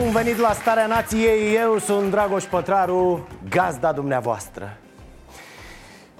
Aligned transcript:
Bun 0.00 0.10
venit 0.10 0.36
la 0.36 0.52
Starea 0.52 0.86
Nației, 0.86 1.54
eu 1.54 1.78
sunt 1.78 2.10
Dragoș 2.10 2.44
Pătraru, 2.44 3.26
gazda 3.48 3.92
dumneavoastră. 3.92 4.76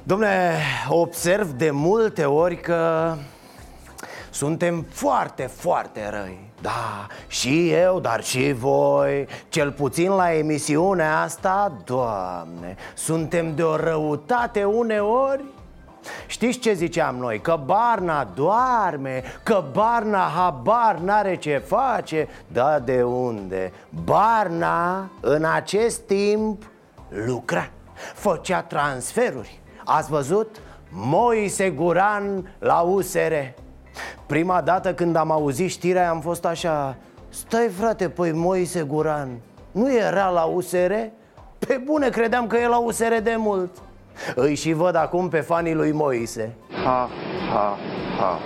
Domne, 0.02 0.58
observ 0.88 1.50
de 1.50 1.70
multe 1.70 2.24
ori 2.24 2.60
că 2.60 3.14
suntem 4.30 4.86
foarte, 4.90 5.42
foarte 5.42 6.10
răi. 6.10 6.50
Da, 6.60 7.06
și 7.26 7.70
eu, 7.70 8.00
dar 8.00 8.24
și 8.24 8.52
voi 8.52 9.26
Cel 9.48 9.72
puțin 9.72 10.10
la 10.10 10.32
emisiunea 10.32 11.20
asta, 11.20 11.72
Doamne 11.84 12.76
Suntem 12.94 13.54
de 13.54 13.62
o 13.62 13.76
răutate 13.76 14.64
uneori 14.64 15.44
Știți 16.26 16.58
ce 16.58 16.72
ziceam 16.72 17.16
noi? 17.16 17.40
Că 17.40 17.60
Barna 17.64 18.24
doarme, 18.34 19.22
că 19.42 19.64
Barna 19.72 20.30
habar 20.36 20.96
n-are 20.96 21.36
ce 21.36 21.58
face 21.66 22.28
Da, 22.52 22.78
de 22.78 23.02
unde? 23.02 23.72
Barna 24.04 25.10
în 25.20 25.44
acest 25.44 26.00
timp 26.00 26.62
lucra 27.08 27.70
Făcea 28.14 28.62
transferuri 28.62 29.60
Ați 29.84 30.10
văzut? 30.10 30.56
Moise 30.88 31.70
Guran 31.70 32.54
la 32.58 32.80
USR 32.80 33.32
Prima 34.26 34.60
dată 34.60 34.94
când 34.94 35.16
am 35.16 35.30
auzit 35.30 35.70
știrea 35.70 36.10
am 36.10 36.20
fost 36.20 36.44
așa 36.44 36.96
Stai 37.28 37.68
frate, 37.68 38.08
păi 38.08 38.32
Moise 38.32 38.82
Guran 38.82 39.28
Nu 39.72 39.94
era 39.94 40.28
la 40.28 40.42
USR? 40.42 40.92
Pe 41.58 41.80
bune 41.84 42.08
credeam 42.08 42.46
că 42.46 42.56
e 42.56 42.66
la 42.66 42.78
USR 42.78 43.14
de 43.22 43.34
mult 43.38 43.70
Îi 44.34 44.54
și 44.54 44.72
văd 44.72 44.96
acum 44.96 45.28
pe 45.28 45.40
fanii 45.40 45.74
lui 45.74 45.92
Moise. 45.92 46.54
Ha, 46.84 47.08
ha, 47.52 47.76
ha. 48.18 48.38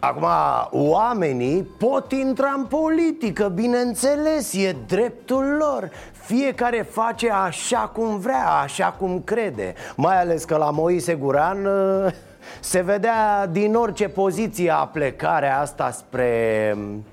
Acum, 0.00 0.26
oamenii 0.70 1.62
pot 1.62 2.12
intra 2.12 2.52
în 2.56 2.64
politică, 2.64 3.48
bineînțeles, 3.48 4.54
e 4.54 4.76
dreptul 4.86 5.44
lor. 5.58 5.90
Fiecare 6.12 6.86
face 6.90 7.30
așa 7.30 7.90
cum 7.94 8.18
vrea, 8.18 8.48
așa 8.62 8.94
cum 8.98 9.22
crede. 9.24 9.74
Mai 9.96 10.20
ales 10.20 10.44
că 10.44 10.56
la 10.56 10.70
Moise 10.70 11.14
Guran 11.14 11.64
uh, 11.64 12.12
se 12.60 12.80
vedea 12.80 13.46
din 13.46 13.74
orice 13.74 14.08
poziție 14.08 14.70
a 14.70 14.86
plecarea 14.86 15.60
asta 15.60 15.90
spre 15.90 16.72
mm, 16.76 17.04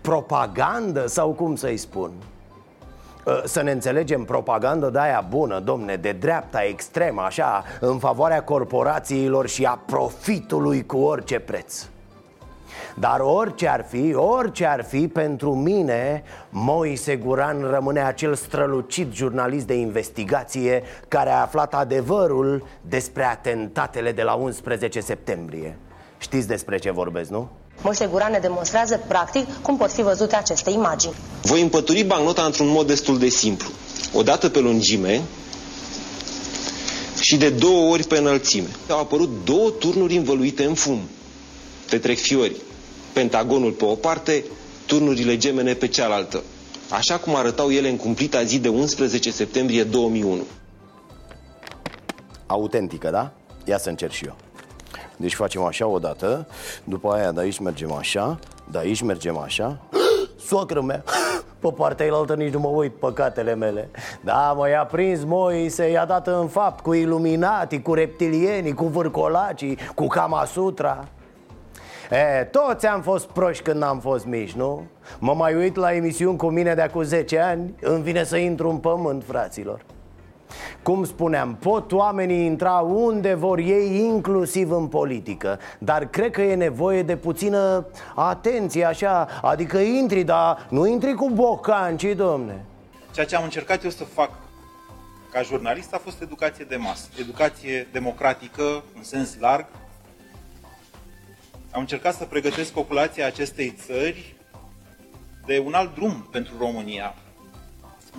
propagandă 0.00 1.06
sau 1.06 1.30
cum 1.30 1.56
să-i 1.56 1.76
spun. 1.76 2.10
Uh, 2.18 2.31
Să 3.44 3.62
ne 3.62 3.70
înțelegem, 3.70 4.24
propagandă 4.24 4.88
de 4.88 4.98
aia 4.98 5.26
bună, 5.28 5.58
domne, 5.58 5.96
de 5.96 6.12
dreapta 6.12 6.62
extremă, 6.62 7.22
așa, 7.22 7.64
în 7.80 7.98
favoarea 7.98 8.42
corporațiilor 8.42 9.48
și 9.48 9.64
a 9.64 9.80
profitului 9.86 10.86
cu 10.86 10.96
orice 10.96 11.38
preț 11.38 11.86
dar 12.94 13.20
orice 13.20 13.68
ar 13.68 13.84
fi, 13.88 14.14
orice 14.14 14.66
ar 14.66 14.84
fi, 14.84 15.08
pentru 15.08 15.54
mine 15.54 16.22
Moise 16.50 17.16
Guran 17.16 17.60
rămâne 17.70 18.00
acel 18.00 18.34
strălucit 18.34 19.12
jurnalist 19.12 19.66
de 19.66 19.74
investigație 19.74 20.82
Care 21.08 21.30
a 21.30 21.40
aflat 21.40 21.74
adevărul 21.74 22.66
despre 22.80 23.24
atentatele 23.24 24.12
de 24.12 24.22
la 24.22 24.34
11 24.34 25.00
septembrie 25.00 25.76
Știți 26.18 26.48
despre 26.48 26.78
ce 26.78 26.90
vorbesc, 26.90 27.30
nu? 27.30 27.50
Moise 27.82 28.06
Guran 28.06 28.30
ne 28.32 28.38
demonstrează 28.38 29.00
practic 29.08 29.46
cum 29.62 29.76
pot 29.76 29.92
fi 29.92 30.02
văzute 30.02 30.36
aceste 30.36 30.70
imagini. 30.70 31.14
Voi 31.42 31.60
împături 31.62 32.02
bancnota 32.02 32.42
într-un 32.42 32.68
mod 32.68 32.86
destul 32.86 33.18
de 33.18 33.28
simplu. 33.28 33.68
O 34.12 34.22
dată 34.22 34.48
pe 34.48 34.58
lungime 34.58 35.22
și 37.20 37.36
de 37.36 37.50
două 37.50 37.90
ori 37.90 38.04
pe 38.04 38.18
înălțime. 38.18 38.68
Au 38.88 38.98
apărut 38.98 39.44
două 39.44 39.70
turnuri 39.70 40.16
învăluite 40.16 40.64
în 40.64 40.74
fum. 40.74 41.00
Te 41.88 41.98
trec 41.98 42.18
fiori. 42.18 42.56
Pentagonul 43.12 43.72
pe 43.72 43.84
o 43.84 43.94
parte, 43.94 44.44
turnurile 44.86 45.36
gemene 45.36 45.74
pe 45.74 45.88
cealaltă. 45.88 46.42
Așa 46.88 47.18
cum 47.18 47.34
arătau 47.34 47.70
ele 47.70 47.88
în 47.88 47.96
cumplita 47.96 48.44
zi 48.44 48.58
de 48.58 48.68
11 48.68 49.30
septembrie 49.30 49.84
2001. 49.84 50.42
Autentică, 52.46 53.10
da? 53.10 53.32
Ia 53.64 53.78
să 53.78 53.88
încerc 53.88 54.12
și 54.12 54.24
eu 54.24 54.36
Deci 55.16 55.34
facem 55.34 55.62
așa 55.62 55.86
o 55.86 55.98
dată 55.98 56.46
După 56.84 57.12
aia 57.12 57.32
de 57.32 57.40
aici 57.40 57.58
mergem 57.58 57.92
așa 57.92 58.38
De 58.70 58.78
aici 58.78 59.02
mergem 59.02 59.38
așa. 59.38 59.78
Soacră 60.46 60.80
mea 60.80 61.02
Pe 61.60 61.72
partea 61.76 62.04
ailaltă 62.04 62.34
nici 62.34 62.52
nu 62.52 62.58
mă 62.58 62.68
uit 62.68 62.94
păcatele 62.94 63.54
mele. 63.54 63.90
Da, 64.20 64.52
mă, 64.56 64.68
i-a 64.68 64.84
prins 64.84 65.24
Moise 65.24 65.90
I-a 65.90 66.04
dat 66.04 66.26
în 66.26 66.48
fapt 66.48 66.80
cu 66.80 66.92
iluminati 66.92 67.82
Cu 67.82 67.94
reptilienii, 67.94 68.74
cu 68.74 68.84
vârcolacii 68.84 69.78
Cu 69.94 70.06
Kama 70.06 70.44
Sutra. 70.44 71.04
E, 72.10 72.44
toți 72.44 72.86
am 72.86 73.02
fost 73.02 73.26
proști 73.26 73.62
când 73.62 73.82
am 73.82 73.98
fost 73.98 74.24
mici, 74.24 74.52
nu? 74.52 74.82
Mă 75.18 75.34
mai 75.34 75.54
uit 75.54 75.76
la 75.76 75.94
emisiuni 75.94 76.36
cu 76.36 76.46
mine 76.46 76.74
de 76.74 76.80
acum 76.80 77.02
10 77.02 77.38
ani 77.38 77.74
Îmi 77.80 78.02
vine 78.02 78.24
să 78.24 78.36
intru 78.36 78.68
în 78.68 78.76
pământ, 78.76 79.24
fraților 79.26 79.84
cum 80.82 81.04
spuneam, 81.04 81.56
pot 81.60 81.92
oamenii 81.92 82.44
intra 82.44 82.72
unde 82.78 83.34
vor 83.34 83.58
ei, 83.58 83.96
inclusiv 83.96 84.70
în 84.70 84.86
politică 84.86 85.58
Dar 85.78 86.06
cred 86.06 86.30
că 86.30 86.42
e 86.42 86.54
nevoie 86.54 87.02
de 87.02 87.16
puțină 87.16 87.86
atenție, 88.14 88.84
așa 88.84 89.28
Adică 89.42 89.78
intri, 89.78 90.22
dar 90.22 90.66
nu 90.70 90.86
intri 90.86 91.14
cu 91.14 91.30
bocanci, 91.30 92.14
domne 92.16 92.64
Ceea 93.14 93.26
ce 93.26 93.36
am 93.36 93.44
încercat 93.44 93.84
eu 93.84 93.90
să 93.90 94.04
fac 94.04 94.30
ca 95.32 95.42
jurnalist 95.42 95.94
a 95.94 95.98
fost 95.98 96.20
educație 96.20 96.64
de 96.64 96.76
masă, 96.76 97.08
educație 97.18 97.88
democratică 97.92 98.84
în 98.96 99.02
sens 99.02 99.36
larg. 99.38 99.66
Am 101.70 101.80
încercat 101.80 102.14
să 102.14 102.24
pregătesc 102.24 102.72
populația 102.72 103.26
acestei 103.26 103.74
țări 103.86 104.34
de 105.46 105.58
un 105.58 105.72
alt 105.72 105.94
drum 105.94 106.28
pentru 106.30 106.54
România. 106.58 107.14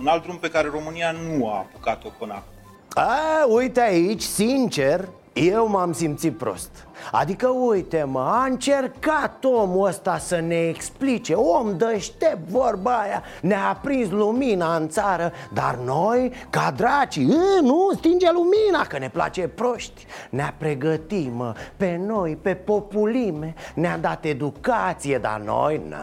Un 0.00 0.06
alt 0.06 0.22
drum 0.22 0.36
pe 0.36 0.48
care 0.48 0.68
România 0.68 1.10
nu 1.10 1.48
a 1.48 1.56
apucat-o 1.56 2.08
până 2.18 2.32
acum. 2.32 2.52
A, 2.94 3.46
uite 3.48 3.80
aici, 3.80 4.22
sincer, 4.22 5.08
eu 5.34 5.68
m-am 5.68 5.92
simțit 5.92 6.36
prost. 6.36 6.86
Adică, 7.12 7.48
uite 7.48 8.04
mă, 8.04 8.20
a 8.20 8.44
încercat 8.44 9.44
omul 9.44 9.86
ăsta 9.86 10.18
să 10.18 10.40
ne 10.40 10.68
explice. 10.68 11.34
Om 11.34 11.76
deștept, 11.76 12.48
vorba 12.48 12.98
aia. 12.98 13.22
Ne-a 13.40 13.68
aprins 13.68 14.10
lumina 14.10 14.76
în 14.76 14.88
țară 14.88 15.32
Dar 15.52 15.78
noi, 15.84 16.32
ca 16.50 16.72
draci, 16.76 17.16
e, 17.16 17.60
nu, 17.62 17.90
stinge 17.96 18.26
lumina 18.32 18.86
Că 18.86 18.98
ne 18.98 19.08
place 19.08 19.48
proști. 19.48 20.06
Ne-a 20.30 20.54
pregătit, 20.58 21.34
mă, 21.34 21.54
pe 21.76 21.96
noi, 22.06 22.38
pe 22.42 22.54
populime. 22.54 23.54
Ne-a 23.74 23.98
dat 23.98 24.24
educație, 24.24 25.18
dar 25.18 25.40
noi, 25.40 25.82
na. 25.88 25.98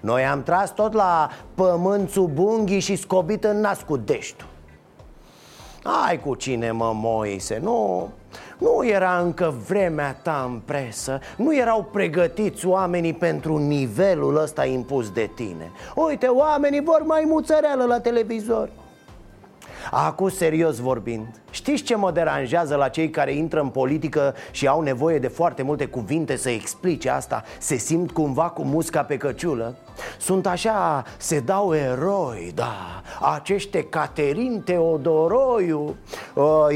Noi 0.00 0.24
am 0.24 0.42
tras 0.42 0.74
tot 0.74 0.92
la 0.92 1.30
pământ 1.54 2.10
sub 2.10 2.38
unghii 2.38 2.80
și 2.80 2.96
scobit 2.96 3.44
în 3.44 3.60
nas 3.60 3.82
cu 3.82 3.96
deștul. 3.96 4.46
Ai 6.08 6.20
cu 6.20 6.34
cine, 6.34 6.70
mă, 6.70 6.92
Moise, 6.94 7.58
nu... 7.62 8.08
Nu 8.58 8.86
era 8.86 9.18
încă 9.18 9.54
vremea 9.68 10.12
ta 10.22 10.48
în 10.50 10.60
presă. 10.64 11.20
Nu 11.36 11.56
erau 11.56 11.88
pregătiți 11.92 12.66
oamenii 12.66 13.14
pentru 13.14 13.56
nivelul 13.56 14.36
ăsta 14.42 14.64
impus 14.64 15.10
de 15.10 15.30
tine. 15.34 15.70
Uite, 15.94 16.26
oamenii 16.26 16.82
vor 16.82 17.02
mai 17.06 17.24
muțăreală 17.26 17.84
la 17.84 18.00
televizor 18.00 18.68
Acum, 19.90 20.28
serios 20.28 20.78
vorbind, 20.78 21.26
știți 21.50 21.82
ce 21.82 21.96
mă 21.96 22.10
deranjează 22.10 22.74
la 22.74 22.88
cei 22.88 23.10
care 23.10 23.32
intră 23.32 23.60
în 23.60 23.68
politică 23.68 24.34
și 24.50 24.66
au 24.66 24.80
nevoie 24.80 25.18
de 25.18 25.28
foarte 25.28 25.62
multe 25.62 25.86
cuvinte 25.86 26.36
să 26.36 26.50
explice 26.50 27.10
asta? 27.10 27.42
Se 27.58 27.76
simt 27.76 28.10
cumva 28.10 28.48
cu 28.48 28.62
musca 28.62 29.02
pe 29.02 29.16
căciulă? 29.16 29.76
Sunt 30.18 30.46
așa, 30.46 31.04
se 31.16 31.40
dau 31.40 31.74
eroi, 31.74 32.52
da, 32.54 33.02
acește 33.20 33.82
Caterin 33.82 34.62
Teodoroiu 34.64 35.96
Uh, 36.34 36.66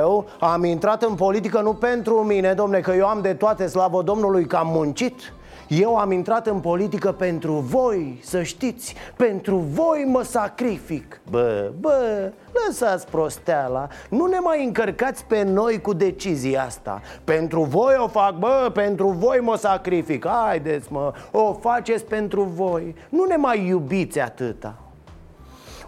Eu 0.00 0.26
am 0.40 0.64
intrat 0.64 1.02
în 1.02 1.14
politică 1.14 1.60
nu 1.60 1.74
pentru 1.74 2.14
mine, 2.14 2.52
domne, 2.52 2.80
că 2.80 2.92
eu 2.92 3.06
am 3.06 3.20
de 3.20 3.34
toate, 3.34 3.66
slavă 3.66 4.02
Domnului, 4.02 4.46
că 4.46 4.56
am 4.56 4.68
muncit 4.70 5.32
Eu 5.68 5.96
am 5.96 6.12
intrat 6.12 6.46
în 6.46 6.60
politică 6.60 7.12
pentru 7.12 7.52
voi, 7.52 8.18
să 8.22 8.42
știți 8.42 8.94
Pentru 9.16 9.56
voi 9.56 10.04
mă 10.06 10.22
sacrific. 10.22 11.20
Bă, 11.30 11.72
bă, 11.80 12.32
lăsați 12.52 13.06
prosteala. 13.06 13.88
Nu 14.10 14.26
ne 14.26 14.38
mai 14.38 14.64
încărcați 14.64 15.24
pe 15.24 15.42
noi 15.42 15.80
cu 15.80 15.92
decizia 15.92 16.64
asta. 16.64 17.02
Pentru 17.24 17.62
voi 17.62 17.94
o 17.98 18.08
fac, 18.08 18.38
bă, 18.38 18.70
pentru 18.74 19.08
voi 19.08 19.38
mă 19.40 19.56
sacrific. 19.56 20.26
Haideți 20.26 20.92
mă, 20.92 21.12
o 21.30 21.52
faceți 21.52 22.04
pentru 22.04 22.42
voi. 22.42 22.94
Nu 23.08 23.24
ne 23.24 23.36
mai 23.36 23.66
iubiți 23.66 24.20
atâta. 24.20 24.74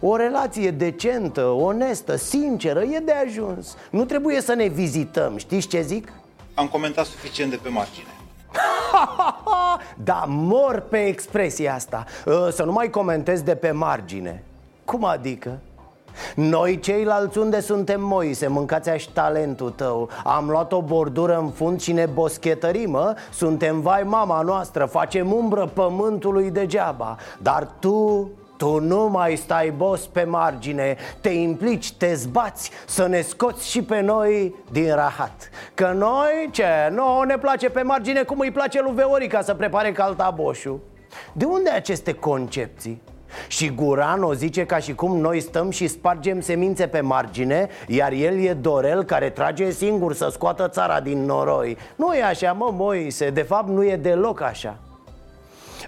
O 0.01 0.17
relație 0.17 0.71
decentă, 0.71 1.45
onestă, 1.45 2.17
sinceră 2.17 2.83
e 2.83 2.99
de 2.99 3.13
ajuns. 3.13 3.77
Nu 3.91 4.05
trebuie 4.05 4.41
să 4.41 4.55
ne 4.55 4.67
vizităm, 4.67 5.37
știți 5.37 5.69
ce 5.69 5.81
zic? 5.81 6.13
Am 6.55 6.67
comentat 6.67 7.05
suficient 7.05 7.51
de 7.51 7.59
pe 7.63 7.69
margine. 7.69 8.20
da, 10.05 10.25
mor 10.27 10.81
pe 10.89 11.07
expresia 11.07 11.75
asta 11.75 12.05
Ă, 12.27 12.51
Să 12.51 12.65
nu 12.65 12.73
mai 12.73 12.91
comentez 12.91 13.43
de 13.43 13.55
pe 13.55 13.71
margine 13.71 14.45
Cum 14.85 15.05
adică? 15.05 15.59
Noi 16.35 16.79
ceilalți 16.79 17.39
unde 17.39 17.61
suntem 17.61 18.01
Moise? 18.03 18.47
Mâncați 18.47 18.89
aș 18.89 19.05
talentul 19.05 19.71
tău 19.71 20.09
Am 20.25 20.49
luat 20.49 20.73
o 20.73 20.83
bordură 20.83 21.39
în 21.39 21.51
fund 21.51 21.81
și 21.81 21.93
ne 21.93 22.07
boschetărim, 22.07 22.91
mă? 22.91 23.17
Suntem 23.33 23.81
vai 23.81 24.03
mama 24.03 24.43
noastră 24.43 24.85
Facem 24.85 25.33
umbră 25.33 25.67
pământului 25.67 26.51
degeaba 26.51 27.17
Dar 27.43 27.69
tu, 27.79 28.31
tu 28.61 28.79
nu 28.79 29.09
mai 29.09 29.37
stai 29.37 29.71
bos 29.77 30.07
pe 30.07 30.25
margine 30.25 30.97
Te 31.21 31.29
implici, 31.29 31.93
te 31.93 32.15
zbați 32.15 32.71
Să 32.87 33.07
ne 33.07 33.21
scoți 33.21 33.71
și 33.71 33.83
pe 33.83 34.01
noi 34.01 34.55
din 34.71 34.95
rahat 34.95 35.51
Că 35.75 35.93
noi, 35.97 36.49
ce? 36.51 36.65
Nu 36.91 37.23
ne 37.23 37.39
place 37.39 37.69
pe 37.69 37.83
margine 37.83 38.23
cum 38.23 38.39
îi 38.39 38.51
place 38.51 38.83
lui 38.83 38.95
Veorica 38.95 39.43
Să 39.43 39.55
prepare 39.55 39.93
caltaboșul 39.93 40.81
De 41.33 41.45
unde 41.45 41.71
aceste 41.71 42.13
concepții? 42.13 43.03
Și 43.49 43.71
Guran 43.75 44.23
o 44.23 44.35
zice 44.35 44.67
ca 44.67 44.79
și 44.79 44.95
cum 44.95 45.17
noi 45.17 45.41
stăm 45.41 45.71
și 45.71 45.87
spargem 45.87 46.41
semințe 46.41 46.87
pe 46.87 47.01
margine 47.01 47.69
Iar 47.87 48.13
el 48.13 48.45
e 48.45 48.53
Dorel 48.53 49.03
care 49.03 49.31
trage 49.31 49.71
singur 49.71 50.15
să 50.15 50.29
scoată 50.33 50.69
țara 50.69 51.01
din 51.01 51.25
noroi 51.25 51.77
Nu 51.97 52.15
e 52.15 52.23
așa, 52.23 52.53
mă, 52.53 52.71
Moise, 52.73 53.31
de 53.31 53.43
fapt 53.43 53.69
nu 53.69 53.85
e 53.85 53.97
deloc 53.97 54.41
așa 54.41 54.79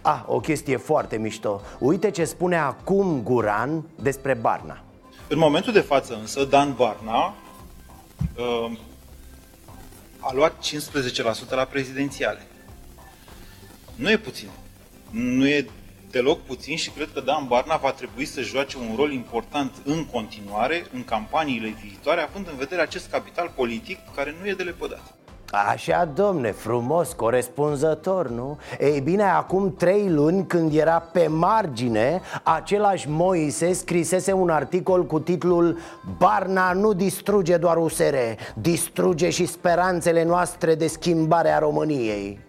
Ah, 0.03 0.23
o 0.27 0.41
chestie 0.41 0.77
foarte 0.77 1.17
mișto 1.17 1.61
Uite 1.79 2.11
ce 2.11 2.25
spune 2.25 2.57
acum 2.57 3.23
Guran 3.23 3.85
despre 4.03 4.35
Barna 4.35 4.85
În 5.29 5.39
momentul 5.39 5.73
de 5.73 5.81
față 5.81 6.15
însă, 6.21 6.45
Dan 6.45 6.75
Barna 6.75 7.35
uh, 8.37 8.73
a 10.19 10.33
luat 10.35 10.53
15% 11.47 11.49
la 11.49 11.65
prezidențiale. 11.65 12.47
Nu 13.95 14.11
e 14.11 14.17
puțin. 14.17 14.49
Nu 15.11 15.49
e 15.49 15.67
deloc 16.11 16.41
puțin 16.41 16.77
și 16.77 16.91
cred 16.91 17.09
că 17.15 17.21
Dan 17.21 17.47
Barna 17.47 17.77
va 17.77 17.93
trebui 17.93 18.25
să 18.25 18.41
joace 18.41 18.77
un 18.77 18.97
rol 18.97 19.13
important 19.13 19.73
în 19.85 20.05
continuare, 20.05 20.87
în 20.93 21.05
campaniile 21.05 21.77
viitoare, 21.83 22.21
având 22.21 22.49
în 22.49 22.57
vedere 22.57 22.81
acest 22.81 23.11
capital 23.11 23.53
politic 23.55 23.99
care 24.15 24.35
nu 24.41 24.49
e 24.49 24.55
de 24.55 24.63
lepădat. 24.63 25.15
Așa, 25.53 26.09
domne, 26.15 26.51
frumos, 26.51 27.13
corespunzător, 27.13 28.29
nu? 28.29 28.59
Ei 28.79 29.01
bine, 29.01 29.23
acum 29.23 29.75
trei 29.75 30.09
luni, 30.09 30.47
când 30.47 30.75
era 30.75 30.99
pe 31.13 31.27
margine 31.27 32.21
Același 32.43 33.09
Moise 33.09 33.73
scrisese 33.73 34.33
un 34.33 34.49
articol 34.49 35.07
cu 35.07 35.21
titlul 35.21 35.79
Barna 36.19 36.73
nu 36.73 36.93
distruge 36.93 37.57
doar 37.57 37.77
USR 37.77 38.15
Distruge 38.55 39.31
și 39.31 39.47
speranțele 39.47 40.25
noastre 40.25 40.75
de 40.75 40.87
schimbare 40.87 41.51
a 41.51 41.59
României 41.59 42.41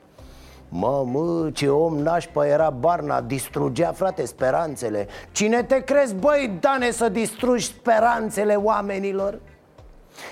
Mă, 0.70 1.04
mă, 1.06 1.50
ce 1.54 1.70
om 1.70 1.98
nașpa 1.98 2.48
era 2.48 2.70
Barna 2.70 3.22
Distrugea, 3.22 3.92
frate, 3.92 4.26
speranțele 4.26 5.08
Cine 5.32 5.64
te 5.64 5.80
crezi, 5.80 6.16
băi, 6.16 6.58
Dane, 6.60 6.92
să 6.92 7.10
distrugi 7.10 7.66
speranțele 7.66 8.54
oamenilor? 8.54 9.40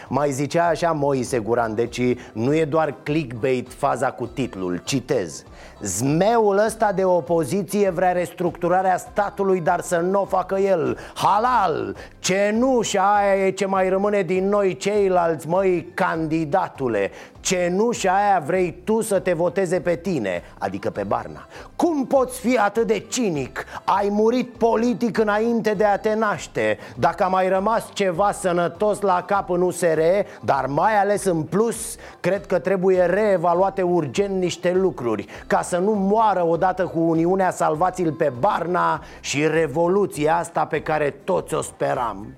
Mai 0.08 0.32
zicea 0.32 0.68
așa 0.68 0.92
Moise 0.92 1.40
Guran, 1.40 1.76
deci 1.76 2.02
nu 2.34 2.56
e 2.56 2.66
doar 2.66 2.96
clickbait 3.04 3.74
faza 3.74 4.12
cu 4.12 4.26
titlul, 4.26 4.82
citez. 4.84 5.44
Zmeul 5.82 6.58
ăsta 6.66 6.92
de 6.92 7.04
opoziție 7.04 7.90
vrea 7.90 8.12
restructurarea 8.12 8.98
statului, 8.98 9.62
dar 9.62 9.82
să 9.82 9.98
nu 9.98 10.22
o 10.22 10.26
facă 10.26 10.58
el. 10.58 10.98
Halal! 11.14 11.96
Cenușa 12.20 13.16
aia 13.16 13.46
e 13.46 13.52
ce 13.52 13.66
mai 13.66 13.90
rămâne 13.90 14.22
din 14.22 14.50
noi 14.50 14.78
ceilalți, 14.78 15.48
măi, 15.48 15.88
candidatule. 15.94 17.12
Cenușa 17.40 18.16
aia 18.16 18.44
vrei 18.46 18.82
tu 18.84 19.02
să 19.02 19.20
te 19.20 19.34
voteze 19.34 19.80
pe 19.80 19.96
tine, 19.96 20.42
adică 20.58 20.90
pe 20.90 21.04
Barna. 21.04 21.48
Cum 21.76 22.06
poți 22.06 22.40
fi 22.40 22.58
atât 22.58 22.88
de 22.88 23.00
cinic? 23.00 23.66
Ai 23.84 24.08
murit 24.12 24.54
politic 24.58 25.18
înainte 25.18 25.74
de 25.74 25.86
a 25.86 25.98
te 25.98 26.14
naște. 26.14 26.78
Dacă 26.96 27.24
a 27.24 27.28
mai 27.28 27.50
rămas 27.50 27.90
ceva 27.94 28.32
sănătos 28.32 29.02
la 29.02 29.24
cap 29.28 29.50
în 29.50 29.62
USR, 29.72 30.00
dar 30.42 30.66
mai 30.66 31.00
ales 31.00 31.24
în 31.24 31.44
plus 31.44 31.96
Cred 32.20 32.46
că 32.46 32.60
trebuie 32.60 33.04
reevaluate 33.04 33.82
urgent 33.82 34.40
niște 34.40 34.72
lucruri 34.74 35.26
Ca 35.48 35.62
să 35.62 35.78
nu 35.78 35.92
moară 35.92 36.46
odată 36.46 36.84
cu 36.84 37.00
Uniunea 37.00 37.52
Salvați-l 37.52 38.12
pe 38.12 38.32
Barna 38.40 39.04
Și 39.20 39.48
revoluția 39.48 40.38
asta 40.38 40.66
pe 40.66 40.82
care 40.82 41.10
toți 41.24 41.54
o 41.54 41.62
speram. 41.62 42.36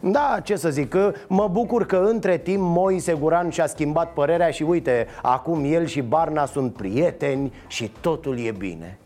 Da, 0.00 0.38
ce 0.42 0.56
să 0.56 0.70
zic, 0.70 0.88
că 0.88 1.12
mă 1.26 1.48
bucur 1.48 1.86
că 1.86 1.96
între 1.96 2.38
timp 2.38 2.60
Moise 2.60 3.12
Guran 3.12 3.50
și-a 3.50 3.66
schimbat 3.66 4.12
părerea 4.12 4.50
și 4.50 4.62
uite, 4.62 5.06
acum 5.22 5.64
el 5.64 5.86
și 5.86 6.00
Barna 6.00 6.46
sunt 6.46 6.72
prieteni 6.72 7.52
și 7.66 7.92
totul 8.00 8.38
e 8.38 8.50
bine. 8.50 8.98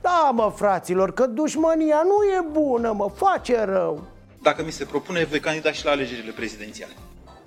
Da, 0.00 0.30
mă, 0.34 0.52
fraților, 0.54 1.12
că 1.12 1.26
dușmania 1.26 2.02
nu 2.04 2.22
e 2.38 2.60
bună, 2.60 2.94
mă, 2.96 3.08
face 3.14 3.64
rău 3.64 4.02
Dacă 4.44 4.62
mi 4.64 4.70
se 4.70 4.84
propune, 4.84 5.24
voi 5.24 5.40
candida 5.40 5.72
și 5.72 5.84
la 5.84 5.90
alegerile 5.90 6.32
prezidențiale. 6.32 6.92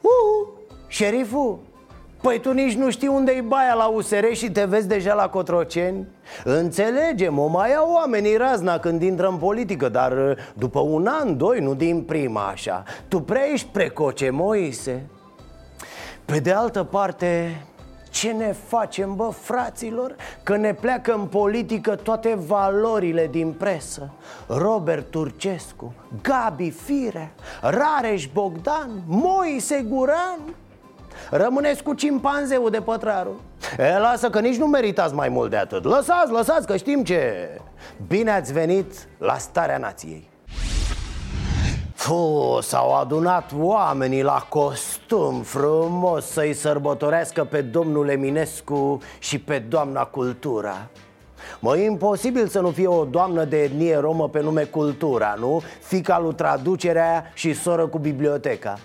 Uh, 0.01 0.47
șeriful, 0.87 1.59
Păi 2.21 2.39
tu 2.39 2.51
nici 2.51 2.73
nu 2.73 2.89
știi 2.89 3.07
unde 3.07 3.31
e 3.31 3.41
baia 3.41 3.73
la 3.73 3.85
USR 3.85 4.25
și 4.31 4.51
te 4.51 4.65
vezi 4.65 4.87
deja 4.87 5.13
la 5.13 5.29
Cotroceni? 5.29 6.07
Înțelegem, 6.43 7.39
o 7.39 7.47
mai 7.47 7.73
au 7.73 7.91
oamenii 7.91 8.37
razna 8.37 8.79
când 8.79 9.01
intră 9.01 9.27
în 9.27 9.37
politică 9.37 9.89
Dar 9.89 10.11
uh, 10.11 10.37
după 10.53 10.79
un 10.79 11.07
an, 11.07 11.37
doi, 11.37 11.59
nu 11.59 11.73
din 11.73 12.01
prima 12.01 12.47
așa 12.47 12.83
Tu 13.07 13.21
prea 13.21 13.45
ești 13.51 13.67
precoce, 13.71 14.29
Moise 14.29 15.09
Pe 16.25 16.39
de 16.39 16.51
altă 16.51 16.83
parte, 16.83 17.61
ce 18.17 18.31
ne 18.31 18.55
facem, 18.67 19.15
bă, 19.15 19.29
fraților? 19.41 20.15
Că 20.43 20.55
ne 20.57 20.73
pleacă 20.73 21.13
în 21.13 21.25
politică 21.25 21.95
toate 21.95 22.35
valorile 22.35 23.27
din 23.31 23.51
presă. 23.51 24.09
Robert 24.47 25.11
Turcescu, 25.11 25.93
Gabi 26.21 26.69
Firea, 26.69 27.31
Rareș 27.61 28.27
Bogdan, 28.33 28.89
Moise 29.07 29.85
Guran. 29.89 30.39
Rămâneți 31.29 31.83
cu 31.83 31.93
cimpanzeul 31.93 32.69
de 32.69 32.81
pătraru. 32.81 33.41
E, 33.77 33.97
Lasă 33.97 34.29
că 34.29 34.39
nici 34.39 34.57
nu 34.57 34.65
meritați 34.65 35.13
mai 35.13 35.29
mult 35.29 35.49
de 35.49 35.57
atât. 35.57 35.83
Lăsați, 35.83 36.31
lăsați 36.31 36.67
că 36.67 36.77
știm 36.77 37.03
ce 37.03 37.49
Bine 38.07 38.31
ați 38.31 38.53
venit 38.53 39.07
la 39.17 39.37
starea 39.37 39.77
nației 39.77 40.29
Fu, 41.97 42.57
s-au 42.61 42.95
adunat 42.95 43.51
oamenii 43.59 44.21
la 44.21 44.45
costum 44.49 45.41
frumos 45.41 46.25
să-i 46.25 46.53
sărbătorească 46.53 47.43
pe 47.43 47.61
domnul 47.61 48.09
Eminescu 48.09 48.99
și 49.19 49.39
pe 49.39 49.59
doamna 49.59 50.03
Cultura. 50.03 50.87
Mă, 51.59 51.77
e 51.77 51.85
imposibil 51.85 52.47
să 52.47 52.59
nu 52.59 52.69
fie 52.69 52.87
o 52.87 53.05
doamnă 53.05 53.43
de 53.43 53.63
etnie 53.63 53.97
romă 53.97 54.29
pe 54.29 54.41
nume 54.41 54.63
Cultura, 54.63 55.35
nu? 55.39 55.61
Fica 55.81 56.19
lui 56.19 56.33
traducerea 56.33 57.31
și 57.33 57.53
soră 57.53 57.87
cu 57.87 57.97
biblioteca. 57.97 58.77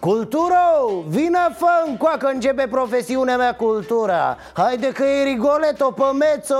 Cultură, 0.00 0.60
vină 1.06 1.38
fă 1.56 1.86
încoacă, 1.86 2.26
începe 2.26 2.66
profesiunea 2.70 3.36
mea 3.36 3.54
cultura. 3.54 4.36
Haide 4.52 4.92
că 4.92 5.04
e 5.04 5.22
rigoleto 5.24 5.90
pe 5.90 6.04
mezzo 6.18 6.56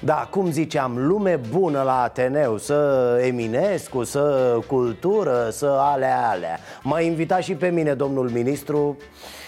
da, 0.00 0.28
cum 0.30 0.50
ziceam, 0.50 1.06
lume 1.06 1.40
bună 1.50 1.82
la 1.82 2.02
Ateneu 2.02 2.58
Să 2.58 3.20
Eminescu, 3.22 4.04
să 4.04 4.58
cultură, 4.66 5.48
să 5.50 5.66
alea, 5.66 6.28
alea. 6.30 6.58
M-a 6.82 7.00
invitat 7.00 7.42
și 7.42 7.54
pe 7.54 7.68
mine 7.68 7.94
domnul 7.94 8.30
ministru. 8.30 8.96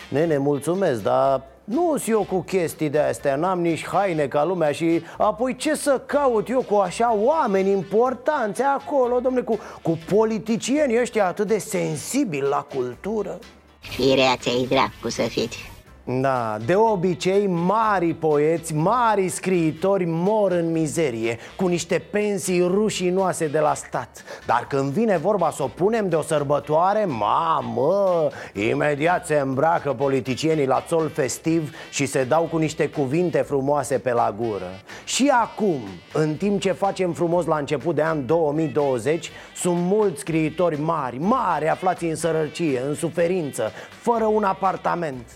Nene, 0.08 0.38
mulțumesc, 0.38 1.02
dar 1.02 1.42
nu 1.64 1.88
sunt 1.97 2.08
eu 2.08 2.26
cu 2.28 2.40
chestii 2.40 2.88
de 2.88 2.99
astea, 2.99 3.37
n-am 3.37 3.61
nici 3.61 3.87
haine 3.87 4.26
ca 4.26 4.44
lumea 4.44 4.73
și 4.73 5.02
apoi 5.18 5.56
ce 5.56 5.75
să 5.75 6.02
caut 6.06 6.49
eu 6.49 6.62
cu 6.62 6.75
așa 6.75 7.14
oameni 7.14 7.70
importanți 7.70 8.62
acolo, 8.62 9.20
domne, 9.20 9.40
cu, 9.40 9.58
cu 9.82 9.99
politicieni 10.14 11.00
ăștia 11.00 11.26
atât 11.26 11.47
de 11.47 11.58
sensibili 11.58 12.49
la 12.49 12.66
cultură? 12.75 13.38
Firea 13.80 14.37
ți-ai 14.37 14.66
dracu 14.68 15.08
să 15.08 15.23
fiți 15.23 15.70
Da, 16.11 16.57
de 16.67 16.75
obicei 16.75 17.47
mari 17.47 18.15
poeți, 18.15 18.75
mari 18.75 19.29
scriitori 19.29 20.05
mor 20.07 20.53
în 20.53 20.73
mizerie 20.73 21.38
Cu 21.57 21.67
niște 21.67 21.99
pensii 22.11 22.61
rușinoase 22.61 23.47
de 23.47 23.59
la 23.59 23.75
stat. 23.75 24.25
Dar 24.47 24.67
când 24.69 24.91
vine 24.93 25.17
vorba 25.17 25.50
să 25.50 25.62
o 25.62 25.67
punem 25.67 26.09
de 26.09 26.17
o 26.17 26.23
sărbătoare, 26.23 27.05
mamă 27.05 28.29
Imediat 28.53 29.27
se 29.27 29.35
îmbracă 29.35 29.93
politicienii 29.93 30.67
la 30.67 30.85
țol 30.87 31.09
festiv 31.09 31.75
Și 31.91 32.07
se 32.07 32.25
dau 32.25 32.43
cu 32.43 32.57
niște 32.57 32.88
cuvinte 32.88 33.38
frumoase 33.38 33.99
pe 33.99 34.12
la 34.12 34.35
gură. 34.38 34.71
Și 35.05 35.33
acum, 35.43 35.81
în 36.12 36.35
timp 36.35 36.61
ce 36.61 36.73
facem 36.73 37.12
frumos 37.12 37.47
la 37.47 37.57
început 37.57 37.95
de 37.95 38.03
an 38.03 38.27
2020 38.27 39.31
Sunt 39.55 39.79
mulți 39.79 40.21
scriitori 40.21 40.81
mari, 40.81 41.19
mari 41.19 41.69
aflați 41.69 42.05
în 42.05 42.17
sărăcie, 42.17 42.83
în 42.88 42.95
suferință 42.95 43.71
Fără 44.00 44.25
un 44.25 44.45
apartament 44.45 45.27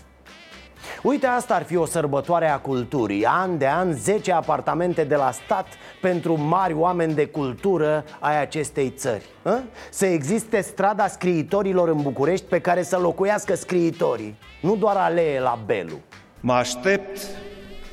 Uite, 1.01 1.27
asta 1.27 1.55
ar 1.55 1.63
fi 1.63 1.75
o 1.75 1.85
sărbătoare 1.85 2.49
a 2.49 2.57
culturii 2.57 3.25
An 3.25 3.57
de 3.57 3.67
an, 3.67 3.93
10 3.93 4.31
apartamente 4.31 5.03
de 5.03 5.15
la 5.15 5.31
stat 5.31 5.67
pentru 6.01 6.41
mari 6.41 6.73
oameni 6.73 7.13
de 7.13 7.25
cultură 7.25 8.05
ai 8.19 8.41
acestei 8.41 8.89
țări 8.89 9.25
a? 9.43 9.63
Să 9.89 10.05
existe 10.05 10.61
strada 10.61 11.07
scriitorilor 11.07 11.89
în 11.89 12.01
București 12.01 12.45
pe 12.45 12.59
care 12.59 12.83
să 12.83 12.97
locuiască 12.97 13.55
scriitorii 13.55 14.35
Nu 14.61 14.75
doar 14.75 14.95
alee 14.95 15.39
la 15.39 15.59
Belu 15.65 15.99
Mă 16.39 16.53
aștept 16.53 17.19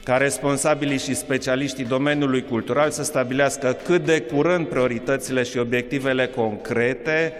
ca 0.05 0.17
responsabilii 0.17 0.99
și 0.99 1.15
specialiștii 1.15 1.85
domeniului 1.85 2.45
cultural 2.45 2.91
să 2.91 3.03
stabilească 3.03 3.77
cât 3.85 4.05
de 4.05 4.21
curând 4.21 4.67
prioritățile 4.67 5.43
și 5.43 5.59
obiectivele 5.59 6.27
concrete 6.27 7.33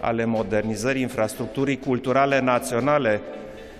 ale 0.00 0.24
modernizării 0.24 1.02
infrastructurii 1.02 1.78
culturale 1.78 2.40
naționale 2.40 3.20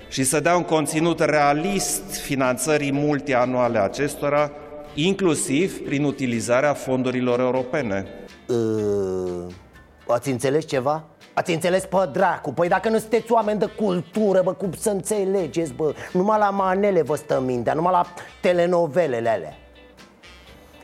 și 0.08 0.24
să 0.24 0.40
dea 0.40 0.56
un 0.56 0.62
conținut 0.62 1.20
realist 1.20 2.20
finanțării 2.20 2.92
multianuale 2.92 3.78
acestora, 3.78 4.50
inclusiv 4.94 5.84
prin 5.84 6.04
utilizarea 6.04 6.74
fondurilor 6.74 7.40
europene. 7.40 8.06
Uh, 8.48 9.54
ați 10.08 10.30
înțeles 10.30 10.66
ceva? 10.66 11.04
Ați 11.32 11.52
înțeles 11.52 11.84
pe 11.84 12.08
dracu? 12.12 12.52
Păi 12.52 12.68
dacă 12.68 12.88
nu 12.88 12.98
sunteți 12.98 13.32
oameni 13.32 13.58
de 13.58 13.66
cultură, 13.66 14.40
bă, 14.44 14.52
cum 14.52 14.72
să 14.78 14.90
înțelegeți, 14.90 15.72
bă 15.72 15.94
Numai 16.12 16.38
la 16.38 16.50
manele 16.50 17.02
vă 17.02 17.14
stă 17.14 17.42
mintea, 17.46 17.74
numai 17.74 17.92
la 17.92 18.06
telenovelele 18.40 19.28
alea 19.28 19.56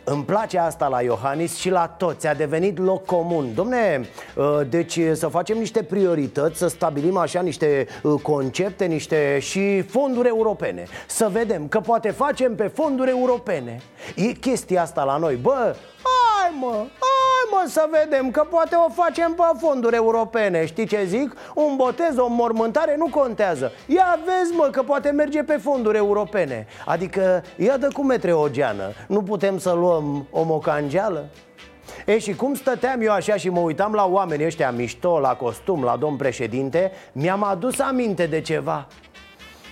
îmi 0.05 0.25
place 0.25 0.59
asta 0.59 0.89
la 0.89 1.01
Iohannis 1.01 1.57
și 1.57 1.71
la 1.71 1.87
toți, 1.87 2.27
a 2.27 2.35
devenit 2.35 2.79
loc 2.79 3.05
comun. 3.05 3.55
Domne, 3.55 4.09
uh, 4.37 4.61
deci 4.69 4.99
să 5.13 5.27
facem 5.27 5.59
niște 5.59 5.83
priorități, 5.83 6.59
să 6.59 6.69
stabilim 6.69 7.17
așa 7.17 7.41
niște 7.41 7.87
uh, 8.03 8.21
concepte, 8.23 8.85
niște 8.85 9.39
și 9.41 9.83
fonduri 9.83 10.29
europene. 10.29 10.85
Să 11.07 11.29
vedem 11.33 11.69
că 11.69 11.81
poate 11.81 12.11
facem 12.11 12.55
pe 12.55 12.71
fonduri 12.75 13.11
europene. 13.11 13.81
E 14.15 14.33
chestia 14.33 14.83
asta 14.83 15.05
la 15.05 15.17
noi, 15.17 15.35
bă, 15.35 15.77
hai 16.03 16.24
mă, 16.61 16.73
hai 16.73 17.45
mă 17.51 17.65
să 17.69 17.89
vedem 17.91 18.31
că 18.31 18.47
poate 18.51 18.75
o 18.75 18.91
facem 18.91 19.35
pe 19.35 19.59
fonduri 19.59 19.97
europene 19.97 20.67
Știi 20.67 20.87
ce 20.87 21.05
zic? 21.05 21.37
Un 21.55 21.77
botez, 21.77 22.17
o 22.17 22.27
mormântare 22.29 22.95
nu 22.97 23.07
contează 23.07 23.73
Ia 23.87 24.19
vezi 24.25 24.53
mă 24.57 24.69
că 24.73 24.83
poate 24.83 25.11
merge 25.11 25.43
pe 25.43 25.57
fonduri 25.57 25.97
europene 25.97 26.67
Adică 26.87 27.45
ia 27.57 27.77
de 27.77 27.89
cu 27.93 28.03
metre 28.03 28.33
o 28.33 28.49
geană 28.49 28.93
Nu 29.09 29.23
putem 29.23 29.59
să 29.59 29.73
luăm 29.73 30.27
o 30.31 30.43
mocangeală? 30.43 31.29
E 32.07 32.19
și 32.19 32.35
cum 32.35 32.55
stăteam 32.55 33.01
eu 33.01 33.13
așa 33.13 33.37
și 33.37 33.49
mă 33.49 33.61
uitam 33.61 33.93
la 33.93 34.07
oamenii 34.07 34.47
ăștia 34.47 34.71
mișto, 34.71 35.19
la 35.19 35.35
costum, 35.35 35.83
la 35.83 35.97
domn 35.97 36.17
președinte 36.17 36.93
Mi-am 37.13 37.43
adus 37.43 37.79
aminte 37.79 38.27
de 38.27 38.41
ceva 38.41 38.87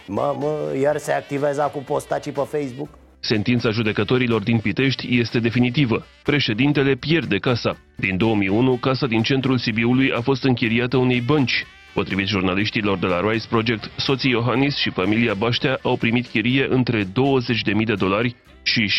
Mă, 0.06 0.34
mă, 0.38 0.76
iar 0.80 0.96
se 0.96 1.12
activează 1.12 1.70
cu 1.74 1.78
postacii 1.78 2.32
pe 2.32 2.40
Facebook? 2.40 2.88
Sentința 3.24 3.70
judecătorilor 3.70 4.42
din 4.42 4.58
Pitești 4.58 5.18
este 5.18 5.38
definitivă. 5.38 6.06
Președintele 6.22 6.94
pierde 6.94 7.38
casa. 7.38 7.76
Din 7.96 8.16
2001, 8.16 8.76
casa 8.76 9.06
din 9.06 9.22
centrul 9.22 9.58
Sibiului 9.58 10.12
a 10.12 10.20
fost 10.20 10.44
închiriată 10.44 10.96
unei 10.96 11.20
bănci. 11.20 11.66
Potrivit 11.94 12.26
jurnaliștilor 12.26 12.98
de 12.98 13.06
la 13.06 13.30
Rice 13.30 13.46
Project, 13.48 13.90
soții 13.96 14.30
Iohannis 14.30 14.76
și 14.76 14.90
familia 14.90 15.34
Baștea 15.34 15.78
au 15.82 15.96
primit 15.96 16.26
chirie 16.26 16.66
între 16.70 17.04
20.000 17.04 17.08
de 17.84 17.94
dolari 17.94 18.36
și 18.62 18.90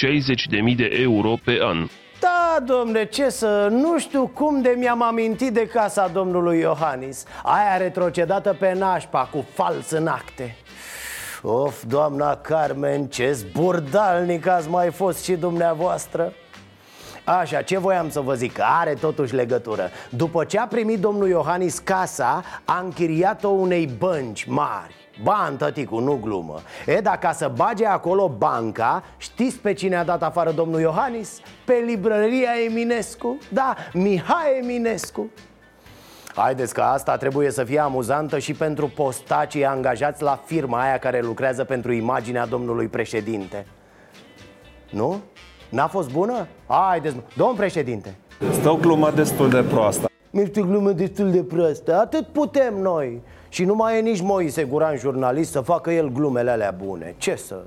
60.000 0.69 0.75
de 0.75 0.89
euro 1.01 1.35
pe 1.43 1.57
an. 1.61 1.87
Da, 2.19 2.59
domne, 2.65 3.05
ce 3.05 3.29
să... 3.29 3.67
Nu 3.71 3.99
știu 3.99 4.27
cum 4.27 4.61
de 4.61 4.75
mi-am 4.77 5.01
amintit 5.01 5.53
de 5.53 5.67
casa 5.73 6.07
domnului 6.13 6.59
Iohannis 6.59 7.23
Aia 7.43 7.77
retrocedată 7.77 8.55
pe 8.59 8.73
nașpa, 8.77 9.29
cu 9.31 9.47
fals 9.53 9.91
în 9.91 10.07
acte 10.07 10.55
Of, 11.45 11.83
doamna 11.87 12.35
Carmen, 12.35 13.05
ce 13.05 13.31
zburdalnic 13.31 14.47
ați 14.47 14.69
mai 14.69 14.91
fost 14.91 15.23
și 15.23 15.35
dumneavoastră. 15.35 16.33
Așa, 17.23 17.61
ce 17.61 17.77
voiam 17.77 18.09
să 18.09 18.19
vă 18.19 18.33
zic? 18.33 18.59
Are 18.81 18.93
totuși 18.93 19.35
legătură. 19.35 19.89
După 20.09 20.43
ce 20.43 20.59
a 20.59 20.67
primit 20.67 20.99
domnul 20.99 21.27
Iohannis 21.27 21.79
casa, 21.79 22.43
a 22.65 22.79
închiriat-o 22.79 23.47
unei 23.47 23.85
bănci 23.97 24.45
mari. 24.45 24.93
Ban, 25.23 25.57
tăticu, 25.57 25.99
nu 25.99 26.19
glumă. 26.21 26.61
E, 26.85 26.99
dar 26.99 27.17
ca 27.17 27.31
să 27.31 27.51
bage 27.55 27.85
acolo 27.85 28.29
banca 28.37 29.03
Știți 29.17 29.57
pe 29.57 29.73
cine 29.73 29.95
a 29.95 30.03
dat 30.03 30.23
afară 30.23 30.51
domnul 30.51 30.79
Iohannis? 30.79 31.39
Pe 31.65 31.73
librăria 31.85 32.51
Eminescu? 32.65 33.37
Da, 33.49 33.75
Mihai 33.93 34.57
Eminescu 34.61 35.29
Haideți 36.35 36.73
că 36.73 36.81
asta 36.81 37.17
trebuie 37.17 37.51
să 37.51 37.63
fie 37.63 37.79
amuzantă 37.79 38.39
și 38.39 38.53
pentru 38.53 38.91
postacii 38.95 39.65
angajați 39.65 40.23
la 40.23 40.39
firma 40.45 40.81
aia 40.81 40.97
care 40.97 41.21
lucrează 41.21 41.63
pentru 41.63 41.91
imaginea 41.91 42.45
domnului 42.45 42.87
președinte. 42.87 43.65
Nu? 44.89 45.19
N-a 45.69 45.87
fost 45.87 46.11
bună? 46.11 46.47
Haideți, 46.67 47.15
domn 47.37 47.55
președinte. 47.55 48.15
Stă 48.51 48.69
o 48.69 48.75
glumă 48.75 49.11
destul 49.11 49.49
de 49.49 49.63
proastă. 49.63 50.09
Este 50.31 50.59
o 50.59 50.63
glumă 50.65 50.91
destul 50.91 51.31
de 51.31 51.43
proastă. 51.43 51.99
Atât 51.99 52.27
putem 52.27 52.73
noi. 52.81 53.21
Și 53.49 53.63
nu 53.65 53.75
mai 53.75 53.97
e 53.97 54.01
nici 54.01 54.21
Moise 54.21 54.63
Guran 54.63 54.97
jurnalist 54.97 55.51
să 55.51 55.61
facă 55.61 55.91
el 55.91 56.11
glumele 56.11 56.51
alea 56.51 56.75
bune. 56.83 57.15
Ce 57.17 57.35
să... 57.35 57.61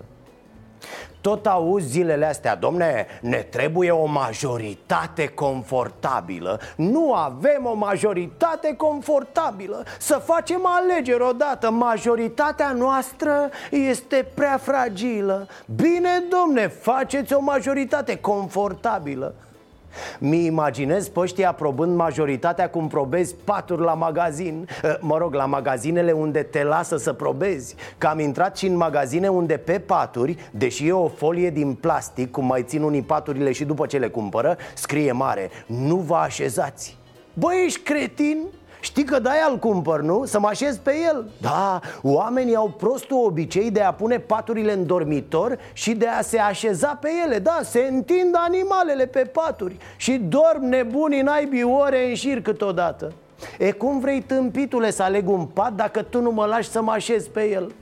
Tot 1.26 1.46
auzi 1.46 1.88
zilele 1.88 2.26
astea, 2.26 2.54
domne, 2.54 3.06
ne 3.20 3.36
trebuie 3.36 3.90
o 3.90 4.04
majoritate 4.04 5.26
confortabilă. 5.26 6.60
Nu 6.76 7.14
avem 7.14 7.66
o 7.66 7.74
majoritate 7.74 8.76
confortabilă. 8.76 9.84
Să 9.98 10.14
facem 10.24 10.60
alegeri 10.64 11.22
odată. 11.22 11.70
Majoritatea 11.70 12.72
noastră 12.72 13.50
este 13.70 14.28
prea 14.34 14.58
fragilă. 14.58 15.48
Bine, 15.76 16.24
domne, 16.30 16.68
faceți 16.68 17.32
o 17.32 17.40
majoritate 17.40 18.18
confortabilă 18.18 19.34
mi 20.18 20.44
imaginez 20.44 21.08
pe 21.08 21.20
ăștia 21.20 21.48
aprobând 21.48 21.96
majoritatea 21.96 22.70
cum 22.70 22.88
probezi 22.88 23.34
paturi 23.44 23.82
la 23.82 23.94
magazin. 23.94 24.68
Ă, 24.84 24.98
Mă 25.00 25.18
rog, 25.18 25.34
la 25.34 25.46
magazinele 25.46 26.12
unde 26.12 26.42
te 26.42 26.62
lasă 26.62 26.96
să 26.96 27.12
probezi. 27.12 27.74
Că 27.98 28.06
am 28.06 28.18
intrat 28.18 28.56
și 28.56 28.66
în 28.66 28.76
magazine 28.76 29.28
unde 29.28 29.56
pe 29.56 29.78
paturi, 29.78 30.50
deși 30.50 30.86
e 30.86 30.92
o 30.92 31.08
folie 31.08 31.50
din 31.50 31.74
plastic 31.74 32.30
Cum 32.30 32.46
mai 32.46 32.62
țin 32.62 32.82
unii 32.82 33.02
paturile 33.02 33.52
și 33.52 33.64
după 33.64 33.86
ce 33.86 33.98
le 33.98 34.08
cumpără 34.08 34.56
Scrie 34.74 35.12
mare, 35.12 35.50
nu 35.66 35.96
vă 35.96 36.14
așezați. 36.14 36.98
Băi, 37.32 37.62
ești 37.64 37.80
cretin? 37.80 38.38
Știi 38.80 39.04
că 39.04 39.18
de-aia 39.18 39.48
îl 39.50 39.58
cumpăr, 39.58 40.00
nu? 40.00 40.24
Să 40.24 40.40
mă 40.40 40.46
așez 40.46 40.76
pe 40.76 40.92
el 41.06 41.24
Da, 41.40 41.80
oamenii 42.02 42.54
au 42.54 42.68
prostul 42.68 43.24
obicei 43.24 43.70
de 43.70 43.80
a 43.80 43.92
pune 43.92 44.18
paturile 44.18 44.72
în 44.72 44.86
dormitor 44.86 45.58
Și 45.72 45.92
de 45.92 46.06
a 46.06 46.20
se 46.20 46.38
așeza 46.38 46.98
pe 47.00 47.08
ele 47.24 47.38
Da, 47.38 47.58
se 47.62 47.88
întind 47.90 48.34
animalele 48.38 49.06
pe 49.06 49.20
paturi 49.20 49.76
Și 49.96 50.12
dorm 50.12 50.64
nebunii 50.64 51.20
naibii 51.22 51.62
ore 51.62 52.08
în 52.08 52.14
șir 52.14 52.42
câteodată 52.42 53.12
E 53.58 53.70
cum 53.70 54.00
vrei 54.00 54.22
tâmpitule 54.22 54.90
să 54.90 55.02
aleg 55.02 55.28
un 55.28 55.44
pat 55.44 55.72
dacă 55.72 56.02
tu 56.02 56.20
nu 56.20 56.30
mă 56.30 56.44
lași 56.44 56.70
să 56.70 56.82
mă 56.82 56.90
așez 56.90 57.26
pe 57.26 57.50
el? 57.50 57.74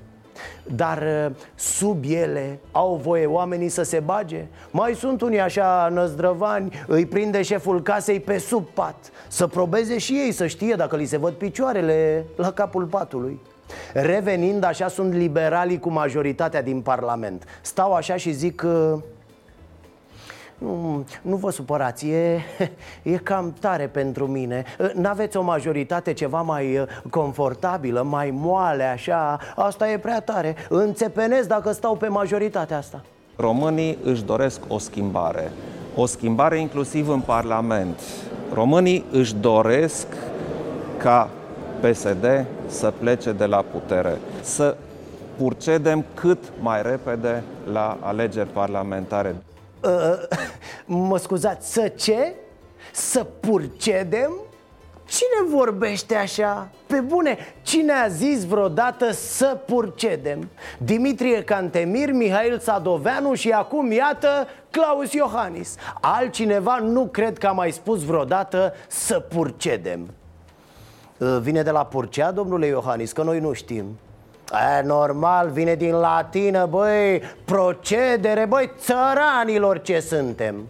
Dar 0.62 1.02
uh, 1.02 1.34
sub 1.54 2.04
ele 2.08 2.58
au 2.72 3.00
voie 3.02 3.26
oamenii 3.26 3.68
să 3.68 3.82
se 3.82 4.00
bage? 4.00 4.44
Mai 4.70 4.94
sunt 4.94 5.20
unii 5.20 5.40
așa 5.40 5.88
năzdrăvani 5.92 6.84
Îi 6.86 7.06
prinde 7.06 7.42
șeful 7.42 7.82
casei 7.82 8.20
pe 8.20 8.38
sub 8.38 8.66
pat 8.66 8.96
Să 9.28 9.46
probeze 9.46 9.98
și 9.98 10.12
ei, 10.12 10.32
să 10.32 10.46
știe 10.46 10.74
dacă 10.74 10.96
li 10.96 11.04
se 11.04 11.18
văd 11.18 11.32
picioarele 11.32 12.24
la 12.36 12.52
capul 12.52 12.84
patului. 12.84 13.40
Revenind, 13.92 14.64
așa 14.64 14.88
sunt 14.88 15.12
liberalii 15.12 15.78
cu 15.78 15.90
majoritatea 15.90 16.62
din 16.62 16.80
Parlament. 16.80 17.44
Stau 17.60 17.92
așa 17.92 18.16
și 18.16 18.32
zic... 18.32 18.62
Uh, 18.66 18.98
nu, 20.64 21.04
nu 21.22 21.36
vă 21.36 21.50
supărați, 21.50 22.08
e, 22.08 22.40
e 23.02 23.16
cam 23.16 23.54
tare 23.60 23.86
pentru 23.86 24.26
mine. 24.26 24.64
N-aveți 24.94 25.36
o 25.36 25.42
majoritate 25.42 26.12
ceva 26.12 26.42
mai 26.42 26.78
uh, 26.78 26.86
confortabilă, 27.10 28.02
mai 28.02 28.30
moale 28.30 28.82
așa? 28.82 29.38
Asta 29.56 29.90
e 29.90 29.98
prea 29.98 30.20
tare. 30.20 30.56
Înțepenesc 30.68 31.48
dacă 31.48 31.72
stau 31.72 31.96
pe 31.96 32.08
majoritatea 32.08 32.76
asta. 32.76 33.02
Românii 33.36 33.98
își 34.02 34.24
doresc 34.24 34.60
o 34.68 34.78
schimbare. 34.78 35.52
O 35.96 36.06
schimbare 36.06 36.58
inclusiv 36.58 37.08
în 37.08 37.20
Parlament. 37.20 38.00
Românii 38.52 39.04
își 39.10 39.34
doresc 39.34 40.06
ca 40.96 41.28
PSD 41.80 42.46
să 42.66 42.92
plece 42.98 43.32
de 43.32 43.44
la 43.44 43.64
putere 43.72 44.18
Să 44.40 44.76
purcedem 45.36 46.04
cât 46.14 46.38
mai 46.60 46.82
repede 46.82 47.42
la 47.72 47.96
alegeri 48.00 48.48
parlamentare. 48.48 49.34
Uh, 49.84 50.38
mă 50.84 51.18
scuzați, 51.18 51.72
să 51.72 51.88
ce? 51.88 52.34
Să 52.92 53.24
purcedem? 53.24 54.32
Cine 55.04 55.56
vorbește 55.56 56.14
așa? 56.14 56.68
Pe 56.86 57.00
bune, 57.00 57.38
cine 57.62 57.92
a 57.92 58.08
zis 58.08 58.44
vreodată 58.44 59.12
să 59.12 59.58
purcedem? 59.66 60.48
Dimitrie 60.78 61.42
Cantemir, 61.42 62.12
Mihail 62.12 62.58
Sadoveanu 62.58 63.34
și 63.34 63.50
acum, 63.50 63.92
iată, 63.92 64.46
Claus 64.70 65.12
Iohannis 65.12 65.74
Altcineva 66.00 66.78
nu 66.78 67.06
cred 67.06 67.38
că 67.38 67.46
a 67.46 67.52
mai 67.52 67.70
spus 67.70 68.04
vreodată 68.04 68.72
să 68.88 69.20
purcedem 69.20 70.10
uh, 71.18 71.38
Vine 71.40 71.62
de 71.62 71.70
la 71.70 71.84
Purcea, 71.86 72.30
domnule 72.30 72.66
Iohannis, 72.66 73.12
că 73.12 73.22
noi 73.22 73.40
nu 73.40 73.52
știm 73.52 73.98
E, 74.52 74.82
normal, 74.82 75.48
vine 75.50 75.74
din 75.74 75.94
latină, 75.94 76.66
băi, 76.66 77.22
procedere, 77.44 78.46
băi, 78.46 78.70
țăranilor 78.78 79.80
ce 79.80 80.00
suntem. 80.00 80.66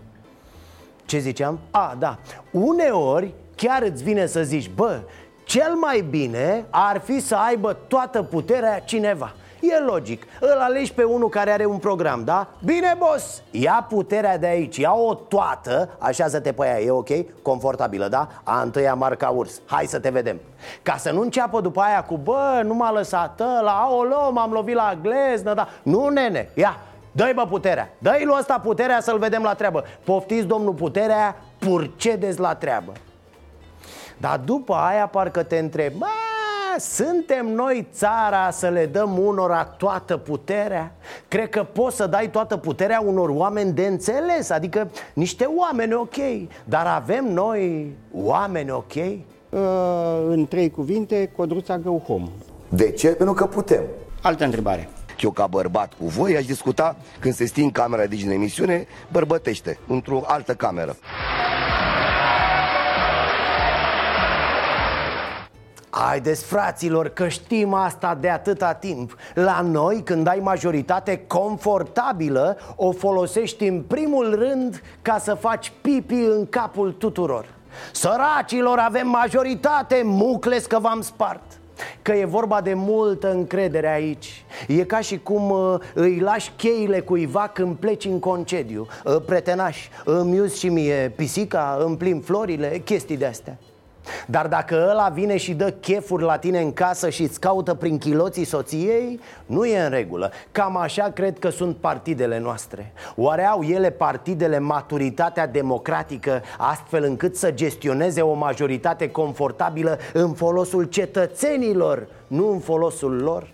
Ce 1.05 1.19
ziceam? 1.19 1.59
A, 1.71 1.97
da, 1.99 2.19
uneori 2.51 3.35
chiar 3.57 3.83
îți 3.83 4.03
vine 4.03 4.27
să 4.27 4.43
zici, 4.43 4.71
bă, 4.75 5.01
cel 5.45 5.75
mai 5.75 6.01
bine 6.01 6.65
ar 6.71 7.01
fi 7.01 7.21
să 7.21 7.37
aibă 7.37 7.77
toată 7.89 8.23
puterea 8.23 8.81
cineva 8.81 9.35
E 9.69 9.81
logic, 9.81 10.23
îl 10.41 10.59
alegi 10.59 10.93
pe 10.93 11.03
unul 11.03 11.29
care 11.29 11.51
are 11.51 11.65
un 11.65 11.79
program, 11.79 12.25
da? 12.25 12.49
Bine, 12.65 12.95
boss, 12.99 13.43
ia 13.51 13.87
puterea 13.89 14.39
de 14.39 14.47
aici, 14.47 14.77
ia-o 14.77 15.15
toată. 15.15 15.89
Așează-te 15.99 16.53
pe 16.53 16.67
ea, 16.67 16.81
e 16.81 16.91
ok? 16.91 17.09
Confortabilă, 17.43 18.09
da? 18.09 18.29
A 18.43 18.61
întâia 18.61 18.95
marca 18.95 19.29
urs, 19.29 19.61
hai 19.67 19.85
să 19.87 19.99
te 19.99 20.09
vedem. 20.09 20.41
Ca 20.83 20.97
să 20.97 21.11
nu 21.11 21.21
înceapă 21.21 21.61
după 21.61 21.81
aia 21.81 22.03
cu, 22.05 22.17
bă, 22.17 22.61
nu 22.65 22.75
m-a 22.75 22.93
lăsat 22.93 23.41
ăla, 23.41 23.73
aolo, 23.73 24.31
m-am 24.33 24.53
lovit 24.53 24.75
la 24.75 24.99
gleznă, 25.03 25.55
da? 25.55 25.69
Nu, 25.83 26.09
nene, 26.09 26.51
ia, 26.55 26.81
dă-i 27.13 27.33
bă 27.35 27.47
puterea. 27.47 27.91
Dă-i 27.99 28.25
lui 28.25 28.37
ăsta 28.39 28.61
puterea 28.63 29.01
să-l 29.01 29.19
vedem 29.19 29.43
la 29.43 29.55
treabă. 29.55 29.85
Poftiți, 30.05 30.47
domnul, 30.47 30.73
puterea, 30.73 31.37
purcedeți 31.59 32.41
la 32.41 32.55
treabă. 32.55 32.93
Dar 34.17 34.39
după 34.39 34.75
aia 34.75 35.07
parcă 35.07 35.43
te 35.43 35.59
întrebi 35.59 35.99
Bă, 35.99 36.07
suntem 36.79 37.47
noi 37.47 37.87
țara 37.93 38.51
să 38.51 38.69
le 38.69 38.87
dăm 38.87 39.19
unora 39.19 39.65
toată 39.65 40.17
puterea? 40.17 40.93
Cred 41.29 41.49
că 41.49 41.63
poți 41.73 41.97
să 41.97 42.07
dai 42.07 42.31
toată 42.31 42.57
puterea 42.57 43.03
unor 43.07 43.29
oameni 43.29 43.73
de 43.73 43.87
înțeles 43.87 44.51
Adică 44.51 44.91
niște 45.15 45.45
oameni 45.45 45.95
ok 45.95 46.17
Dar 46.65 46.87
avem 46.87 47.33
noi 47.33 47.93
oameni 48.13 48.71
ok? 48.71 48.95
Uh, 48.95 49.61
în 50.29 50.47
trei 50.47 50.71
cuvinte, 50.71 51.31
Codruța 51.37 51.79
Găuhom 51.79 52.31
De 52.69 52.91
ce? 52.91 53.09
Pentru 53.09 53.35
că 53.35 53.47
putem 53.47 53.83
Altă 54.23 54.45
întrebare 54.45 54.89
eu 55.25 55.31
ca 55.31 55.47
bărbat 55.47 55.93
cu 55.99 56.07
voi 56.07 56.37
aș 56.37 56.45
discuta 56.45 56.97
când 57.19 57.35
se 57.35 57.45
sting 57.45 57.73
camera 57.73 58.07
de 58.07 58.17
în 58.25 58.31
emisiune, 58.31 58.87
bărbătește, 59.13 59.79
într-o 59.87 60.23
altă 60.27 60.55
cameră. 60.55 60.97
Haideți, 65.97 66.45
fraților, 66.45 67.09
că 67.09 67.29
știm 67.29 67.75
asta 67.75 68.19
de 68.21 68.29
atâta 68.29 68.73
timp. 68.73 69.17
La 69.35 69.61
noi, 69.61 70.03
când 70.05 70.27
ai 70.27 70.39
majoritate 70.39 71.25
confortabilă 71.27 72.59
O 72.77 72.93
folosești 72.93 73.67
în 73.67 73.83
primul 73.83 74.35
rând 74.35 74.83
ca 75.03 75.19
să 75.19 75.35
faci 75.35 75.73
pipi 75.81 76.15
în 76.15 76.47
capul 76.47 76.93
tuturor. 76.93 77.47
Săracilor, 77.93 78.79
avem 78.79 79.09
majoritate, 79.09 80.03
mucles 80.05 80.67
că 80.67 80.79
v-am 80.79 81.01
spart. 81.01 81.43
Că 82.03 82.13
e 82.13 82.25
vorba 82.25 82.61
de 82.61 82.75
multă 82.75 83.33
încredere 83.33 83.93
aici. 83.93 84.45
E 84.69 84.85
ca 84.85 85.01
și 85.01 85.19
cum 85.19 85.51
uh, 85.51 85.75
îi 85.95 86.19
lași 86.19 86.53
cheile 86.57 87.01
cuiva 87.01 87.51
când 87.53 87.77
pleci 87.77 88.05
în 88.05 88.19
concediu. 88.19 88.87
Uh, 89.05 89.17
Pretenaș, 89.27 89.89
îmi 90.05 90.37
iuzi 90.37 90.59
și 90.59 90.69
mie 90.69 91.13
pisica, 91.17 91.79
îmi 91.85 91.97
plimb 91.97 92.25
florile, 92.25 92.83
chestii 92.85 93.17
de 93.17 93.27
astea 93.27 93.59
dar 94.27 94.47
dacă 94.47 94.87
ăla 94.91 95.09
vine 95.09 95.37
și 95.37 95.55
dă 95.55 95.71
chefuri 95.71 96.23
la 96.23 96.39
tine 96.39 96.61
în 96.61 96.73
casă 96.73 97.09
și 97.09 97.23
îți 97.23 97.41
caută 97.41 97.75
prin 97.75 97.99
chiloții 97.99 98.45
soției, 98.45 99.21
nu 99.47 99.65
e 99.65 99.83
în 99.83 99.91
regulă. 99.91 100.31
Cam 100.53 100.77
așa 100.77 101.11
cred 101.15 101.39
că 101.39 101.49
sunt 101.49 101.77
partidele 101.77 102.39
noastre. 102.39 102.93
Oare 103.17 103.45
au 103.45 103.63
ele 103.63 103.91
partidele 103.91 104.59
maturitatea 104.59 105.47
democratică 105.47 106.43
astfel 106.59 107.05
încât 107.05 107.37
să 107.37 107.51
gestioneze 107.51 108.21
o 108.21 108.33
majoritate 108.33 109.11
confortabilă 109.11 109.99
în 110.13 110.33
folosul 110.33 110.85
cetățenilor, 110.85 112.07
nu 112.27 112.51
în 112.51 112.59
folosul 112.59 113.23
lor? 113.23 113.53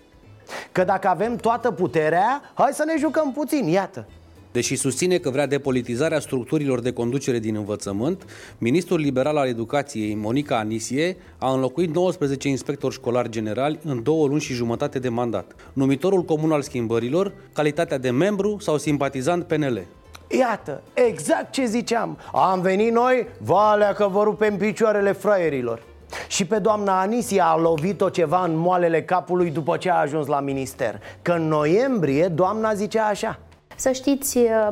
Că 0.72 0.84
dacă 0.84 1.08
avem 1.08 1.36
toată 1.36 1.70
puterea, 1.70 2.42
hai 2.54 2.70
să 2.72 2.84
ne 2.86 2.94
jucăm 2.98 3.32
puțin, 3.32 3.66
iată 3.66 4.06
Deși 4.52 4.76
susține 4.76 5.18
că 5.18 5.30
vrea 5.30 5.46
depolitizarea 5.46 6.20
structurilor 6.20 6.80
de 6.80 6.92
conducere 6.92 7.38
din 7.38 7.56
învățământ, 7.56 8.24
ministrul 8.58 8.98
liberal 9.00 9.36
al 9.36 9.48
educației, 9.48 10.14
Monica 10.14 10.58
Anisie, 10.58 11.16
a 11.38 11.52
înlocuit 11.52 11.94
19 11.94 12.48
inspectori 12.48 12.94
școlari 12.94 13.30
generali 13.30 13.78
în 13.84 14.02
două 14.02 14.26
luni 14.26 14.40
și 14.40 14.52
jumătate 14.52 14.98
de 14.98 15.08
mandat. 15.08 15.54
Numitorul 15.72 16.22
comun 16.22 16.52
al 16.52 16.62
schimbărilor, 16.62 17.32
calitatea 17.52 17.98
de 17.98 18.10
membru 18.10 18.56
sau 18.60 18.78
simpatizant 18.78 19.44
PNL. 19.44 19.86
Iată, 20.38 20.82
exact 20.94 21.52
ce 21.52 21.64
ziceam 21.64 22.18
Am 22.32 22.60
venit 22.60 22.92
noi, 22.92 23.26
valea 23.38 23.92
că 23.92 24.08
vă 24.08 24.22
rupem 24.22 24.56
picioarele 24.56 25.12
fraierilor 25.12 25.82
și 26.28 26.46
pe 26.46 26.58
doamna 26.58 27.00
Anisia 27.00 27.44
a 27.44 27.58
lovit-o 27.58 28.08
ceva 28.08 28.44
în 28.44 28.56
moalele 28.56 29.02
capului 29.02 29.50
după 29.50 29.76
ce 29.76 29.90
a 29.90 29.94
ajuns 29.94 30.26
la 30.26 30.40
minister 30.40 31.00
Că 31.22 31.32
în 31.32 31.48
noiembrie 31.48 32.26
doamna 32.26 32.74
zicea 32.74 33.06
așa 33.06 33.38
să 33.80 33.92
știți, 33.92 34.38
uh, 34.38 34.68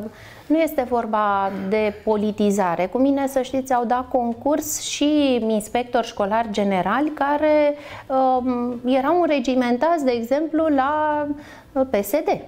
nu 0.49 0.57
este 0.57 0.85
vorba 0.89 1.51
de 1.69 1.93
politizare. 2.03 2.85
Cu 2.85 2.97
mine, 2.97 3.27
să 3.27 3.41
știți, 3.41 3.73
au 3.73 3.85
dat 3.85 4.07
concurs 4.09 4.81
și 4.81 5.39
inspectori 5.47 6.07
școlari 6.07 6.51
generali 6.51 7.09
care 7.09 7.75
uh, 8.07 8.73
erau 8.85 9.21
înregimentați, 9.21 10.05
de 10.05 10.11
exemplu, 10.11 10.67
la 10.67 11.25
uh, 11.71 11.81
PSD. 11.89 12.41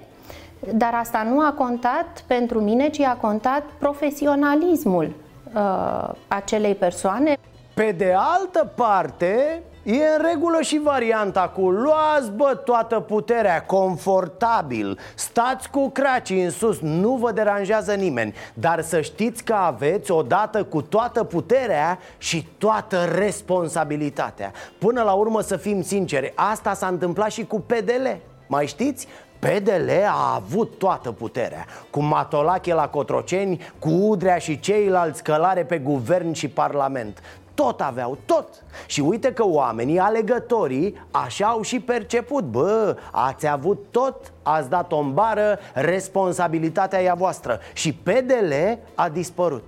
Dar 0.74 0.94
asta 0.94 1.24
nu 1.24 1.40
a 1.40 1.54
contat 1.58 2.24
pentru 2.28 2.62
mine, 2.62 2.90
ci 2.90 3.00
a 3.00 3.18
contat 3.22 3.64
profesionalismul 3.80 5.14
uh, 5.54 6.10
acelei 6.28 6.76
persoane. 6.76 7.38
Pe 7.74 7.92
de 7.98 8.14
altă 8.18 8.72
parte, 8.76 9.62
E 9.84 9.94
în 9.94 10.26
regulă 10.32 10.62
și 10.62 10.80
varianta 10.84 11.50
cu 11.56 11.70
luați 11.70 12.32
bă 12.36 12.62
toată 12.66 13.00
puterea, 13.00 13.66
confortabil. 13.66 15.00
Stați 15.16 15.70
cu 15.70 15.90
cracii 15.90 16.44
în 16.44 16.50
sus, 16.50 16.80
nu 16.80 17.16
vă 17.16 17.32
deranjează 17.32 17.94
nimeni. 17.94 18.34
Dar 18.54 18.82
să 18.82 19.02
știți 19.02 19.44
că 19.44 19.54
aveți 19.54 20.12
odată 20.12 20.64
cu 20.64 20.82
toată 20.82 21.24
puterea 21.24 22.00
și 22.18 22.48
toată 22.58 23.04
responsabilitatea. 23.16 24.52
Până 24.78 25.02
la 25.02 25.12
urmă 25.12 25.42
să 25.42 25.58
fim 25.58 25.82
sinceri, 25.82 26.34
asta 26.36 26.74
s-a 26.74 26.88
întâmplat 26.88 27.32
și 27.32 27.46
cu 27.46 27.60
PDL 27.60 28.08
Mai 28.52 28.68
știți? 28.68 29.08
PDL 29.40 29.90
a 30.08 30.34
avut 30.36 30.78
toată 30.78 31.12
puterea. 31.12 31.66
Cu 31.90 32.02
Matolache 32.02 32.74
la 32.74 32.88
Cotroceni, 32.88 33.60
cu 33.80 33.90
Udrea 33.90 34.38
și 34.38 34.60
ceilalți 34.60 35.24
călare 35.24 35.64
pe 35.64 35.78
guvern 35.78 36.32
și 36.32 36.48
parlament 36.48 37.20
tot 37.62 37.82
aveau, 37.82 38.18
tot. 38.26 38.48
Și 38.86 39.02
uite 39.02 39.34
că 39.34 39.46
oamenii, 39.46 40.00
alegătorii, 40.00 41.02
așa 41.12 41.46
au 41.46 41.62
și 41.62 41.80
perceput. 41.80 42.44
Bă, 42.44 42.98
ați 43.12 43.48
avut 43.48 43.80
tot, 43.92 44.16
ați 44.44 44.70
dat 44.70 44.92
o 44.92 45.04
bară, 45.04 45.60
responsabilitatea 45.74 47.02
e 47.02 47.10
a 47.10 47.14
voastră. 47.14 47.60
Și 47.74 47.94
PDL 47.94 48.54
a 48.96 49.10
dispărut. 49.10 49.64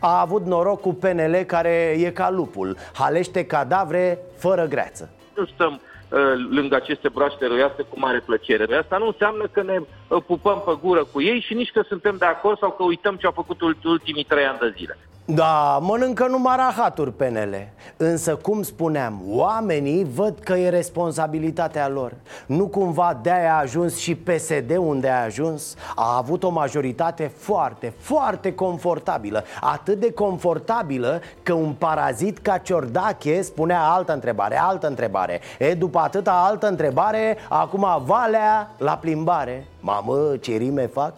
A 0.00 0.20
avut 0.20 0.44
noroc 0.44 0.80
cu 0.80 0.94
PNL 0.94 1.34
care 1.46 1.96
e 1.98 2.10
ca 2.10 2.30
lupul. 2.30 2.76
Halește 2.94 3.44
cadavre 3.44 4.18
fără 4.36 4.66
greață. 4.66 5.10
Nu 5.34 5.46
stăm 5.46 5.72
uh, 5.72 6.18
lângă 6.50 6.74
aceste 6.74 7.08
broaște 7.08 7.46
roioase 7.46 7.82
cu 7.82 7.98
mare 7.98 8.22
plăcere. 8.26 8.64
Dar 8.64 8.78
asta 8.78 8.96
nu 8.96 9.06
înseamnă 9.06 9.46
că 9.52 9.62
ne 9.62 9.78
uh, 9.78 10.22
pupăm 10.26 10.62
pe 10.66 10.78
gură 10.82 11.04
cu 11.12 11.22
ei 11.22 11.40
și 11.40 11.54
nici 11.54 11.72
că 11.72 11.82
suntem 11.88 12.16
de 12.18 12.24
acord 12.24 12.58
sau 12.58 12.70
că 12.70 12.82
uităm 12.82 13.16
ce 13.16 13.26
au 13.26 13.32
făcut 13.32 13.60
ultimii 13.84 14.24
trei 14.24 14.44
ani 14.44 14.58
de 14.58 14.74
zile. 14.76 14.98
Da, 15.24 15.78
mănâncă 15.82 16.26
numai 16.26 16.56
rahaturi 16.56 17.12
PNL 17.12 17.68
Însă, 17.96 18.36
cum 18.36 18.62
spuneam, 18.62 19.22
oamenii 19.26 20.04
văd 20.14 20.38
că 20.38 20.52
e 20.52 20.68
responsabilitatea 20.68 21.88
lor. 21.88 22.14
Nu 22.46 22.66
cumva 22.66 23.18
de-aia 23.22 23.54
a 23.54 23.58
ajuns 23.58 23.96
și 23.96 24.14
PSD 24.14 24.76
unde 24.76 25.08
a 25.08 25.22
ajuns? 25.22 25.74
A 25.94 26.16
avut 26.16 26.42
o 26.42 26.50
majoritate 26.50 27.32
foarte, 27.36 27.92
foarte 27.98 28.54
confortabilă. 28.54 29.44
Atât 29.60 30.00
de 30.00 30.12
confortabilă 30.12 31.20
că 31.42 31.52
un 31.52 31.72
parazit 31.72 32.38
ca 32.38 32.58
Ciordache 32.58 33.42
spunea 33.42 33.82
altă 33.82 34.12
întrebare, 34.12 34.58
altă 34.58 34.86
întrebare. 34.86 35.40
E, 35.58 35.74
după 35.74 35.98
atâta 35.98 36.44
altă 36.46 36.68
întrebare, 36.68 37.36
acum 37.48 37.86
valea 38.04 38.70
la 38.78 38.96
plimbare. 38.96 39.66
Mamă, 39.80 40.36
ce 40.40 40.56
rime 40.56 40.86
fac? 40.86 41.14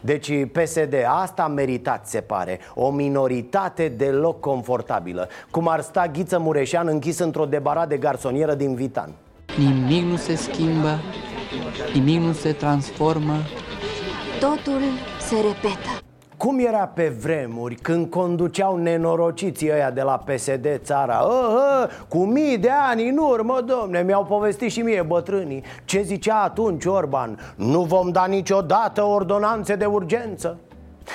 Deci 0.00 0.46
PSD 0.46 0.94
asta 1.22 1.42
a 1.42 1.48
meritat, 1.48 2.06
se 2.06 2.20
pare 2.20 2.58
O 2.74 2.90
minoritate 2.90 3.88
deloc 3.88 4.40
confortabilă 4.40 5.28
Cum 5.50 5.68
ar 5.68 5.80
sta 5.80 6.06
Ghiță 6.06 6.38
Mureșan 6.38 6.86
închis 6.86 7.18
într-o 7.18 7.44
debara 7.44 7.86
de 7.86 7.96
garsonieră 7.96 8.54
din 8.54 8.74
Vitan 8.74 9.14
Nimic 9.56 10.04
nu 10.04 10.16
se 10.16 10.34
schimbă 10.34 10.98
nimic 11.94 12.20
nu 12.20 12.32
se 12.32 12.52
transformă. 12.52 13.36
Totul 14.40 14.80
se 15.20 15.34
repetă. 15.34 16.07
Cum 16.38 16.58
era 16.58 16.86
pe 16.94 17.08
vremuri 17.08 17.74
când 17.74 18.10
conduceau 18.10 18.76
nenorociții 18.76 19.70
ăia 19.72 19.90
de 19.90 20.02
la 20.02 20.22
PSD 20.26 20.66
țara? 20.76 21.18
Uh, 21.18 21.32
uh, 21.32 21.90
cu 22.08 22.18
mii 22.18 22.58
de 22.58 22.70
ani 22.90 23.08
în 23.08 23.16
urmă, 23.16 23.60
domne, 23.66 24.02
mi-au 24.02 24.24
povestit 24.24 24.70
și 24.70 24.80
mie 24.80 25.02
bătrânii 25.02 25.62
Ce 25.84 26.02
zicea 26.02 26.42
atunci 26.42 26.84
Orban? 26.84 27.38
Nu 27.56 27.82
vom 27.82 28.10
da 28.10 28.26
niciodată 28.26 29.02
ordonanțe 29.02 29.74
de 29.74 29.84
urgență 29.84 30.58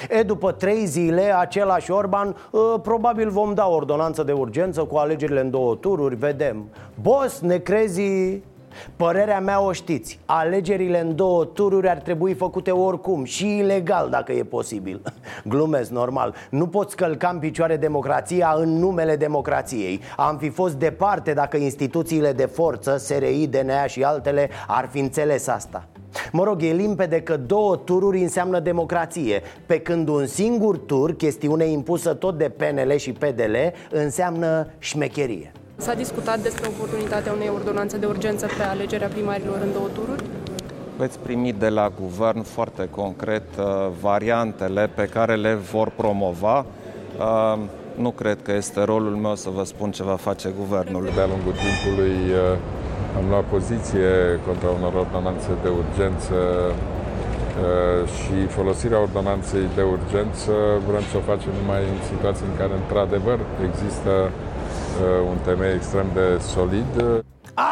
E, 0.09 0.23
după 0.23 0.51
trei 0.51 0.85
zile, 0.85 1.35
același 1.39 1.91
Orban, 1.91 2.35
uh, 2.51 2.61
probabil 2.81 3.29
vom 3.29 3.53
da 3.53 3.67
ordonanță 3.67 4.23
de 4.23 4.31
urgență 4.31 4.83
cu 4.83 4.95
alegerile 4.95 5.39
în 5.39 5.49
două 5.49 5.75
tururi, 5.75 6.15
vedem 6.15 6.65
Boss, 7.01 7.39
ne 7.39 7.57
crezi 7.57 8.01
Părerea 8.95 9.39
mea 9.39 9.61
o 9.61 9.71
știți 9.71 10.19
Alegerile 10.25 10.99
în 10.99 11.15
două 11.15 11.45
tururi 11.45 11.89
ar 11.89 11.97
trebui 11.97 12.33
făcute 12.33 12.71
oricum 12.71 13.23
Și 13.23 13.57
ilegal 13.57 14.09
dacă 14.09 14.31
e 14.31 14.43
posibil. 14.43 15.01
Glumesc, 15.43 15.91
normal. 15.91 16.35
Nu 16.49 16.67
poți 16.67 16.95
călca 16.95 17.29
în 17.29 17.39
picioare 17.39 17.77
democrația 17.77 18.55
în 18.57 18.69
numele 18.69 19.15
democrației. 19.15 20.01
Am 20.17 20.37
fi 20.37 20.49
fost 20.49 20.75
departe 20.75 21.33
dacă 21.33 21.57
instituțiile 21.57 22.31
de 22.31 22.45
forță 22.45 22.97
SRI, 22.97 23.47
DNA 23.47 23.85
și 23.85 24.03
altele 24.03 24.49
ar 24.67 24.87
fi 24.91 24.99
înțeles 24.99 25.47
asta. 25.47 25.87
Mă 26.31 26.43
rog, 26.43 26.63
e 26.63 26.71
limpede 26.71 27.21
că 27.21 27.37
două 27.37 27.75
tururi 27.75 28.21
înseamnă 28.21 28.59
democrație 28.59 29.41
Pe 29.65 29.79
când 29.79 30.07
un 30.07 30.25
singur 30.25 30.77
tur, 30.77 31.15
chestiune 31.15 31.65
impusă 31.65 32.13
tot 32.13 32.37
de 32.37 32.49
PNL 32.49 32.95
și 32.95 33.11
PDL, 33.11 33.55
înseamnă 33.91 34.67
șmecherie 34.79 35.51
S-a 35.85 35.93
discutat 35.93 36.39
despre 36.39 36.67
oportunitatea 36.67 37.31
unei 37.33 37.49
ordonanțe 37.53 37.97
de 37.97 38.05
urgență 38.05 38.45
pe 38.45 38.63
alegerea 38.63 39.07
primarilor 39.07 39.57
în 39.61 39.71
două 39.71 39.87
tururi? 39.93 40.23
Veți 40.97 41.19
primi 41.19 41.53
de 41.53 41.69
la 41.69 41.91
guvern 42.01 42.41
foarte 42.41 42.87
concret 42.89 43.47
uh, 43.57 43.65
variantele 44.01 44.89
pe 44.95 45.05
care 45.05 45.35
le 45.35 45.53
vor 45.53 45.89
promova. 45.95 46.65
Uh, 47.19 47.59
nu 47.95 48.11
cred 48.11 48.37
că 48.41 48.51
este 48.51 48.83
rolul 48.83 49.15
meu 49.25 49.35
să 49.35 49.49
vă 49.49 49.63
spun 49.63 49.91
ce 49.91 50.03
va 50.03 50.15
face 50.15 50.53
guvernul. 50.59 51.03
De-a 51.15 51.27
lungul 51.33 51.53
timpului 51.65 52.17
uh, 52.31 53.17
am 53.17 53.29
luat 53.29 53.43
poziție 53.43 54.11
contra 54.45 54.69
unor 54.79 54.93
ordonanțe 54.93 55.49
de 55.63 55.69
urgență 55.81 56.35
și 58.15 58.35
folosirea 58.57 59.01
ordonanței 59.01 59.65
de 59.75 59.83
urgență 59.95 60.53
vrem 60.87 61.03
să 61.11 61.15
o 61.17 61.27
facem 61.31 61.51
numai 61.61 61.81
în 61.93 61.99
situații 62.11 62.45
în 62.51 62.55
care 62.61 62.73
într-adevăr 62.81 63.39
există 63.69 64.11
Uh, 64.29 64.52
un 65.29 65.37
temei 65.43 65.73
extrem 65.73 66.05
de 66.13 66.37
solid. 66.37 67.23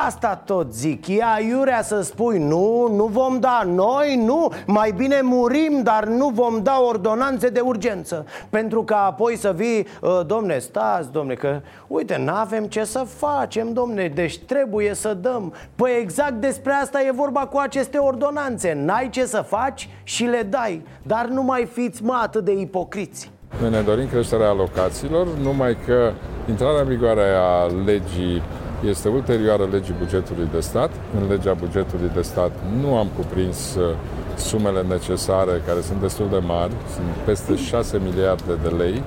Asta 0.08 0.36
tot 0.36 0.74
zic, 0.74 1.08
e 1.08 1.24
aiurea 1.36 1.82
să 1.82 2.02
spui 2.02 2.40
nu, 2.40 2.88
nu 2.96 3.06
vom 3.06 3.40
da 3.40 3.62
noi, 3.66 4.16
nu. 4.26 4.52
Mai 4.66 4.92
bine 4.92 5.22
murim, 5.22 5.82
dar 5.84 6.06
nu 6.06 6.28
vom 6.28 6.64
da 6.64 6.82
ordonanțe 6.88 7.50
de 7.50 7.60
urgență. 7.60 8.26
Pentru 8.50 8.84
că 8.84 8.94
apoi 8.94 9.38
să 9.38 9.54
vii, 9.56 9.88
uh, 10.02 10.20
domne, 10.26 10.58
stați, 10.58 11.12
domne, 11.12 11.34
că 11.34 11.62
uite, 11.88 12.18
n-avem 12.18 12.66
ce 12.66 12.84
să 12.84 13.06
facem, 13.18 13.74
domne 13.74 14.08
Deci 14.08 14.40
trebuie 14.40 14.94
să 14.94 15.14
dăm. 15.14 15.54
Păi 15.76 15.92
exact 16.00 16.34
despre 16.34 16.72
asta 16.72 17.02
e 17.02 17.12
vorba 17.12 17.48
cu 17.48 17.58
aceste 17.58 17.98
ordonanțe. 17.98 18.74
N-ai 18.74 19.10
ce 19.10 19.26
să 19.26 19.42
faci 19.48 19.90
și 20.04 20.24
le 20.24 20.48
dai. 20.50 20.86
Dar 21.04 21.26
nu 21.26 21.44
mai 21.44 21.66
fiți 21.66 22.04
mă 22.04 22.20
atât 22.22 22.46
de 22.46 22.52
ipocriți 22.52 23.32
Noi 23.60 23.70
ne 23.70 23.82
dorim 23.82 24.08
creșterea 24.08 24.50
alocațiilor, 24.50 25.28
numai 25.44 25.78
că 25.86 26.12
Intrarea 26.50 26.82
în 26.82 26.88
vigoare 26.88 27.28
a 27.36 27.66
legii 27.86 28.42
este 28.86 29.08
ulterioară 29.10 29.68
legii 29.72 29.96
bugetului 30.00 30.48
de 30.52 30.60
stat. 30.60 30.92
În 31.20 31.28
legea 31.28 31.54
bugetului 31.54 32.10
de 32.14 32.22
stat 32.22 32.52
nu 32.82 32.98
am 32.98 33.08
cuprins 33.16 33.76
uh, 33.76 33.96
sumele 34.36 34.82
necesare, 34.82 35.62
care 35.68 35.82
sunt 35.82 36.02
destul 36.02 36.28
de 36.30 36.38
mari, 36.38 36.72
sunt 36.94 37.06
peste 37.26 37.56
6 37.56 38.02
miliarde 38.04 38.54
de 38.64 38.68
lei 38.68 39.04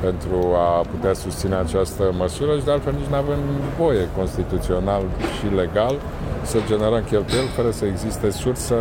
pentru 0.00 0.54
a 0.54 0.84
putea 0.90 1.12
susține 1.12 1.54
această 1.54 2.14
măsură 2.18 2.58
și 2.58 2.64
de 2.64 2.70
altfel 2.70 2.92
nici 2.92 3.10
nu 3.10 3.16
avem 3.16 3.38
voie 3.78 4.08
constituțional 4.16 5.02
și 5.38 5.54
legal 5.54 5.94
să 6.42 6.58
generăm 6.66 7.02
cheltuieli 7.10 7.48
fără 7.56 7.70
să 7.70 7.84
existe 7.84 8.30
sursă 8.30 8.74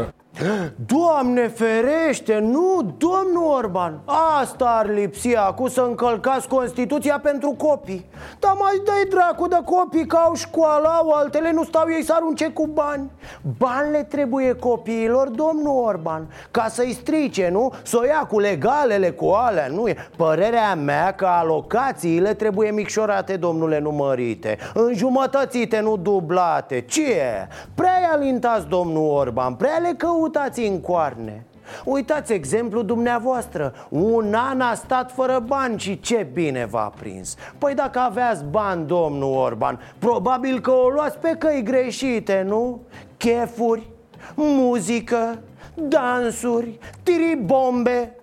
Doamne 0.86 1.48
ferește, 1.48 2.40
nu, 2.40 2.96
domnul 2.98 3.52
Orban 3.58 4.00
Asta 4.40 4.66
ar 4.66 4.90
lipsi 4.90 5.36
acum 5.36 5.68
să 5.68 5.82
încălcați 5.82 6.48
Constituția 6.48 7.20
pentru 7.20 7.50
copii 7.58 8.06
Dar 8.40 8.56
mai 8.60 8.82
dai 8.86 9.04
dracu 9.10 9.48
de 9.48 9.60
copii 9.66 10.06
că 10.06 10.16
au 10.16 10.34
școală, 10.34 10.88
au 10.88 11.10
altele, 11.10 11.52
nu 11.52 11.64
stau 11.64 11.86
ei 11.90 12.04
să 12.04 12.14
arunce 12.16 12.50
cu 12.50 12.68
bani 12.68 13.12
Bani 13.58 13.92
le 13.92 14.04
trebuie 14.04 14.56
copiilor, 14.56 15.28
domnul 15.28 15.84
Orban 15.86 16.28
Ca 16.52 16.68
să-i 16.68 16.94
strice, 16.94 17.50
nu? 17.52 17.74
Să 17.84 17.98
o 18.02 18.06
ia 18.06 18.28
cu 18.30 18.40
legalele, 18.40 19.12
cu 19.12 19.26
alea, 19.26 19.68
nu 19.68 19.88
e 19.88 19.96
Părerea 20.18 20.76
mea 20.76 21.14
că 21.14 21.26
alocațiile 21.26 22.34
trebuie 22.34 22.72
micșorate, 22.72 23.38
domnule, 23.38 23.80
numărite 23.80 24.58
Înjumătățite, 24.74 25.80
nu 25.80 25.98
dublate 25.98 26.82
Ce? 26.82 27.48
Prea 27.76 28.10
alintați, 28.12 28.68
domnul 28.68 29.10
Orban, 29.10 29.54
prea 29.54 29.78
le 29.78 29.94
căutați 29.98 30.25
căutați 30.26 30.62
în 30.62 30.82
coarne. 30.82 31.46
Uitați 31.84 32.34
exemplu 32.34 32.82
dumneavoastră. 32.82 33.74
Un 33.90 34.34
an 34.34 34.62
a 34.62 34.74
stat 34.74 35.12
fără 35.12 35.44
bani 35.48 35.80
și 35.80 36.00
ce 36.00 36.28
bine 36.34 36.66
v-a 36.66 36.94
prins. 37.00 37.36
Păi 37.58 37.74
dacă 37.74 38.00
aveați 38.00 38.44
bani, 38.44 38.88
domnul 38.88 39.36
Orban 39.36 39.80
Probabil 40.00 40.60
că 40.60 40.72
o 40.72 40.90
luați 40.90 41.18
pe 41.18 41.36
căi 41.40 41.64
greșite, 41.64 42.44
nu? 42.48 42.82
Chefuri, 43.18 43.90
muzică, 44.36 45.40
dansuri, 45.74 46.80
tiribombe. 47.04 48.16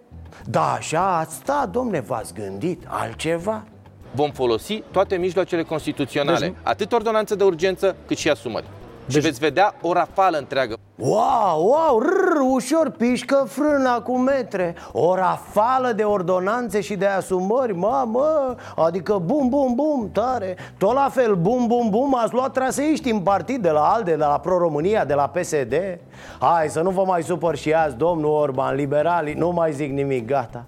Da, 0.44 0.72
așa 0.72 1.18
ați 1.18 1.34
stat, 1.34 1.70
domne, 1.70 2.00
v-ați 2.00 2.34
gândit 2.34 2.82
altceva? 2.86 3.64
Vom 4.14 4.30
folosi 4.30 4.82
toate 4.90 5.16
mijloacele 5.16 5.62
constituționale 5.62 6.38
deci... 6.38 6.54
Atât 6.62 6.92
ordonanță 6.92 7.34
de 7.34 7.44
urgență, 7.44 7.96
cât 8.06 8.16
și 8.16 8.30
asumări 8.30 8.66
deci... 9.04 9.14
Și 9.14 9.20
veți 9.20 9.38
vedea 9.38 9.74
o 9.82 9.92
rafală 9.92 10.38
întreagă. 10.38 10.76
Wow, 10.96 11.64
wow, 11.64 11.98
rrr, 11.98 12.40
ușor 12.50 12.90
pișcă 12.90 13.44
frâna 13.48 14.00
cu 14.00 14.18
metre. 14.18 14.74
O 14.92 15.14
rafală 15.14 15.92
de 15.92 16.02
ordonanțe 16.02 16.80
și 16.80 16.94
de 16.94 17.06
asumări, 17.06 17.76
mamă! 17.76 18.54
Adică 18.76 19.22
bum, 19.24 19.48
bum, 19.48 19.74
bum, 19.74 20.10
tare. 20.12 20.56
Tot 20.78 20.92
la 20.92 21.08
fel, 21.12 21.34
bum, 21.34 21.66
bum, 21.66 21.90
bum, 21.90 22.16
ați 22.16 22.34
luat 22.34 22.52
traseiști 22.52 23.10
în 23.10 23.20
partid 23.20 23.62
de 23.62 23.70
la 23.70 23.80
ALDE, 23.80 24.10
de 24.10 24.24
la 24.24 24.38
Pro-România, 24.38 25.04
de 25.04 25.14
la 25.14 25.26
PSD 25.26 25.74
Hai 26.38 26.68
să 26.68 26.80
nu 26.80 26.90
vă 26.90 27.04
mai 27.06 27.22
supăr 27.22 27.56
și 27.56 27.72
azi, 27.72 27.96
domnul 27.96 28.30
Orban, 28.30 28.74
liberalii, 28.74 29.34
nu 29.34 29.50
mai 29.50 29.72
zic 29.72 29.92
nimic, 29.92 30.26
gata 30.26 30.64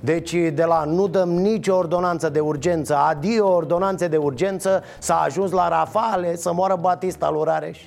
deci 0.00 0.32
de 0.32 0.64
la 0.64 0.84
nu 0.84 1.08
dăm 1.08 1.28
nicio 1.28 1.76
ordonanță 1.76 2.28
de 2.28 2.40
urgență 2.40 2.96
Adio 2.96 3.48
ordonanțe 3.54 4.08
de 4.08 4.16
urgență 4.16 4.82
S-a 4.98 5.20
ajuns 5.20 5.50
la 5.50 5.68
rafale 5.68 6.36
să 6.36 6.52
moară 6.52 6.76
Batista 6.80 7.30
lui 7.30 7.44
Rareș 7.44 7.78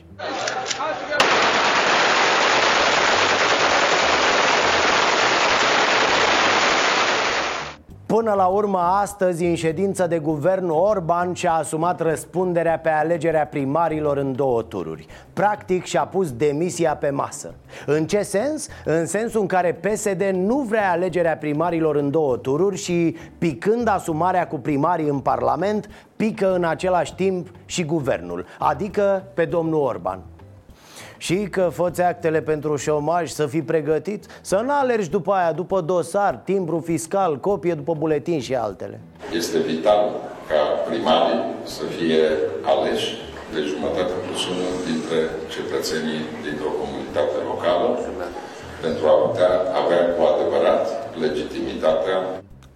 Până 8.16 8.34
la 8.34 8.46
urmă, 8.46 8.78
astăzi, 8.78 9.46
în 9.46 9.56
ședință 9.56 10.08
de 10.08 10.20
guvern, 10.20 10.70
Orban 10.70 11.34
și-a 11.34 11.54
asumat 11.54 12.02
răspunderea 12.02 12.80
pe 12.80 12.90
alegerea 12.90 13.46
primarilor 13.46 14.18
în 14.18 14.36
două 14.36 14.62
tururi. 14.62 15.06
Practic 15.34 15.86
și-a 15.86 16.06
pus 16.06 16.32
demisia 16.32 16.96
pe 16.96 17.10
masă. 17.10 17.54
În 17.86 18.08
ce 18.08 18.22
sens? 18.22 18.68
În 18.86 19.06
sensul 19.06 19.42
în 19.42 19.48
care 19.48 19.74
PSD 19.74 20.22
nu 20.34 20.58
vrea 20.58 20.92
alegerea 20.92 21.38
primarilor 21.38 21.96
în 21.96 22.12
două 22.12 22.38
tururi 22.38 22.78
și, 22.78 23.16
picând 23.38 23.88
asumarea 23.88 24.48
cu 24.48 24.58
primarii 24.58 25.10
în 25.10 25.20
Parlament, 25.20 25.90
pică 26.16 26.54
în 26.56 26.64
același 26.64 27.16
timp 27.16 27.48
și 27.66 27.86
guvernul 27.86 28.46
Adică 28.60 29.24
pe 29.34 29.46
domnul 29.46 29.82
Orban 29.82 30.20
și 31.26 31.38
că 31.56 31.66
făți 31.80 32.02
actele 32.02 32.42
pentru 32.42 32.76
șomaj 32.76 33.30
să 33.30 33.46
fii 33.54 33.70
pregătit 33.74 34.22
Să 34.42 34.58
nu 34.66 34.74
alergi 34.82 35.10
după 35.10 35.32
aia, 35.32 35.52
după 35.52 35.78
dosar, 35.82 36.34
timbru 36.50 36.80
fiscal, 36.80 37.40
copie 37.40 37.74
după 37.74 37.94
buletin 38.02 38.40
și 38.48 38.56
altele. 38.56 39.00
Este 39.40 39.58
vital 39.58 40.04
ca 40.50 40.62
primarii 40.90 41.42
să 41.76 41.84
fie 41.98 42.24
aleși 42.72 43.10
de 43.54 43.62
jumătate 43.72 44.14
plus 44.26 44.44
unul 44.54 44.74
dintre 44.90 45.20
cetățenii 45.56 46.22
dintr-o 46.46 46.72
comunitate 46.82 47.38
locală 47.50 47.88
pentru 48.86 49.04
a 49.12 49.16
putea 49.26 49.52
avea 49.82 50.02
cu 50.16 50.22
adevărat 50.34 50.84
legitimitatea 51.24 52.18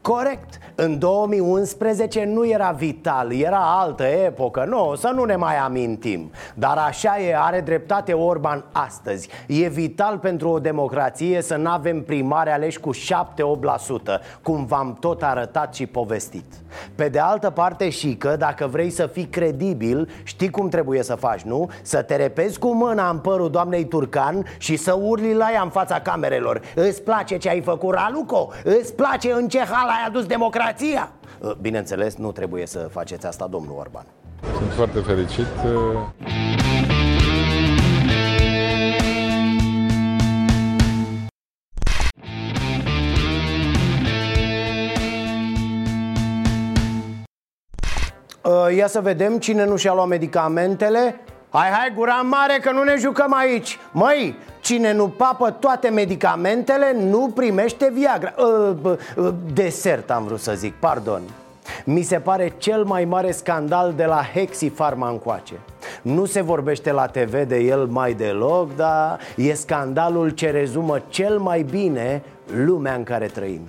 Corect, 0.08 0.58
În 0.76 1.00
2011 1.00 2.26
nu 2.26 2.48
era 2.48 2.72
vital, 2.72 3.34
era 3.34 3.80
altă 3.80 4.04
epocă. 4.04 4.66
Nu, 4.68 4.96
să 4.96 5.12
nu 5.16 5.24
ne 5.24 5.36
mai 5.36 5.58
amintim. 5.58 6.32
Dar 6.54 6.78
așa 6.78 7.20
e, 7.20 7.36
are 7.38 7.62
dreptate 7.62 8.14
Orban 8.14 8.66
astăzi. 8.72 9.30
E 9.48 9.68
vital 9.68 10.18
pentru 10.18 10.50
o 10.50 10.60
democrație 10.60 11.42
să 11.42 11.56
nu 11.56 11.70
avem 11.70 12.02
primare 12.02 12.52
aleși 12.52 12.80
cu 12.80 12.90
7-8% 12.96 12.98
Cum 14.42 14.66
v-am 14.66 14.98
tot 15.00 15.24
arătat 15.24 15.74
și 15.74 15.86
povestit. 15.86 16.46
Pe 16.96 17.10
de 17.10 17.20
altă 17.20 17.50
parte 17.50 17.90
și 17.90 18.16
că 18.16 18.36
dacă 18.36 18.68
vrei 18.68 18.90
să 18.90 19.08
fii 19.08 19.26
credibil 19.26 20.10
Știi 20.24 20.50
cum 20.50 20.70
trebuie 20.70 21.04
să 21.04 21.16
faci, 21.16 21.42
nu? 21.42 21.70
Să 21.82 22.02
te 22.02 22.16
repezi 22.16 22.60
cu 22.60 22.74
mâna 22.74 23.10
în 23.10 23.18
părul 23.18 23.50
doamnei 23.50 23.86
Turcan 23.86 24.46
Și 24.58 24.76
să 24.76 24.94
urli 25.02 25.34
la 25.34 25.50
ea 25.54 25.62
în 25.62 25.70
fața 25.70 26.00
camerelor. 26.00 26.62
Îți 26.76 27.02
place 27.02 27.38
ce 27.38 27.50
ai 27.50 27.62
făcut, 27.62 27.94
Raluco? 27.94 28.50
Îți 28.64 28.94
place 28.94 29.32
în 29.32 29.48
ce 29.48 29.60
hal 29.60 29.96
ai 29.98 30.06
adus 30.08 30.26
democrația? 30.26 31.12
Bineînțeles, 31.62 32.16
nu 32.16 32.32
trebuie 32.32 32.66
să 32.66 32.80
faceți 32.92 33.26
asta, 33.26 33.48
domnul 33.48 33.76
Orban. 33.80 34.06
Sunt 34.58 34.72
foarte 34.72 35.00
fericit 35.00 35.48
Ia 48.76 48.88
să 48.88 49.02
vedem 49.02 49.38
cine 49.38 49.66
nu 49.66 49.76
și-a 49.76 49.94
luat 49.94 50.08
medicamentele. 50.08 51.20
Hai, 51.50 51.70
hai, 51.70 51.92
gura 51.96 52.14
mare 52.14 52.60
că 52.62 52.72
nu 52.72 52.84
ne 52.84 52.96
jucăm 52.98 53.34
aici. 53.34 53.78
Măi, 53.92 54.36
cine 54.68 54.94
nu 54.94 55.08
papă 55.08 55.52
toate 55.52 55.90
medicamentele 55.90 56.96
nu 57.00 57.32
primește 57.36 57.92
Viagra. 57.94 58.34
Uh, 58.38 58.92
uh, 59.16 59.34
Desert 59.54 60.12
am 60.12 60.24
vrut 60.24 60.40
să 60.40 60.54
zic, 60.56 60.74
pardon. 60.74 61.22
Mi 61.86 62.02
se 62.02 62.20
pare 62.20 62.54
cel 62.58 62.84
mai 62.84 63.06
mare 63.06 63.32
scandal 63.32 63.94
de 63.96 64.06
la 64.06 64.22
Hexi 64.34 64.70
Pharma 64.70 65.10
încoace. 65.10 65.54
Nu 66.02 66.26
se 66.26 66.42
vorbește 66.42 66.92
la 66.92 67.06
TV 67.06 67.48
de 67.48 67.58
el 67.58 67.86
mai 67.86 68.14
deloc, 68.14 68.76
dar 68.76 69.20
e 69.36 69.54
scandalul 69.54 70.30
ce 70.30 70.50
rezumă 70.52 71.02
cel 71.08 71.38
mai 71.38 71.62
bine 71.62 72.24
lumea 72.54 72.94
în 72.94 73.04
care 73.04 73.26
trăim 73.26 73.62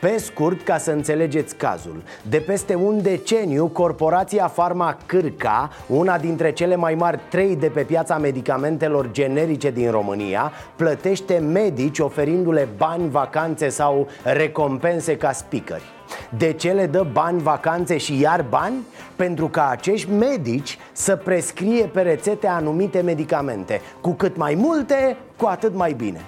pe 0.00 0.16
scurt, 0.18 0.62
ca 0.62 0.78
să 0.78 0.90
înțelegeți 0.90 1.56
cazul 1.56 2.02
De 2.22 2.38
peste 2.38 2.74
un 2.74 3.02
deceniu, 3.02 3.66
corporația 3.66 4.46
Pharma 4.54 4.96
Cârca 5.06 5.70
Una 5.86 6.18
dintre 6.18 6.52
cele 6.52 6.76
mai 6.76 6.94
mari 6.94 7.20
trei 7.28 7.56
de 7.56 7.66
pe 7.66 7.82
piața 7.82 8.18
medicamentelor 8.18 9.10
generice 9.10 9.70
din 9.70 9.90
România 9.90 10.52
Plătește 10.76 11.38
medici 11.38 11.98
oferindu-le 11.98 12.68
bani, 12.76 13.10
vacanțe 13.10 13.68
sau 13.68 14.08
recompense 14.22 15.16
ca 15.16 15.32
speakeri 15.32 15.96
de 16.38 16.52
ce 16.52 16.72
le 16.72 16.86
dă 16.86 17.06
bani, 17.12 17.42
vacanțe 17.42 17.96
și 17.96 18.20
iar 18.20 18.44
bani? 18.48 18.74
Pentru 19.16 19.48
ca 19.48 19.68
acești 19.68 20.10
medici 20.10 20.78
să 20.92 21.16
prescrie 21.16 21.84
pe 21.84 22.00
rețete 22.00 22.46
anumite 22.46 23.00
medicamente. 23.00 23.80
Cu 24.00 24.10
cât 24.10 24.36
mai 24.36 24.54
multe, 24.54 25.16
cu 25.36 25.46
atât 25.46 25.74
mai 25.74 25.92
bine 25.92 26.20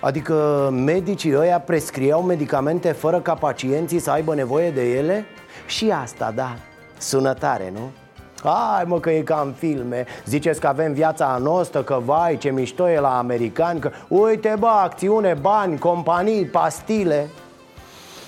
Adică 0.00 0.68
medicii 0.72 1.36
ăia 1.36 1.60
prescriau 1.60 2.22
medicamente 2.22 2.92
fără 2.92 3.20
ca 3.20 3.34
pacienții 3.34 3.98
să 3.98 4.10
aibă 4.10 4.34
nevoie 4.34 4.70
de 4.70 4.96
ele? 4.96 5.24
Și 5.66 5.90
asta, 5.90 6.32
da, 6.34 6.56
sună 6.98 7.34
tare, 7.34 7.72
nu? 7.72 7.90
Hai 8.42 8.84
mă 8.86 9.00
că 9.00 9.10
e 9.10 9.22
ca 9.22 9.42
în 9.44 9.52
filme 9.52 10.04
Ziceți 10.24 10.60
că 10.60 10.66
avem 10.66 10.92
viața 10.92 11.38
noastră, 11.42 11.82
că 11.82 12.00
vai 12.04 12.36
ce 12.38 12.50
mișto 12.50 12.90
e 12.90 13.00
la 13.00 13.18
americani 13.18 13.80
Că 13.80 13.90
uite 14.08 14.56
bă, 14.58 14.66
acțiune, 14.66 15.34
bani, 15.40 15.78
companii, 15.78 16.44
pastile 16.44 17.28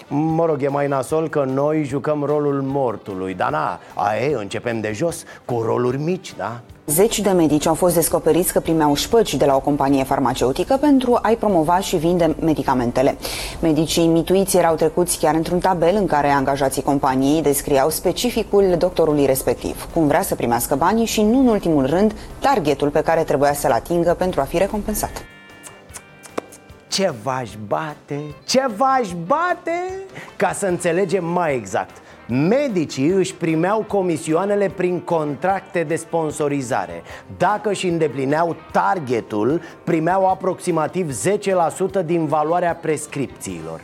Mă 0.09 0.47
rog, 0.47 0.63
e 0.63 0.69
mai 0.69 0.89
nasol 0.89 1.29
că 1.29 1.45
noi 1.45 1.85
jucăm 1.85 2.23
rolul 2.23 2.63
mortului 2.63 3.35
Dar 3.35 3.51
na, 3.51 3.81
aia 3.95 4.39
începem 4.39 4.81
de 4.81 4.93
jos, 4.93 5.25
cu 5.45 5.61
roluri 5.61 5.99
mici, 5.99 6.35
da? 6.37 6.61
Zeci 6.89 7.21
de 7.21 7.31
medici 7.31 7.67
au 7.67 7.75
fost 7.75 7.95
descoperiți 7.95 8.53
că 8.53 8.61
primeau 8.61 8.95
șpăci 8.95 9.35
de 9.35 9.45
la 9.45 9.55
o 9.55 9.61
companie 9.61 10.05
farmaceutică 10.05 10.77
pentru 10.77 11.19
a-i 11.23 11.37
promova 11.37 11.79
și 11.79 11.97
vinde 11.97 12.37
medicamentele. 12.41 13.17
Medicii 13.61 14.07
mituiți 14.07 14.57
erau 14.57 14.75
trecuți 14.75 15.19
chiar 15.19 15.35
într-un 15.35 15.59
tabel 15.59 15.97
în 15.97 16.07
care 16.07 16.29
angajații 16.29 16.83
companiei 16.83 17.43
descriau 17.43 17.91
specificul 17.91 18.75
doctorului 18.79 19.27
respectiv, 19.27 19.89
cum 19.95 20.07
vrea 20.07 20.23
să 20.23 20.35
primească 20.35 20.75
banii 20.75 21.07
și, 21.07 21.23
nu 21.23 21.39
în 21.39 21.47
ultimul 21.47 21.87
rând, 21.87 22.15
targetul 22.39 22.89
pe 22.91 23.03
care 23.03 23.23
trebuia 23.23 23.53
să-l 23.53 23.73
atingă 23.73 24.15
pentru 24.19 24.41
a 24.41 24.45
fi 24.45 24.59
recompensat. 24.59 25.25
Ce 26.89 27.15
v-aș 27.23 27.51
bate? 27.67 28.21
Ce 28.47 28.65
v-aș 28.77 29.09
bate? 29.27 29.93
Ca 30.37 30.53
să 30.53 30.67
înțelegem 30.67 31.25
mai 31.25 31.55
exact 31.55 31.97
Medicii 32.31 33.09
își 33.09 33.35
primeau 33.35 33.85
comisioanele 33.89 34.69
prin 34.69 35.01
contracte 35.01 35.83
de 35.83 35.97
sponsorizare. 35.97 37.03
Dacă 37.37 37.71
își 37.71 37.87
îndeplineau 37.87 38.57
targetul, 38.73 39.61
primeau 39.85 40.29
aproximativ 40.29 41.21
10% 42.01 42.05
din 42.05 42.27
valoarea 42.27 42.75
prescripțiilor. 42.75 43.81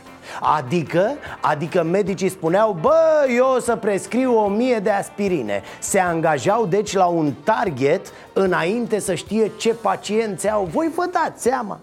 Adică, 0.57 1.11
adică 1.41 1.83
medicii 1.83 2.29
spuneau, 2.29 2.77
bă, 2.81 3.27
eu 3.35 3.53
o 3.55 3.59
să 3.59 3.75
prescriu 3.75 4.37
o 4.37 4.47
mie 4.47 4.79
de 4.79 4.89
aspirine. 4.89 5.61
Se 5.79 5.99
angajau 5.99 6.65
deci 6.65 6.93
la 6.93 7.05
un 7.05 7.33
target 7.43 8.11
înainte 8.33 8.99
să 8.99 9.13
știe 9.13 9.51
ce 9.57 9.73
pacienți 9.73 10.49
au. 10.49 10.63
Voi 10.63 10.91
vă 10.95 11.09
dați 11.11 11.41
seama. 11.41 11.79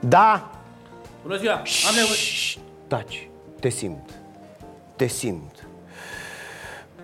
Da. 0.00 0.50
Bună 1.22 1.36
ziua, 1.36 1.52
am 1.52 1.94
nevoie 1.94 2.18
Taci 2.86 3.28
te 3.64 3.70
simt. 3.70 4.20
Te 4.96 5.06
simt. 5.06 5.68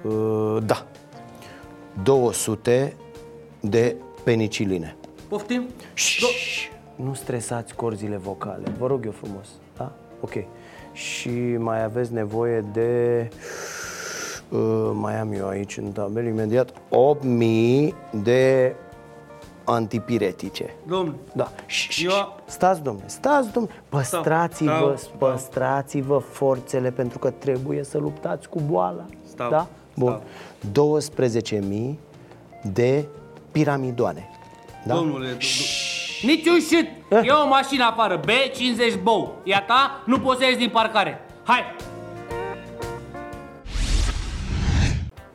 Uh, 0.02 0.58
da. 0.66 0.86
200 2.02 2.96
de 3.60 3.96
peniciline. 4.24 4.96
Poftim? 5.28 5.66
Do- 5.94 6.70
nu 6.96 7.14
stresați 7.14 7.74
corzile 7.74 8.16
vocale. 8.16 8.72
Vă 8.78 8.86
rog 8.86 9.04
eu 9.04 9.10
frumos. 9.10 9.48
Da? 9.76 9.92
Ok. 10.20 10.32
Și 10.92 11.30
mai 11.58 11.82
aveți 11.82 12.12
nevoie 12.12 12.64
de... 12.72 13.28
Uh, 14.48 14.90
mai 14.94 15.20
am 15.20 15.32
eu 15.32 15.48
aici 15.48 15.76
în 15.76 15.92
tabel 15.92 16.26
imediat 16.26 16.74
8000 16.88 17.94
de 18.22 18.74
antipiretice 19.70 20.74
Domnul, 20.86 21.14
Da. 21.32 21.48
eu... 22.02 22.40
Stați, 22.44 22.82
domnule, 22.82 23.08
stați, 23.08 23.52
domnule 23.52 23.74
Păstrați-vă, 23.88 24.94
Stau, 24.96 25.14
păstrați-vă 25.18 26.18
forțele 26.18 26.90
Pentru 26.90 27.18
că 27.18 27.30
trebuie 27.30 27.84
să 27.84 27.98
luptați 27.98 28.48
cu 28.48 28.60
boala 28.60 29.04
Stau, 29.24 29.50
Da? 29.50 29.66
Bun 29.96 30.20
12.000 31.92 31.94
de 32.72 33.04
piramidoane 33.52 34.28
da? 34.84 34.94
Domnule, 34.94 35.36
nici 36.22 36.46
un 36.46 36.60
shit! 36.60 36.88
E 37.22 37.30
o 37.44 37.48
mașină 37.48 37.84
afară, 37.84 38.20
B50 38.20 39.02
Bow. 39.02 39.34
E 39.44 39.54
a 39.54 39.60
ta, 39.62 40.02
nu 40.06 40.18
poți 40.18 40.38
să 40.38 40.44
ieși 40.44 40.56
din 40.58 40.68
parcare. 40.68 41.20
Hai! 41.44 41.60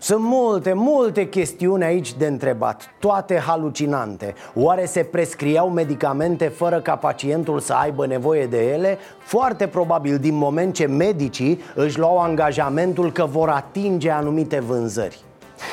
Sunt 0.05 0.23
multe, 0.23 0.73
multe 0.73 1.29
chestiuni 1.29 1.83
aici 1.83 2.13
de 2.13 2.25
întrebat, 2.25 2.89
toate 2.99 3.37
halucinante 3.37 4.33
Oare 4.55 4.85
se 4.85 5.03
prescriau 5.03 5.69
medicamente 5.69 6.47
fără 6.47 6.79
ca 6.79 6.95
pacientul 6.95 7.59
să 7.59 7.73
aibă 7.73 8.05
nevoie 8.05 8.45
de 8.45 8.71
ele? 8.73 8.97
Foarte 9.19 9.67
probabil 9.67 10.17
din 10.17 10.35
moment 10.35 10.73
ce 10.73 10.85
medicii 10.85 11.59
își 11.75 11.99
luau 11.99 12.17
angajamentul 12.19 13.11
că 13.11 13.25
vor 13.25 13.49
atinge 13.49 14.09
anumite 14.09 14.59
vânzări 14.59 15.19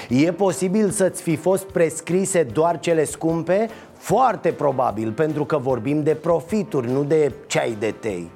E 0.08 0.32
posibil 0.32 0.90
să-ți 0.90 1.22
fi 1.22 1.36
fost 1.36 1.64
prescrise 1.64 2.42
doar 2.42 2.78
cele 2.78 3.04
scumpe? 3.04 3.68
Foarte 3.92 4.52
probabil, 4.52 5.12
pentru 5.12 5.44
că 5.44 5.58
vorbim 5.58 6.02
de 6.02 6.14
profituri, 6.14 6.90
nu 6.90 7.04
de 7.04 7.32
ceai 7.46 7.76
de 7.78 7.94
tei 8.00 8.30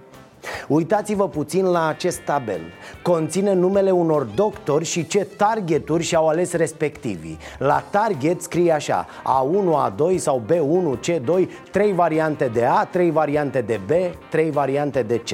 Uitați-vă 0.68 1.28
puțin 1.28 1.64
la 1.64 1.86
acest 1.86 2.18
tabel. 2.18 2.60
Conține 3.02 3.52
numele 3.52 3.90
unor 3.90 4.22
doctori 4.22 4.84
și 4.84 5.06
ce 5.06 5.26
targeturi 5.36 6.02
și-au 6.02 6.28
ales 6.28 6.52
respectivii. 6.52 7.38
La 7.58 7.84
target 7.90 8.42
scrie 8.42 8.72
așa 8.72 9.06
A1, 9.22 9.90
A2 9.90 10.16
sau 10.16 10.42
B1, 10.46 10.98
C2 10.98 11.48
Trei 11.70 11.92
variante 11.92 12.50
de 12.52 12.64
A, 12.64 12.84
trei 12.84 13.10
variante 13.10 13.60
de 13.60 13.80
B, 13.86 13.90
trei 14.30 14.50
variante 14.50 15.02
de 15.02 15.18
C 15.18 15.30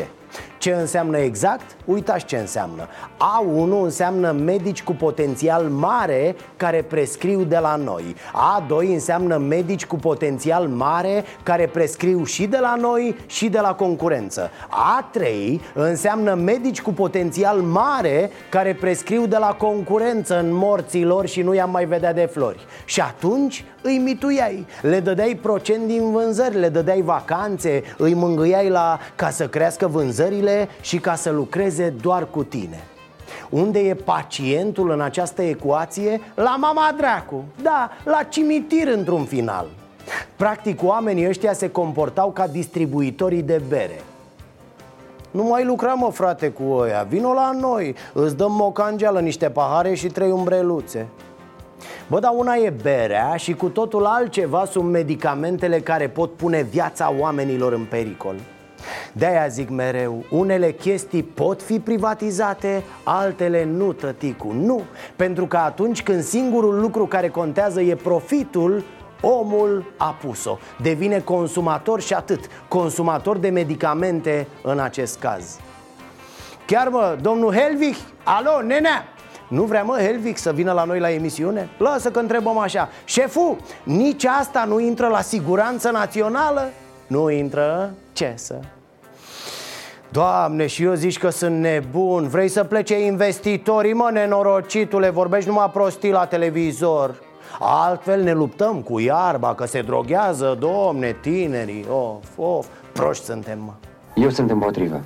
ce 0.62 0.72
înseamnă 0.72 1.18
exact? 1.18 1.76
Uitați 1.84 2.24
ce 2.24 2.36
înseamnă. 2.36 2.88
A1 3.16 3.82
înseamnă 3.82 4.30
medici 4.30 4.82
cu 4.82 4.92
potențial 4.92 5.62
mare 5.64 6.36
care 6.56 6.82
prescriu 6.82 7.42
de 7.42 7.58
la 7.58 7.76
noi. 7.76 8.16
A2 8.32 8.92
înseamnă 8.92 9.36
medici 9.36 9.86
cu 9.86 9.96
potențial 9.96 10.66
mare 10.66 11.24
care 11.42 11.66
prescriu 11.66 12.24
și 12.24 12.46
de 12.46 12.58
la 12.60 12.74
noi 12.74 13.16
și 13.26 13.48
de 13.48 13.58
la 13.58 13.74
concurență. 13.74 14.50
A3 14.68 15.26
înseamnă 15.74 16.34
medici 16.34 16.82
cu 16.82 16.92
potențial 16.92 17.58
mare 17.58 18.30
care 18.48 18.74
prescriu 18.74 19.26
de 19.26 19.36
la 19.36 19.54
concurență 19.58 20.38
în 20.38 20.54
morții 20.54 21.04
lor 21.04 21.26
și 21.26 21.42
nu 21.42 21.54
i-am 21.54 21.70
mai 21.70 21.84
vedea 21.84 22.12
de 22.12 22.28
flori. 22.32 22.66
Și 22.84 23.00
atunci 23.00 23.64
îi 23.82 23.98
mituiai 23.98 24.66
Le 24.80 25.00
dădeai 25.00 25.38
procent 25.42 25.86
din 25.86 26.10
vânzări, 26.10 26.58
le 26.58 26.68
dădeai 26.68 27.02
vacanțe 27.02 27.82
Îi 27.96 28.14
mângâiai 28.14 28.68
la 28.68 28.98
ca 29.14 29.30
să 29.30 29.48
crească 29.48 29.86
vânzările 29.86 30.51
ele 30.52 30.68
și 30.80 30.98
ca 30.98 31.14
să 31.14 31.30
lucreze 31.30 31.94
doar 32.00 32.26
cu 32.30 32.44
tine. 32.44 32.84
Unde 33.50 33.78
e 33.78 33.94
pacientul 33.94 34.90
în 34.90 35.00
această 35.00 35.42
ecuație? 35.42 36.20
La 36.34 36.56
mama 36.58 36.94
dracu, 36.96 37.44
da, 37.62 37.90
la 38.04 38.22
cimitir 38.22 38.88
într-un 38.88 39.24
final. 39.24 39.66
Practic 40.36 40.82
oamenii 40.82 41.28
ăștia 41.28 41.52
se 41.52 41.70
comportau 41.70 42.30
ca 42.30 42.46
distribuitorii 42.46 43.42
de 43.42 43.62
bere. 43.68 44.00
Nu 45.30 45.42
mai 45.42 45.64
lucrăm, 45.64 45.98
mă, 45.98 46.10
frate, 46.10 46.48
cu 46.48 46.62
oia 46.62 47.06
Vino 47.08 47.32
la 47.32 47.50
noi, 47.60 47.94
îți 48.12 48.36
dăm 48.36 48.52
mocangeală, 48.52 49.20
niște 49.20 49.50
pahare 49.50 49.94
și 49.94 50.06
trei 50.06 50.30
umbreluțe. 50.30 51.06
Bă, 52.08 52.18
dar 52.18 52.32
una 52.36 52.54
e 52.54 52.72
berea 52.82 53.36
și 53.36 53.54
cu 53.54 53.68
totul 53.68 54.04
altceva 54.04 54.64
sunt 54.64 54.90
medicamentele 54.90 55.80
care 55.80 56.08
pot 56.08 56.32
pune 56.32 56.62
viața 56.62 57.14
oamenilor 57.18 57.72
în 57.72 57.84
pericol 57.90 58.34
de-aia 59.12 59.46
zic 59.48 59.68
mereu, 59.68 60.24
unele 60.30 60.72
chestii 60.72 61.22
pot 61.22 61.62
fi 61.62 61.80
privatizate, 61.80 62.82
altele 63.02 63.64
nu, 63.64 63.92
tăticu, 63.92 64.52
nu. 64.52 64.82
Pentru 65.16 65.46
că 65.46 65.56
atunci 65.56 66.02
când 66.02 66.22
singurul 66.22 66.80
lucru 66.80 67.06
care 67.06 67.28
contează 67.28 67.80
e 67.80 67.94
profitul, 67.94 68.84
omul 69.20 69.92
a 69.96 70.16
pus-o. 70.20 70.58
Devine 70.82 71.18
consumator 71.18 72.00
și 72.00 72.14
atât. 72.14 72.40
Consumator 72.68 73.38
de 73.38 73.48
medicamente 73.48 74.46
în 74.62 74.78
acest 74.78 75.18
caz. 75.18 75.58
Chiar 76.66 76.88
mă, 76.88 77.16
domnul 77.20 77.52
Helvig, 77.52 77.94
alo, 78.24 78.62
nenea! 78.62 79.04
Nu 79.48 79.62
vrea 79.62 79.82
mă 79.82 79.96
Helvig 79.96 80.36
să 80.36 80.52
vină 80.52 80.72
la 80.72 80.84
noi 80.84 81.00
la 81.00 81.10
emisiune? 81.10 81.68
Lasă 81.78 82.10
că 82.10 82.18
întrebăm 82.18 82.58
așa. 82.58 82.88
Șeful, 83.04 83.56
nici 83.82 84.24
asta 84.24 84.64
nu 84.64 84.80
intră 84.80 85.06
la 85.06 85.20
siguranță 85.20 85.90
națională? 85.90 86.70
Nu 87.12 87.30
intră? 87.30 87.90
Ce 88.12 88.32
să? 88.34 88.60
Doamne, 90.08 90.66
și 90.66 90.82
eu 90.82 90.94
zici 90.94 91.18
că 91.18 91.28
sunt 91.28 91.60
nebun. 91.60 92.28
Vrei 92.28 92.48
să 92.48 92.64
plece 92.64 93.04
investitorii, 93.04 93.92
mă, 93.92 94.10
nenorocitule? 94.12 95.10
Vorbești 95.10 95.48
numai 95.48 95.70
prostii 95.72 96.10
la 96.10 96.26
televizor. 96.26 97.14
Altfel 97.58 98.22
ne 98.22 98.32
luptăm 98.32 98.80
cu 98.80 98.98
iarba, 98.98 99.54
că 99.54 99.66
se 99.66 99.82
droghează, 99.82 100.56
domne, 100.60 101.16
tinerii. 101.20 101.86
Of, 101.90 102.38
of, 102.38 102.66
proști 102.92 103.24
suntem, 103.24 103.58
mă. 103.64 103.72
Eu 104.14 104.30
sunt 104.30 104.50
împotrivă 104.50 105.00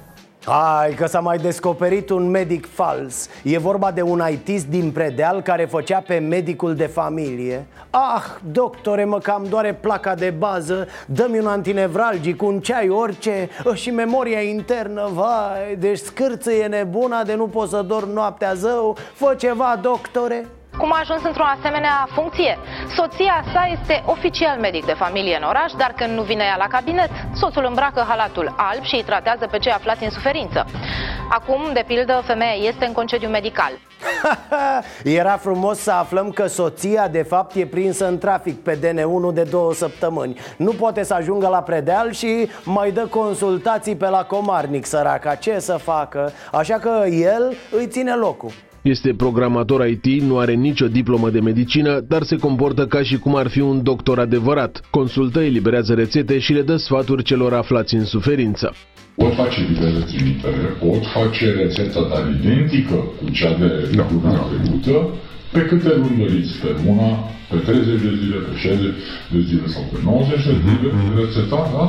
Hai 0.49 0.95
că 0.95 1.07
s-a 1.07 1.21
mai 1.21 1.39
descoperit 1.39 2.11
un 2.11 2.31
medic 2.31 2.67
fals. 2.67 3.29
E 3.43 3.59
vorba 3.59 3.91
de 3.91 4.03
un 4.03 4.23
ITist 4.31 4.67
din 4.67 4.91
Predeal 4.91 5.43
care 5.43 5.65
făcea 5.65 6.01
pe 6.01 6.19
medicul 6.19 6.75
de 6.75 6.87
familie. 6.87 7.67
Ah, 7.91 8.23
doctore, 8.53 9.05
mă 9.05 9.19
cam 9.19 9.47
doare 9.49 9.75
placa 9.75 10.15
de 10.15 10.35
bază. 10.39 10.87
Dă-mi 11.07 11.39
un 11.39 11.47
antinevralgic, 11.47 12.43
un 12.43 12.61
ceai, 12.61 12.89
orice. 12.89 13.49
Și 13.75 13.91
memoria 13.91 14.41
internă, 14.41 15.09
vai 15.13 15.77
Deci 15.79 15.99
scârță 15.99 16.51
nebuna 16.69 17.23
de 17.23 17.35
nu 17.35 17.47
pot 17.47 17.69
să 17.69 17.83
dorm 17.83 18.13
noaptea 18.13 18.53
zău. 18.55 18.97
Fă 19.15 19.35
ceva, 19.39 19.79
doctore 19.83 20.47
cum 20.79 20.93
a 20.93 20.99
ajuns 21.01 21.23
într-o 21.25 21.45
asemenea 21.59 22.09
funcție? 22.13 22.59
Soția 22.97 23.45
sa 23.53 23.69
este 23.81 24.03
oficial 24.07 24.59
medic 24.59 24.85
de 24.87 24.93
familie 24.93 25.37
în 25.37 25.49
oraș, 25.49 25.73
dar 25.73 25.93
când 25.97 26.13
nu 26.17 26.23
vine 26.23 26.45
ea 26.45 26.57
la 26.57 26.67
cabinet, 26.67 27.11
soțul 27.35 27.65
îmbracă 27.69 28.05
halatul 28.09 28.55
alb 28.57 28.83
și 28.83 28.95
îi 28.95 29.03
tratează 29.03 29.47
pe 29.51 29.59
cei 29.59 29.73
aflați 29.73 30.05
în 30.05 30.11
suferință. 30.11 30.67
Acum, 31.29 31.73
de 31.73 31.85
pildă, 31.87 32.23
femeia 32.27 32.55
este 32.55 32.85
în 32.85 32.93
concediu 32.93 33.29
medical. 33.29 33.73
Era 35.21 35.37
frumos 35.37 35.79
să 35.79 35.93
aflăm 35.93 36.31
că 36.31 36.47
soția 36.47 37.09
de 37.09 37.23
fapt 37.23 37.55
e 37.55 37.67
prinsă 37.67 38.09
în 38.09 38.19
trafic 38.19 38.63
pe 38.63 38.79
DN1 38.79 39.33
de 39.35 39.43
două 39.43 39.73
săptămâni 39.73 40.39
Nu 40.57 40.71
poate 40.71 41.03
să 41.03 41.15
ajungă 41.15 41.49
la 41.49 41.63
predeal 41.63 42.13
și 42.13 42.51
mai 42.65 42.91
dă 42.91 43.07
consultații 43.07 43.97
pe 43.97 44.09
la 44.09 44.25
comarnic 44.25 44.87
săraca 44.87 45.35
Ce 45.35 45.59
să 45.59 45.77
facă? 45.77 46.33
Așa 46.53 46.79
că 46.79 47.05
el 47.09 47.57
îi 47.71 47.87
ține 47.87 48.15
locul 48.15 48.51
este 48.87 49.15
programator 49.17 49.87
IT, 49.87 50.23
nu 50.23 50.39
are 50.39 50.55
nicio 50.55 50.89
diplomă 50.89 51.31
de 51.31 51.41
medicină, 51.41 52.01
dar 52.09 52.23
se 52.23 52.37
comportă 52.37 52.87
ca 52.87 53.03
și 53.03 53.19
cum 53.19 53.37
ar 53.37 53.49
fi 53.49 53.61
un 53.61 53.83
doctor 53.83 54.19
adevărat. 54.19 54.81
Consultă, 54.91 55.41
eliberează 55.41 55.95
rețete 55.95 56.39
și 56.39 56.53
le 56.53 56.63
dă 56.63 56.77
sfaturi 56.77 57.23
celor 57.23 57.53
aflați 57.53 57.95
în 57.95 58.05
suferință. 58.05 58.75
Pot 59.15 59.35
face 59.35 59.67
libere 59.69 60.01
trimitere, 60.07 60.65
pot 60.85 61.07
face 61.07 61.51
rețeta 61.51 62.01
dar 62.13 62.23
identică 62.41 62.95
cu 62.95 63.31
cea 63.31 63.53
de 63.61 63.69
luna 64.11 64.33
trecută, 64.51 65.09
pe 65.53 65.61
câte 65.61 65.95
luni 65.95 66.19
doriți 66.19 66.53
pe 66.63 66.71
una, 66.91 67.11
pe 67.51 67.57
30 67.57 68.01
de 68.07 68.13
zile, 68.21 68.37
pe 68.47 68.53
60 68.59 68.95
de 69.33 69.41
zile 69.49 69.67
sau 69.67 69.83
pe 69.93 69.99
90 70.05 70.45
de 70.45 70.55
zile, 70.67 70.89
rețeta, 71.21 71.61
da? 71.77 71.85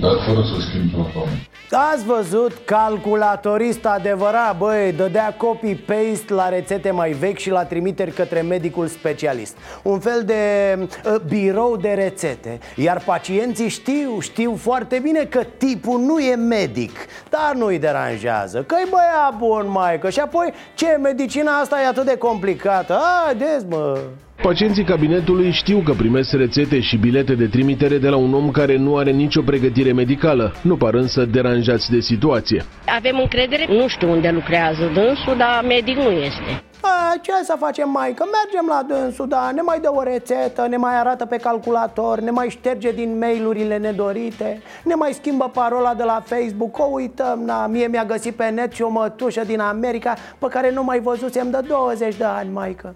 Dar 0.00 0.16
fără 0.26 0.42
să 0.42 0.60
schimb 0.60 0.90
tratament. 0.92 1.40
Ați 1.70 2.04
văzut? 2.04 2.52
Calculatorist 2.64 3.86
adevărat, 3.86 4.56
băi, 4.58 4.92
dădea 4.92 5.34
copy-paste 5.36 6.32
la 6.32 6.48
rețete 6.48 6.90
mai 6.90 7.12
vechi 7.12 7.38
și 7.38 7.50
la 7.50 7.64
trimiteri 7.64 8.10
către 8.10 8.40
medicul 8.40 8.86
specialist 8.86 9.56
Un 9.82 9.98
fel 9.98 10.22
de 10.24 10.34
uh, 10.78 11.14
birou 11.28 11.76
de 11.76 11.88
rețete 11.88 12.58
Iar 12.74 13.02
pacienții 13.04 13.68
știu, 13.68 14.20
știu 14.20 14.56
foarte 14.56 14.98
bine 15.02 15.24
că 15.24 15.42
tipul 15.56 16.00
nu 16.00 16.18
e 16.18 16.34
medic 16.34 16.92
Dar 17.30 17.54
nu-i 17.54 17.78
deranjează, 17.78 18.62
că-i 18.62 18.86
băia 18.90 19.34
bun, 19.38 19.66
maică 19.68 20.10
Și 20.10 20.20
apoi, 20.20 20.52
ce, 20.74 20.98
medicina 21.02 21.58
asta 21.58 21.80
e 21.80 21.86
atât 21.86 22.04
de 22.04 22.16
complicată? 22.16 23.00
Haideți, 23.24 23.66
mă! 23.68 23.98
Pacienții 24.42 24.84
cabinetului 24.84 25.50
știu 25.50 25.78
că 25.84 25.92
primesc 25.92 26.32
rețete 26.32 26.80
și 26.80 26.96
bilete 26.96 27.34
de 27.34 27.46
trimitere 27.46 27.98
de 27.98 28.08
la 28.08 28.16
un 28.16 28.34
om 28.34 28.50
care 28.50 28.76
nu 28.76 28.96
are 28.96 29.10
nicio 29.10 29.42
pregătire 29.42 29.92
medicală. 29.92 30.54
Nu 30.62 30.76
par 30.76 30.94
însă 30.94 31.24
deranjați 31.24 31.90
de 31.90 32.00
situație. 32.00 32.64
Avem 32.96 33.18
încredere, 33.18 33.66
nu 33.68 33.88
știu 33.88 34.10
unde 34.10 34.30
lucrează 34.30 34.90
dânsul, 34.94 35.36
dar 35.36 35.64
medic 35.66 35.96
nu 35.96 36.10
este. 36.10 36.62
A, 36.80 37.14
ce 37.22 37.32
să 37.42 37.56
facem, 37.58 37.90
mai? 37.90 38.12
Că 38.14 38.24
mergem 38.24 38.66
la 38.68 38.96
dânsul, 38.96 39.28
da, 39.28 39.50
ne 39.54 39.60
mai 39.60 39.80
dă 39.80 39.90
o 39.94 40.02
rețetă, 40.02 40.66
ne 40.68 40.76
mai 40.76 40.98
arată 40.98 41.26
pe 41.26 41.36
calculator, 41.36 42.20
ne 42.20 42.30
mai 42.30 42.48
șterge 42.48 42.92
din 42.92 43.18
mail-urile 43.18 43.76
nedorite, 43.76 44.62
ne 44.84 44.94
mai 44.94 45.12
schimbă 45.12 45.50
parola 45.52 45.94
de 45.94 46.02
la 46.02 46.22
Facebook, 46.24 46.78
o 46.78 46.88
uităm, 46.92 47.42
na, 47.44 47.66
mie 47.66 47.86
mi-a 47.86 48.04
găsit 48.04 48.34
pe 48.34 48.48
net 48.48 48.72
și 48.72 48.82
o 48.82 48.88
mătușă 48.88 49.44
din 49.44 49.60
America 49.60 50.14
pe 50.38 50.46
care 50.50 50.72
nu 50.72 50.82
mai 50.84 51.00
văzusem 51.00 51.50
de 51.50 51.58
20 51.68 52.16
de 52.16 52.24
ani, 52.24 52.50
maică. 52.52 52.94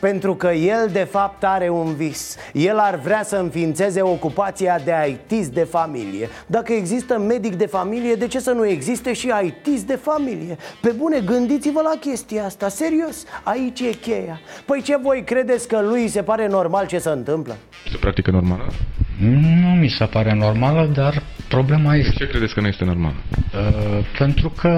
Pentru 0.00 0.34
că 0.34 0.50
el 0.50 0.88
de 0.92 1.08
fapt 1.10 1.44
are 1.44 1.68
un 1.68 1.94
vis 1.94 2.36
El 2.52 2.78
ar 2.78 2.98
vrea 2.98 3.22
să 3.22 3.36
înființeze 3.36 4.02
ocupația 4.02 4.78
de 4.84 4.92
ITist 5.08 5.52
de 5.52 5.64
familie 5.64 6.28
Dacă 6.46 6.72
există 6.72 7.18
medic 7.18 7.54
de 7.54 7.66
familie, 7.66 8.14
de 8.14 8.26
ce 8.26 8.38
să 8.38 8.50
nu 8.50 8.66
existe 8.66 9.12
și 9.12 9.32
ITist 9.44 9.86
de 9.86 9.96
familie? 9.96 10.56
Pe 10.80 10.90
bune, 10.96 11.20
gândiți-vă 11.20 11.80
la 11.82 11.98
chestia 12.00 12.44
asta, 12.44 12.68
serios, 12.68 13.24
aici 13.42 13.80
e 13.80 13.90
cheia 13.90 14.40
Păi 14.64 14.82
ce 14.82 14.96
voi 14.96 15.22
credeți 15.24 15.68
că 15.68 15.80
lui 15.80 16.08
se 16.08 16.22
pare 16.22 16.46
normal 16.46 16.86
ce 16.86 16.98
se 16.98 17.08
întâmplă? 17.08 17.56
Este 17.84 17.96
o 17.96 18.00
practică 18.00 18.30
normală? 18.30 18.68
Nu 19.20 19.68
mi 19.80 19.88
se 19.88 20.04
pare 20.04 20.34
normală, 20.34 20.90
dar 20.94 21.22
problema 21.50 21.94
este... 21.94 22.10
De 22.10 22.24
ce 22.24 22.30
credeți 22.30 22.54
că 22.54 22.60
nu 22.60 22.66
este 22.66 22.84
normală? 22.84 23.14
Uh, 23.54 24.06
pentru 24.18 24.52
că 24.60 24.72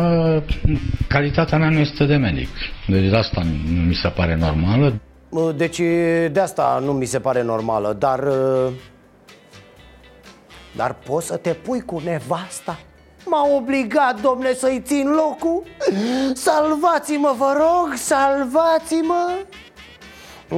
calitatea 1.09 1.59
mea 1.59 1.69
nu 1.69 1.79
este 1.79 2.05
de 2.05 2.17
medic. 2.17 2.49
Deci 2.87 3.09
de 3.11 3.17
asta 3.17 3.43
nu 3.75 3.81
mi 3.81 3.95
se 3.95 4.09
pare 4.09 4.37
normală. 4.37 5.01
Deci 5.57 5.79
de 6.33 6.41
asta 6.41 6.83
nu 6.85 6.93
mi 6.93 7.05
se 7.05 7.19
pare 7.19 7.43
normală, 7.43 7.97
dar... 7.99 8.21
Dar 10.77 10.95
poți 10.95 11.27
să 11.27 11.37
te 11.37 11.51
pui 11.51 11.81
cu 11.81 12.01
nevasta? 12.05 12.79
M-a 13.25 13.57
obligat, 13.57 14.21
domne, 14.21 14.53
să-i 14.53 14.83
țin 14.85 15.09
locul 15.09 15.63
Salvați-mă, 16.35 17.35
vă 17.39 17.55
rog, 17.57 17.95
salvați-mă 17.95 19.31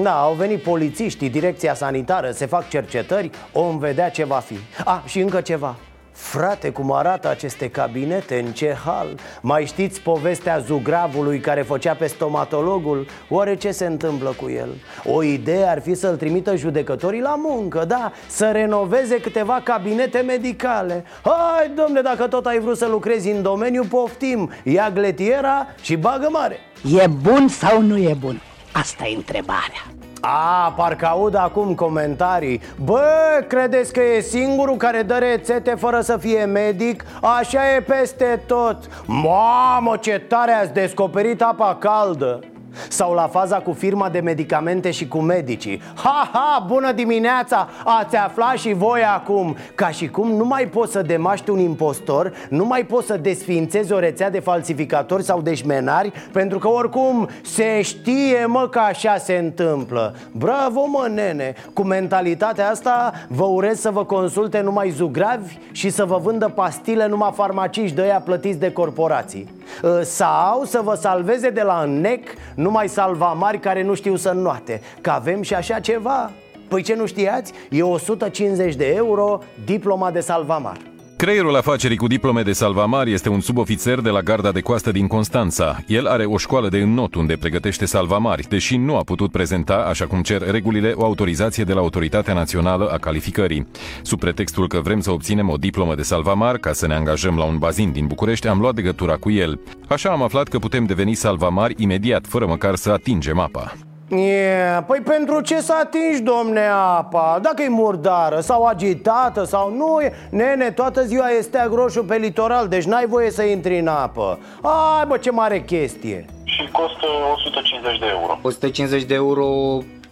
da, 0.03 0.21
au 0.21 0.33
venit 0.33 0.63
polițiștii, 0.63 1.31
direcția 1.31 1.75
sanitară, 1.75 2.31
se 2.31 2.47
fac 2.47 2.69
cercetări, 2.69 3.31
om 3.53 3.79
vedea 3.79 4.11
ce 4.11 4.25
va 4.25 4.39
fi 4.39 4.57
A, 4.85 5.03
și 5.07 5.21
încă 5.21 5.41
ceva 5.41 5.77
Frate, 6.15 6.71
cum 6.71 6.93
arată 6.93 7.29
aceste 7.29 7.71
cabinete, 7.71 8.39
în 8.39 8.53
ce 8.53 8.77
hal 8.85 9.19
Mai 9.41 9.65
știți 9.65 10.01
povestea 10.01 10.59
Zugravului 10.59 11.41
care 11.41 11.63
făcea 11.63 11.95
pe 11.95 12.07
stomatologul? 12.07 13.07
Oare 13.29 13.57
ce 13.57 13.71
se 13.71 13.87
întâmplă 13.87 14.35
cu 14.43 14.51
el? 14.51 14.69
O 15.05 15.23
idee 15.23 15.65
ar 15.65 15.81
fi 15.81 15.95
să-l 15.95 16.17
trimită 16.17 16.57
judecătorii 16.57 17.21
la 17.21 17.35
muncă, 17.37 17.85
da 17.85 18.13
Să 18.27 18.51
renoveze 18.51 19.21
câteva 19.21 19.61
cabinete 19.65 20.19
medicale 20.19 21.05
Hai, 21.23 21.71
domne, 21.75 22.01
dacă 22.01 22.27
tot 22.27 22.47
ai 22.47 22.59
vrut 22.59 22.77
să 22.77 22.87
lucrezi 22.87 23.31
în 23.31 23.43
domeniu, 23.43 23.85
poftim 23.85 24.51
Ia 24.63 24.91
gletiera 24.91 25.67
și 25.81 25.97
bagă 25.97 26.29
mare 26.31 26.59
E 27.03 27.07
bun 27.07 27.49
sau 27.49 27.83
nu 27.83 27.97
e 27.97 28.17
bun? 28.21 28.41
Asta 28.73 29.07
e 29.07 29.17
întrebarea 29.17 29.94
a, 30.25 30.73
parcă 30.77 31.07
aud 31.07 31.35
acum 31.35 31.75
comentarii. 31.75 32.61
Bă, 32.85 33.45
credeți 33.49 33.93
că 33.93 34.01
e 34.01 34.21
singurul 34.21 34.77
care 34.77 35.03
dă 35.03 35.15
rețete 35.15 35.75
fără 35.79 36.01
să 36.01 36.17
fie 36.17 36.45
medic? 36.45 37.05
Așa 37.39 37.75
e 37.75 37.81
peste 37.81 38.41
tot. 38.47 38.79
Mamă, 39.07 39.97
ce 40.01 40.19
tare 40.19 40.53
ați 40.53 40.73
descoperit 40.73 41.43
apa 41.43 41.77
caldă 41.81 42.41
Sau 42.89 43.13
la 43.13 43.27
faza 43.27 43.57
cu 43.57 43.73
firma 43.73 44.09
de 44.09 44.21
medicamente 44.21 44.91
și 44.91 45.09
cu 45.09 45.19
medicii. 45.19 45.83
Ha, 45.95 46.31
ha, 46.33 46.65
bună 46.67 46.93
dimineața, 46.93 47.69
ați 47.85 48.17
aflat 48.17 48.57
și 48.57 48.73
voi 48.73 49.03
acum. 49.15 49.57
Ca 49.75 49.89
și 49.89 50.09
cum 50.09 50.31
nu 50.31 50.45
mai 50.45 50.67
poți 50.67 50.93
să 50.93 51.03
demaști 51.03 51.51
un 51.51 51.59
impostor 51.59 52.33
Nu 52.49 52.65
mai 52.65 52.85
poți 52.85 53.07
să 53.07 53.17
desfințezi 53.17 53.93
o 53.93 53.99
rețea 53.99 54.31
de 54.31 54.41
falsificatori 54.41 55.23
sau 55.23 55.41
de 55.41 55.55
șmenari 55.55 56.13
Pentru 56.33 56.59
că 56.59 56.69
oricum 56.69 57.29
se 57.43 57.83
știe 57.83 58.47
mă 58.47 58.69
că 58.69 58.79
așa 58.79 59.17
se 59.17 59.35
întâmplă. 59.35 60.15
Bravo 60.33 60.87
mă 60.87 61.09
nene, 61.15 61.55
cu 61.73 61.83
mentalitatea 61.83 62.71
asta 62.71 63.13
vă 63.29 63.45
urez 63.45 63.81
să 63.81 63.91
vă 63.91 64.05
consulte 64.05 64.61
numai 64.61 64.91
zugravi 64.91 65.59
Și 65.73 65.91
să 65.91 66.05
vă 66.05 66.19
vândă 66.23 66.53
pastile 66.55 67.07
numai 67.07 67.33
farmaciști 67.35 67.97
de 67.97 68.03
aia 68.03 68.21
plătiți 68.21 68.59
de 68.59 68.73
corporații. 68.73 69.49
Uh, 69.57 69.64
Sau 70.03 70.65
să 70.65 70.81
vă 70.85 70.95
salveze 70.95 71.51
de 71.51 71.63
la 71.63 71.83
înnec 71.83 72.29
numai 72.55 72.89
salvamari 72.89 73.59
care 73.59 73.83
nu 73.83 73.95
știu 73.95 74.17
să 74.17 74.29
înnoate. 74.29 74.81
Că 75.01 75.11
avem 75.11 75.43
și 75.43 75.55
așa 75.55 75.81
ceva. 75.81 76.31
Păi 76.69 76.83
ce 76.83 76.95
nu 76.95 77.07
știați? 77.07 77.53
E 77.71 77.83
150 77.83 78.75
de 78.75 78.87
euro 78.87 79.39
diploma 79.65 80.11
de 80.11 80.21
salvamar 80.21 80.77
Creierul 81.25 81.57
afacerii 81.57 81.97
cu 81.97 82.07
diplome 82.07 82.43
de 82.43 82.53
salvamar 82.53 83.07
este 83.07 83.29
un 83.29 83.41
subofițer 83.41 84.01
de 84.01 84.11
la 84.11 84.21
Garda 84.21 84.53
de 84.53 84.61
Coastă 84.61 84.91
din 84.91 85.07
Constanța. 85.07 85.79
El 85.87 86.07
are 86.07 86.25
o 86.25 86.39
școală 86.39 86.69
de 86.69 86.79
înnot 86.79 87.15
unde 87.15 87.37
pregătește 87.37 87.85
salvamari, 87.85 88.47
deși 88.49 88.77
nu 88.77 88.97
a 88.97 89.03
putut 89.03 89.31
prezenta, 89.31 89.75
așa 89.75 90.07
cum 90.07 90.23
cer 90.23 90.51
regulile, 90.51 90.93
o 90.97 91.05
autorizație 91.05 91.65
de 91.65 91.73
la 91.73 91.81
Autoritatea 91.81 92.35
Națională 92.35 92.89
a 92.89 92.99
Calificării. 92.99 93.67
Sub 94.03 94.19
pretextul 94.19 94.69
că 94.69 94.81
vrem 94.81 95.01
să 95.01 95.11
obținem 95.11 95.49
o 95.49 95.57
diplomă 95.57 95.95
de 95.95 96.03
salvamar 96.03 96.59
ca 96.59 96.73
să 96.73 96.87
ne 96.87 96.95
angajăm 96.95 97.37
la 97.37 97.45
un 97.45 97.59
bazin 97.59 97.93
din 97.93 98.07
București, 98.07 98.49
am 98.49 98.61
luat 98.61 98.77
legătura 98.77 99.17
cu 99.17 99.31
el. 99.31 99.61
Așa 99.89 100.11
am 100.11 100.23
aflat 100.23 100.49
că 100.49 100.59
putem 100.59 100.85
deveni 100.85 101.15
salvamari 101.15 101.75
imediat, 101.77 102.27
fără 102.27 102.47
măcar 102.47 102.75
să 102.75 102.91
atingem 102.91 103.39
apa. 103.39 103.73
Yeah, 104.09 104.83
păi 104.87 105.01
pentru 105.01 105.41
ce 105.41 105.61
să 105.61 105.73
atingi, 105.83 106.23
domne, 106.23 106.67
apa? 106.97 107.39
Dacă 107.43 107.63
e 107.63 107.69
murdară 107.69 108.41
sau 108.41 108.65
agitată 108.65 109.45
sau 109.45 109.75
nu 109.77 110.01
e 110.01 110.13
Nene, 110.31 110.71
toată 110.71 111.03
ziua 111.05 111.29
este 111.29 111.67
groșu 111.71 112.05
pe 112.05 112.17
litoral, 112.17 112.69
deci 112.69 112.85
n-ai 112.85 113.07
voie 113.07 113.31
să 113.31 113.43
intri 113.43 113.79
în 113.79 113.87
apă 113.87 114.39
Ai, 114.63 115.07
bă, 115.07 115.17
ce 115.17 115.31
mare 115.31 115.63
chestie 115.63 116.25
Și 116.45 116.69
costă 116.73 117.07
150 117.35 117.99
de 117.99 118.07
euro 118.21 118.39
150 118.43 119.03
de 119.03 119.15
euro 119.15 119.47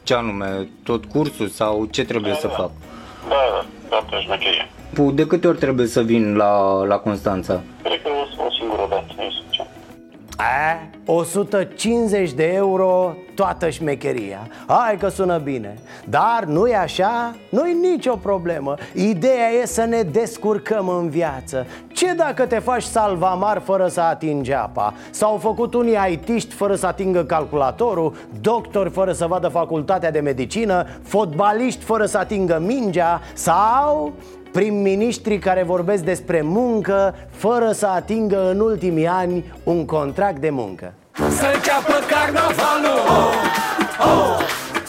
ce 0.03 0.15
anume? 0.15 0.69
Tot 0.85 1.05
cursul 1.05 1.49
sau 1.49 1.85
ce 1.91 2.05
trebuie 2.05 2.33
da, 2.33 2.39
să 2.39 2.47
da. 2.47 2.53
fac? 2.53 2.71
Da, 3.29 3.35
da, 3.53 3.65
toată 3.89 4.17
șmecherie 4.25 4.69
Pu- 4.95 5.11
De 5.11 5.27
câte 5.27 5.49
ori 5.49 5.59
trebuie 5.59 5.87
să 5.87 6.01
vin 6.03 6.37
la, 6.37 6.85
la 6.85 6.97
Constanța? 6.97 7.61
Cred 7.83 8.03
că 8.03 8.09
o, 8.09 8.45
o 8.47 8.51
singură 8.59 8.87
dată 8.91 9.05
e 9.19 9.22
suficient 9.22 9.22
A, 10.43 10.79
150 11.07 12.33
de 12.33 12.53
euro 12.55 13.15
toată 13.35 13.71
șmecheria. 13.71 14.49
Hai 14.67 14.97
că 14.97 15.09
sună 15.09 15.39
bine. 15.39 15.79
Dar 16.09 16.45
nu 16.45 16.67
e 16.67 16.77
așa? 16.77 17.35
nu 17.49 17.67
e 17.67 17.73
nicio 17.73 18.17
problemă. 18.17 18.75
Ideea 18.95 19.49
e 19.63 19.67
să 19.67 19.85
ne 19.85 20.03
descurcăm 20.03 20.89
în 20.89 21.09
viață. 21.09 21.67
Ce 21.93 22.13
dacă 22.13 22.47
te 22.47 22.59
faci 22.59 22.83
salvamar 22.83 23.61
fără 23.61 23.89
să 23.89 24.01
atingi 24.01 24.53
apa? 24.53 24.95
S-au 25.11 25.37
făcut 25.37 25.75
unii 25.75 25.97
aitiști 25.97 26.55
fără 26.55 26.75
să 26.75 26.87
atingă 26.87 27.25
calculatorul 27.25 28.15
Doctori 28.41 28.91
fără 28.91 29.13
să 29.13 29.27
vadă 29.27 29.49
facultatea 29.49 30.11
de 30.11 30.21
medicină 30.21 30.87
Fotbaliști 31.03 31.85
fără 31.85 32.07
să 32.07 32.19
atingă 32.19 32.63
mingea 32.65 33.21
Sau 33.35 34.13
prim-ministri 34.53 35.39
care 35.39 35.63
vorbesc 35.63 36.03
despre 36.03 36.43
muncă 36.43 37.15
fără 37.31 37.73
să 37.73 37.87
atingă 37.87 38.51
în 38.51 38.61
ultimii 38.61 39.07
ani 39.07 39.53
un 39.65 39.85
contract 39.85 40.41
de 40.41 40.51
muncă. 40.51 40.93
Să 41.13 41.47
înceapă 41.55 41.93
carnavalul 42.09 42.99
oh, 43.09 43.35
oh, 43.99 44.39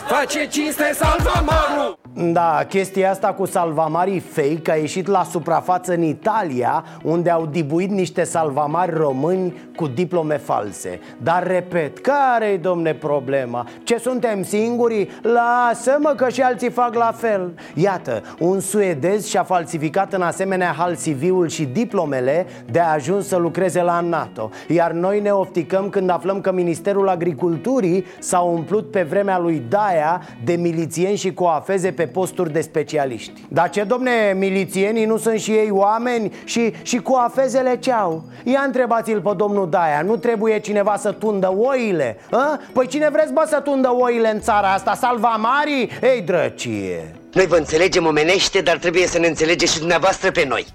Face 0.08 0.48
cinste 0.48 0.92
salvamarul 0.94 2.03
Da, 2.16 2.66
chestia 2.70 3.10
asta 3.10 3.28
cu 3.28 3.46
salvamarii 3.46 4.20
fake 4.20 4.72
a 4.72 4.76
ieșit 4.76 5.08
la 5.08 5.24
suprafață 5.24 5.94
în 5.94 6.02
Italia 6.02 6.84
Unde 7.04 7.30
au 7.30 7.46
dibuit 7.46 7.90
niște 7.90 8.24
salvamari 8.24 8.94
români 8.98 9.54
cu 9.76 9.88
diplome 9.88 10.38
false 10.38 11.00
Dar 11.18 11.48
repet, 11.48 12.00
care-i 12.00 12.58
domne 12.58 12.94
problema? 12.94 13.68
Ce 13.84 13.98
suntem 13.98 14.44
singuri? 14.44 15.10
Lasă-mă 15.22 16.14
că 16.18 16.30
și 16.30 16.42
alții 16.42 16.70
fac 16.70 16.94
la 16.94 17.12
fel 17.16 17.54
Iată, 17.74 18.22
un 18.40 18.60
suedez 18.60 19.26
și-a 19.26 19.44
falsificat 19.44 20.14
în 20.14 20.22
asemenea 20.22 20.76
hal 20.78 20.96
CV-ul 20.96 21.48
și 21.48 21.66
diplomele 21.66 22.46
De 22.72 22.80
a 22.80 22.92
ajuns 22.92 23.28
să 23.28 23.38
lucreze 23.38 23.82
la 23.82 24.00
NATO 24.00 24.50
Iar 24.68 24.92
noi 24.92 25.20
ne 25.20 25.32
ofticăm 25.32 25.90
când 25.90 26.10
aflăm 26.10 26.42
că 26.42 26.52
Ministerul 26.52 27.10
Agriculturii 27.10 28.06
S-a 28.20 28.40
umplut 28.40 28.92
pe 28.92 29.02
vremea 29.02 29.40
lui 29.40 29.64
Daia 29.70 30.22
de 30.44 30.54
milițieni 30.54 31.18
și 31.18 31.34
coafeze 31.34 31.92
pe 31.92 32.03
posturi 32.06 32.54
de 32.54 32.62
specialiști 32.62 33.32
Dar 33.48 33.70
ce 33.70 33.84
domne, 33.84 34.36
milițienii 34.38 35.06
nu 35.06 35.18
sunt 35.18 35.40
și 35.40 35.52
ei 35.52 35.70
oameni? 35.72 36.32
Și, 36.44 36.74
și 36.82 36.98
coafezele 36.98 37.78
ce 37.78 37.92
au? 37.92 38.24
Ia 38.44 38.62
întrebați-l 38.66 39.22
pe 39.22 39.32
domnul 39.38 39.70
Daia, 39.70 40.02
nu 40.02 40.16
trebuie 40.16 40.60
cineva 40.60 40.96
să 40.98 41.12
tundă 41.12 41.54
oile? 41.58 42.18
A? 42.32 42.60
Păi 42.74 42.88
cine 42.88 43.10
vreți 43.10 43.34
bă 43.34 43.44
să 43.48 43.60
tundă 43.60 43.94
oile 43.94 44.32
în 44.34 44.40
țara 44.40 44.74
asta? 44.74 44.96
Salvamarii? 44.96 45.90
Ei 46.02 46.22
drăcie 46.22 47.16
Noi 47.34 47.46
vă 47.46 47.56
înțelegem 47.56 48.06
omenește, 48.06 48.62
dar 48.62 48.78
trebuie 48.78 49.08
să 49.08 49.20
ne 49.20 49.28
înțelegeți 49.28 49.74
și 49.74 49.80
dumneavoastră 49.80 50.32
pe 50.32 50.46
noi 50.48 50.66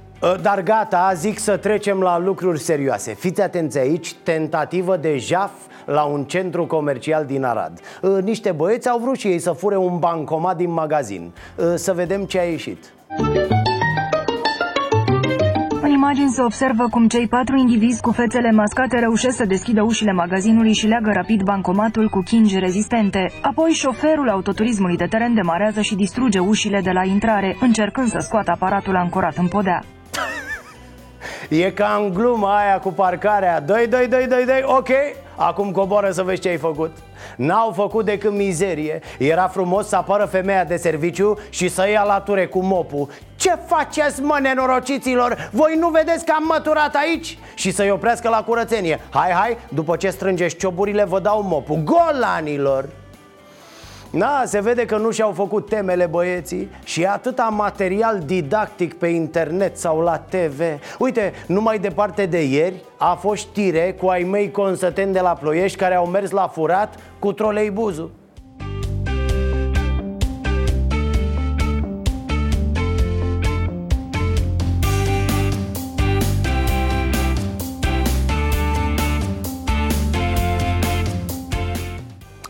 Dar 0.42 0.62
gata, 0.62 1.12
zic 1.14 1.38
să 1.38 1.56
trecem 1.56 2.00
la 2.00 2.18
lucruri 2.18 2.60
serioase 2.60 3.14
Fiți 3.14 3.42
atenți 3.42 3.78
aici, 3.78 4.14
tentativă 4.14 4.96
de 4.96 5.16
jaf 5.18 5.52
la 5.84 6.02
un 6.02 6.24
centru 6.24 6.66
comercial 6.66 7.24
din 7.24 7.44
Arad 7.44 7.80
Niște 8.22 8.52
băieți 8.52 8.88
au 8.88 8.98
vrut 8.98 9.16
și 9.18 9.26
ei 9.26 9.38
să 9.38 9.52
fure 9.52 9.76
un 9.76 9.98
bancomat 9.98 10.56
din 10.56 10.72
magazin 10.72 11.32
Să 11.74 11.92
vedem 11.92 12.24
ce 12.24 12.38
a 12.38 12.42
ieșit 12.42 12.92
În 15.82 15.90
imagini 15.90 16.30
se 16.30 16.42
observă 16.42 16.88
cum 16.90 17.08
cei 17.08 17.28
patru 17.28 17.56
indivizi 17.56 18.00
cu 18.00 18.12
fețele 18.12 18.50
mascate 18.50 18.98
reușesc 18.98 19.36
să 19.36 19.44
deschidă 19.44 19.82
ușile 19.82 20.12
magazinului 20.12 20.72
și 20.72 20.86
leagă 20.86 21.10
rapid 21.12 21.42
bancomatul 21.42 22.08
cu 22.08 22.20
chingi 22.20 22.58
rezistente. 22.58 23.30
Apoi 23.42 23.70
șoferul 23.70 24.28
autoturismului 24.28 24.96
de 24.96 25.06
teren 25.06 25.34
demarează 25.34 25.80
și 25.80 25.94
distruge 25.94 26.38
ușile 26.38 26.80
de 26.80 26.90
la 26.90 27.04
intrare, 27.04 27.56
încercând 27.60 28.08
să 28.08 28.18
scoată 28.18 28.50
aparatul 28.50 28.96
ancorat 28.96 29.36
în 29.36 29.48
podea. 29.48 29.82
E 31.48 31.70
ca 31.70 32.00
în 32.02 32.12
gluma 32.14 32.58
aia 32.58 32.78
cu 32.78 32.92
parcarea. 32.92 33.60
Doi, 33.60 33.86
doi, 33.86 34.06
doi, 34.06 34.26
doi, 34.26 34.44
doi, 34.44 34.62
ok 34.64 34.88
Acum 35.40 35.70
coboară 35.70 36.10
să 36.10 36.22
vezi 36.22 36.40
ce 36.40 36.48
ai 36.48 36.56
făcut. 36.56 36.96
N-au 37.36 37.72
făcut 37.72 38.04
decât 38.04 38.32
mizerie. 38.32 39.00
Era 39.18 39.48
frumos 39.48 39.88
să 39.88 39.96
apară 39.96 40.24
femeia 40.24 40.64
de 40.64 40.76
serviciu 40.76 41.38
și 41.50 41.68
să 41.68 41.88
ia 41.88 42.02
lature 42.02 42.46
cu 42.46 42.62
mopul. 42.62 43.08
Ce 43.36 43.58
faceți, 43.66 44.22
mă, 44.22 44.38
nenorociților? 44.42 45.50
Voi 45.52 45.76
nu 45.78 45.88
vedeți 45.88 46.24
că 46.24 46.32
am 46.36 46.44
măturat 46.44 46.94
aici? 46.94 47.38
Și 47.54 47.70
să-i 47.70 47.90
oprească 47.90 48.28
la 48.28 48.42
curățenie. 48.42 49.00
Hai, 49.10 49.30
hai, 49.30 49.56
după 49.68 49.96
ce 49.96 50.10
strângeți 50.10 50.56
cioburile 50.56 51.04
vă 51.04 51.20
dau 51.20 51.42
mopul. 51.42 51.82
Golanilor! 51.84 52.88
Na, 54.10 54.42
se 54.44 54.60
vede 54.60 54.84
că 54.84 54.96
nu 54.96 55.10
și-au 55.10 55.32
făcut 55.32 55.68
temele 55.68 56.06
băieții 56.06 56.70
Și 56.84 57.02
e 57.02 57.08
atâta 57.08 57.42
material 57.42 58.22
didactic 58.26 58.94
pe 58.94 59.06
internet 59.06 59.76
sau 59.76 60.00
la 60.00 60.18
TV 60.18 60.60
Uite, 60.98 61.32
numai 61.46 61.78
departe 61.78 62.26
de 62.26 62.44
ieri 62.44 62.82
a 62.96 63.14
fost 63.14 63.40
știre 63.40 63.96
cu 64.00 64.06
ai 64.06 64.22
mei 64.22 64.50
consăteni 64.50 65.12
de 65.12 65.20
la 65.20 65.32
Ploiești 65.32 65.78
Care 65.78 65.94
au 65.94 66.06
mers 66.06 66.30
la 66.30 66.48
furat 66.48 66.94
cu 67.18 67.32
troleibuzul 67.32 68.10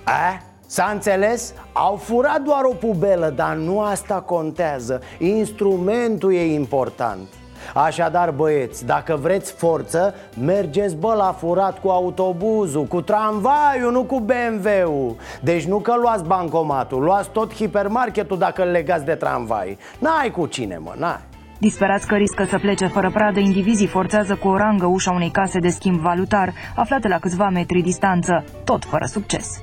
A? 0.05 0.48
S-a 0.79 0.91
înțeles? 0.93 1.55
Au 1.73 1.97
furat 1.97 2.41
doar 2.43 2.65
o 2.65 2.73
pubelă, 2.73 3.33
dar 3.37 3.55
nu 3.55 3.81
asta 3.81 4.15
contează. 4.15 5.01
Instrumentul 5.19 6.33
e 6.33 6.55
important. 6.55 7.29
Așadar, 7.75 8.31
băieți, 8.31 8.87
dacă 8.87 9.19
vreți 9.23 9.53
forță, 9.53 10.15
mergeți, 10.45 10.97
bă, 10.97 11.15
la 11.15 11.35
furat 11.39 11.81
cu 11.81 11.89
autobuzul, 11.89 12.85
cu 12.85 13.01
tramvaiul, 13.01 13.93
nu 13.93 14.03
cu 14.03 14.21
BMW-ul 14.21 15.17
Deci 15.41 15.65
nu 15.65 15.79
că 15.79 15.95
luați 15.97 16.25
bancomatul, 16.25 17.03
luați 17.03 17.31
tot 17.31 17.55
hipermarketul 17.55 18.39
dacă 18.39 18.63
îl 18.63 18.71
legați 18.71 19.05
de 19.05 19.15
tramvai. 19.15 19.79
N-ai 19.99 20.31
cu 20.31 20.47
cine, 20.47 20.79
mă, 20.79 20.95
n-ai. 20.97 21.21
Disperați 21.59 22.07
că 22.07 22.15
riscă 22.15 22.45
să 22.45 22.59
plece 22.59 22.87
fără 22.87 23.11
pradă, 23.11 23.39
indivizii 23.39 23.87
forțează 23.87 24.35
cu 24.35 24.49
o 24.49 24.57
rangă 24.57 24.87
ușa 24.87 25.11
unei 25.11 25.31
case 25.31 25.59
de 25.59 25.69
schimb 25.69 25.99
valutar, 25.99 26.53
aflate 26.77 27.09
la 27.09 27.19
câțiva 27.19 27.49
metri 27.49 27.83
distanță, 27.83 28.45
tot 28.65 28.85
fără 28.85 29.05
succes. 29.05 29.61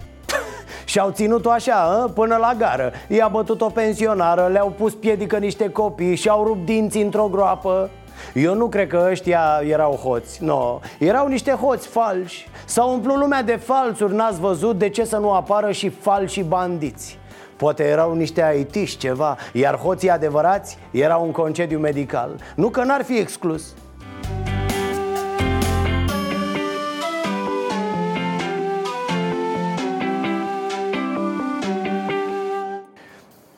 Și 0.86 0.99
au 0.99 1.11
ținut-o 1.11 1.51
așa, 1.51 1.73
a? 1.73 2.11
până 2.13 2.36
la 2.36 2.53
gară. 2.57 2.91
I-a 3.07 3.27
bătut 3.27 3.61
o 3.61 3.69
pensionară, 3.69 4.47
le-au 4.51 4.73
pus 4.77 4.93
piedică 4.93 5.38
niște 5.38 5.69
copii 5.69 6.15
Și-au 6.15 6.43
rupt 6.43 6.65
dinții 6.65 7.01
într-o 7.01 7.27
groapă. 7.31 7.89
Eu 8.33 8.55
nu 8.55 8.67
cred 8.67 8.88
că 8.88 9.07
ăștia 9.11 9.61
erau 9.69 9.91
hoți, 9.91 10.43
nu, 10.43 10.47
no. 10.47 10.79
erau 10.99 11.27
niște 11.27 11.51
hoți 11.51 11.88
falși. 11.88 12.47
S-a 12.65 12.83
umplut 12.83 13.17
lumea 13.17 13.43
de 13.43 13.55
falsuri, 13.55 14.15
n-ați 14.15 14.39
văzut 14.39 14.77
de 14.77 14.89
ce 14.89 15.05
să 15.05 15.17
nu 15.17 15.31
apară 15.31 15.71
și 15.71 15.89
falși 15.89 16.43
bandiți. 16.43 17.19
Poate 17.55 17.83
erau 17.83 18.13
niște 18.13 18.43
aitiști 18.43 18.97
ceva 18.97 19.38
Iar 19.53 19.77
hoții 19.77 20.09
adevărați 20.09 20.77
erau 20.91 21.23
un 21.23 21.31
concediu 21.31 21.79
medical. 21.79 22.29
Nu 22.55 22.69
că 22.69 22.83
n-ar 22.83 23.03
fi 23.03 23.17
exclus 23.17 23.73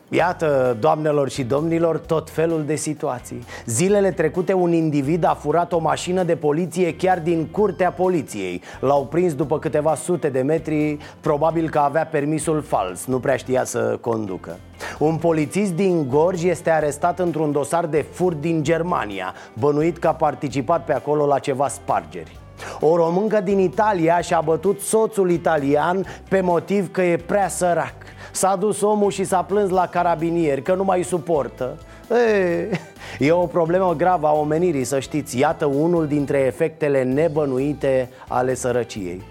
Iată, 0.10 0.78
doamnelor 0.80 1.30
și 1.30 1.44
domnilor, 1.44 1.98
tot 1.98 2.30
felul 2.30 2.64
de 2.66 2.76
situații. 2.76 3.46
Zilele 3.66 4.12
trecute 4.12 4.54
un 4.54 4.74
individ 4.74 5.24
a 5.24 5.34
furat 5.34 5.74
o 5.74 5.80
mașină 5.80 6.24
de 6.24 6.36
poliție 6.36 6.96
chiar 6.96 7.20
din 7.20 7.48
curtea 7.52 7.92
poliției. 7.92 8.62
L-au 8.80 9.06
prins 9.06 9.34
după 9.34 9.60
câteva 9.60 9.96
sute 9.96 10.30
de 10.30 10.42
metri, 10.42 10.98
probabil 11.22 11.70
că 11.70 11.80
avea 11.80 12.06
permisul 12.06 12.62
fals, 12.62 13.06
nu 13.06 13.20
prea 13.20 13.36
știa 13.36 13.64
să 13.64 13.98
conducă. 14.02 14.60
Un 15.00 15.16
polițist 15.16 15.74
din 15.74 16.08
Gorj 16.10 16.44
este 16.44 16.70
arestat 16.70 17.20
într-un 17.20 17.52
dosar 17.52 17.86
de 17.86 18.06
furt 18.12 18.42
din 18.42 18.64
Germania 18.64 19.34
Bănuit 19.60 19.98
că 19.98 20.08
a 20.08 20.14
participat 20.14 20.86
pe 20.86 20.94
acolo 20.94 21.26
la 21.26 21.40
ceva 21.40 21.68
spargeri 21.68 22.38
o 22.80 22.96
româncă 22.96 23.42
din 23.42 23.60
Italia 23.60 24.22
și-a 24.22 24.42
bătut 24.42 24.82
soțul 24.82 25.32
italian 25.32 26.06
pe 26.30 26.42
motiv 26.42 26.92
că 26.92 27.02
e 27.02 27.18
prea 27.18 27.48
sărac. 27.48 27.96
S-a 28.32 28.56
dus 28.56 28.82
omul 28.82 29.12
și 29.12 29.24
s-a 29.24 29.42
plâns 29.42 29.70
la 29.70 29.88
carabinieri 29.88 30.62
că 30.62 30.74
nu 30.74 30.84
mai 30.84 31.04
suportă. 31.04 31.78
E, 32.10 32.80
e 33.20 33.32
o 33.32 33.46
problemă 33.46 33.94
gravă 33.98 34.28
a 34.28 34.32
omenirii, 34.32 34.84
să 34.84 35.00
știți. 35.00 35.40
Iată 35.40 35.66
unul 35.66 36.08
dintre 36.08 36.38
efectele 36.38 37.04
nebănuite 37.04 38.10
ale 38.28 38.54
sărăciei. 38.54 39.22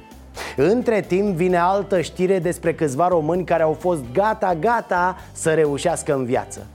Între 0.57 1.01
timp 1.01 1.37
vine 1.37 1.57
altă 1.57 2.01
știre 2.01 2.39
despre 2.39 2.75
câțiva 2.75 3.09
români 3.09 3.45
care 3.45 3.63
au 3.63 3.77
fost 3.79 4.01
gata-gata 4.13 5.17
să 5.33 5.51
reușească 5.51 6.15
în 6.15 6.25
viață 6.25 6.67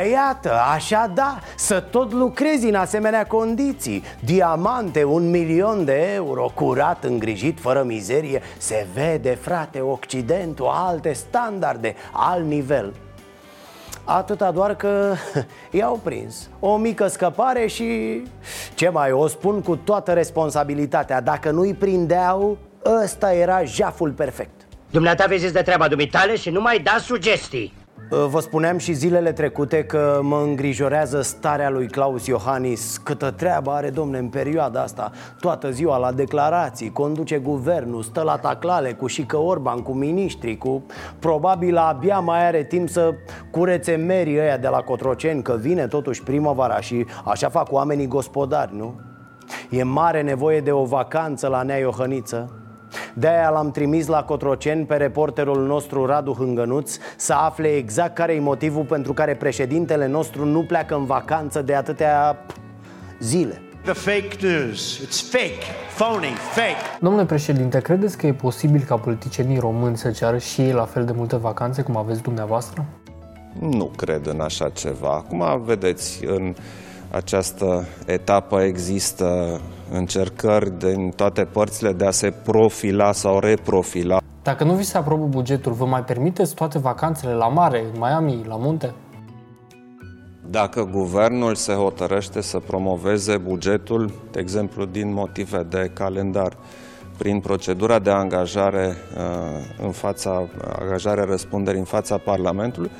E, 0.00 0.08
iată, 0.08 0.52
așa 0.74 1.10
da, 1.14 1.38
să 1.56 1.80
tot 1.80 2.12
lucrezi 2.12 2.66
în 2.66 2.74
asemenea 2.74 3.26
condiții. 3.26 4.02
Diamante, 4.24 5.04
un 5.04 5.30
milion 5.30 5.84
de 5.84 6.12
euro, 6.14 6.50
curat, 6.54 7.04
îngrijit, 7.04 7.60
fără 7.60 7.82
mizerie. 7.82 8.42
Se 8.58 8.86
vede, 8.94 9.34
frate, 9.40 9.80
Occidentul, 9.80 10.66
alte 10.72 11.12
standarde, 11.12 11.94
alt 12.12 12.44
nivel. 12.44 12.94
Atâta 14.04 14.50
doar 14.50 14.76
că 14.76 15.14
i-au 15.70 16.00
prins. 16.02 16.48
O 16.60 16.76
mică 16.76 17.06
scăpare 17.06 17.66
și... 17.66 18.22
Ce 18.74 18.88
mai, 18.88 19.12
o 19.12 19.26
spun 19.26 19.60
cu 19.60 19.76
toată 19.76 20.12
responsabilitatea 20.12 21.20
Dacă 21.20 21.50
nu-i 21.50 21.74
prindeau, 21.74 22.58
ăsta 23.02 23.32
era 23.32 23.64
jaful 23.64 24.10
perfect. 24.10 24.60
Dumneata 24.90 25.26
vezi 25.28 25.52
de 25.52 25.62
treaba 25.62 25.88
dumitale 25.88 26.36
și 26.36 26.50
nu 26.50 26.60
mai 26.60 26.78
da 26.78 26.96
sugestii. 27.00 27.72
Uh, 27.76 27.81
vă 28.16 28.40
spuneam 28.40 28.78
și 28.78 28.92
zilele 28.92 29.32
trecute 29.32 29.84
că 29.84 30.20
mă 30.22 30.42
îngrijorează 30.44 31.20
starea 31.20 31.70
lui 31.70 31.88
Claus 31.88 32.26
Iohannis. 32.26 32.96
Câtă 33.02 33.30
treabă 33.30 33.70
are, 33.70 33.90
domne, 33.90 34.18
în 34.18 34.28
perioada 34.28 34.82
asta? 34.82 35.10
Toată 35.40 35.70
ziua 35.70 35.96
la 35.96 36.12
declarații, 36.12 36.92
conduce 36.92 37.38
guvernul, 37.38 38.02
stă 38.02 38.22
la 38.22 38.36
taclale 38.36 38.92
cu 38.92 39.06
Șică 39.06 39.36
Orban, 39.36 39.82
cu 39.82 39.92
miniștri 39.92 40.56
cu... 40.56 40.82
Probabil 41.18 41.76
abia 41.76 42.18
mai 42.18 42.46
are 42.46 42.64
timp 42.64 42.88
să 42.88 43.14
curețe 43.50 43.94
merii 43.94 44.38
ăia 44.38 44.56
de 44.56 44.68
la 44.68 44.80
Cotroceni 44.80 45.42
Că 45.42 45.56
vine 45.60 45.86
totuși 45.86 46.22
primăvara 46.22 46.80
și 46.80 47.06
așa 47.24 47.48
fac 47.48 47.72
oamenii 47.72 48.06
gospodari, 48.06 48.76
nu? 48.76 49.00
E 49.70 49.82
mare 49.82 50.22
nevoie 50.22 50.60
de 50.60 50.72
o 50.72 50.84
vacanță 50.84 51.46
la 51.46 51.62
Nea 51.62 51.76
Iohăniță 51.78 52.61
de-aia 53.14 53.50
l-am 53.50 53.70
trimis 53.70 54.06
la 54.06 54.22
Cotroceni 54.22 54.84
pe 54.84 54.94
reporterul 54.94 55.66
nostru 55.66 56.06
Radu 56.06 56.32
Hângănuț 56.32 56.96
Să 57.16 57.32
afle 57.32 57.68
exact 57.68 58.14
care 58.14 58.34
e 58.34 58.40
motivul 58.40 58.84
pentru 58.84 59.12
care 59.12 59.34
președintele 59.34 60.06
nostru 60.06 60.44
nu 60.44 60.62
pleacă 60.62 60.94
în 60.94 61.04
vacanță 61.04 61.62
de 61.62 61.74
atâtea 61.74 62.46
zile 63.20 63.62
The 63.84 63.92
fake 63.92 64.36
news. 64.40 65.00
It's 65.00 65.20
fake, 65.30 65.64
phony, 65.96 66.32
fake. 66.54 66.98
Domnule 67.00 67.24
președinte, 67.24 67.80
credeți 67.80 68.16
că 68.16 68.26
e 68.26 68.32
posibil 68.32 68.82
ca 68.82 68.96
politicienii 68.96 69.58
români 69.58 69.96
să 69.96 70.10
ceară 70.10 70.38
și 70.38 70.60
ei 70.60 70.72
la 70.72 70.84
fel 70.84 71.04
de 71.04 71.12
multe 71.12 71.36
vacanțe 71.36 71.82
cum 71.82 71.96
aveți 71.96 72.22
dumneavoastră? 72.22 72.84
Nu 73.58 73.84
cred 73.96 74.26
în 74.26 74.40
așa 74.40 74.68
ceva. 74.68 75.08
Acum 75.08 75.62
vedeți, 75.64 76.24
în 76.24 76.54
această 77.12 77.86
etapă 78.06 78.62
există 78.62 79.60
încercări 79.90 80.78
din 80.78 81.10
toate 81.10 81.44
părțile 81.44 81.92
de 81.92 82.06
a 82.06 82.10
se 82.10 82.30
profila 82.30 83.12
sau 83.12 83.38
reprofila. 83.38 84.20
Dacă 84.42 84.64
nu 84.64 84.72
vi 84.72 84.82
se 84.82 84.96
aprobă 84.96 85.24
bugetul, 85.24 85.72
vă 85.72 85.84
mai 85.86 86.04
permiteți 86.04 86.54
toate 86.54 86.78
vacanțele 86.78 87.32
la 87.32 87.48
mare, 87.48 87.80
în 87.80 87.98
Miami, 87.98 88.44
la 88.48 88.56
munte? 88.56 88.94
Dacă 90.50 90.84
guvernul 90.84 91.54
se 91.54 91.72
hotărăște 91.72 92.40
să 92.40 92.58
promoveze 92.58 93.36
bugetul, 93.36 94.12
de 94.30 94.40
exemplu, 94.40 94.84
din 94.84 95.12
motive 95.12 95.66
de 95.68 95.90
calendar, 95.94 96.56
prin 97.18 97.40
procedura 97.40 97.98
de 97.98 98.10
angajare 98.10 98.86
uh, 99.16 99.84
în 99.84 99.90
fața, 99.90 100.48
angajare 100.80 101.24
răspundere 101.24 101.78
în 101.78 101.84
fața 101.84 102.18
Parlamentului, 102.18 102.90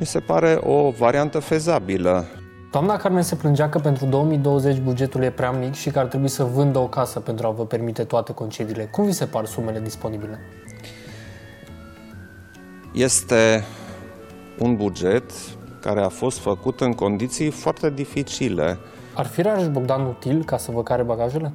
mi 0.00 0.06
se 0.06 0.18
pare 0.18 0.58
o 0.62 0.90
variantă 0.90 1.38
fezabilă. 1.38 2.26
Doamna 2.70 2.96
Carmen 2.96 3.22
se 3.22 3.36
plângea 3.36 3.68
că 3.68 3.78
pentru 3.78 4.06
2020 4.06 4.78
bugetul 4.78 5.22
e 5.22 5.30
prea 5.30 5.50
mic 5.50 5.74
și 5.74 5.90
că 5.90 5.98
ar 5.98 6.06
trebui 6.06 6.28
să 6.28 6.44
vândă 6.44 6.78
o 6.78 6.88
casă 6.88 7.20
pentru 7.20 7.46
a 7.46 7.50
vă 7.50 7.66
permite 7.66 8.04
toate 8.04 8.32
concediile. 8.32 8.84
Cum 8.84 9.04
vi 9.04 9.12
se 9.12 9.26
par 9.26 9.44
sumele 9.44 9.80
disponibile? 9.80 10.38
Este 12.92 13.64
un 14.58 14.76
buget 14.76 15.30
care 15.80 16.00
a 16.00 16.08
fost 16.08 16.38
făcut 16.38 16.80
în 16.80 16.92
condiții 16.92 17.50
foarte 17.50 17.90
dificile. 17.90 18.78
Ar 19.14 19.26
fi 19.26 19.42
Rareș 19.42 19.68
Bogdan 19.68 20.06
util 20.06 20.44
ca 20.44 20.56
să 20.56 20.70
vă 20.70 20.82
care 20.82 21.02
bagajele? 21.02 21.52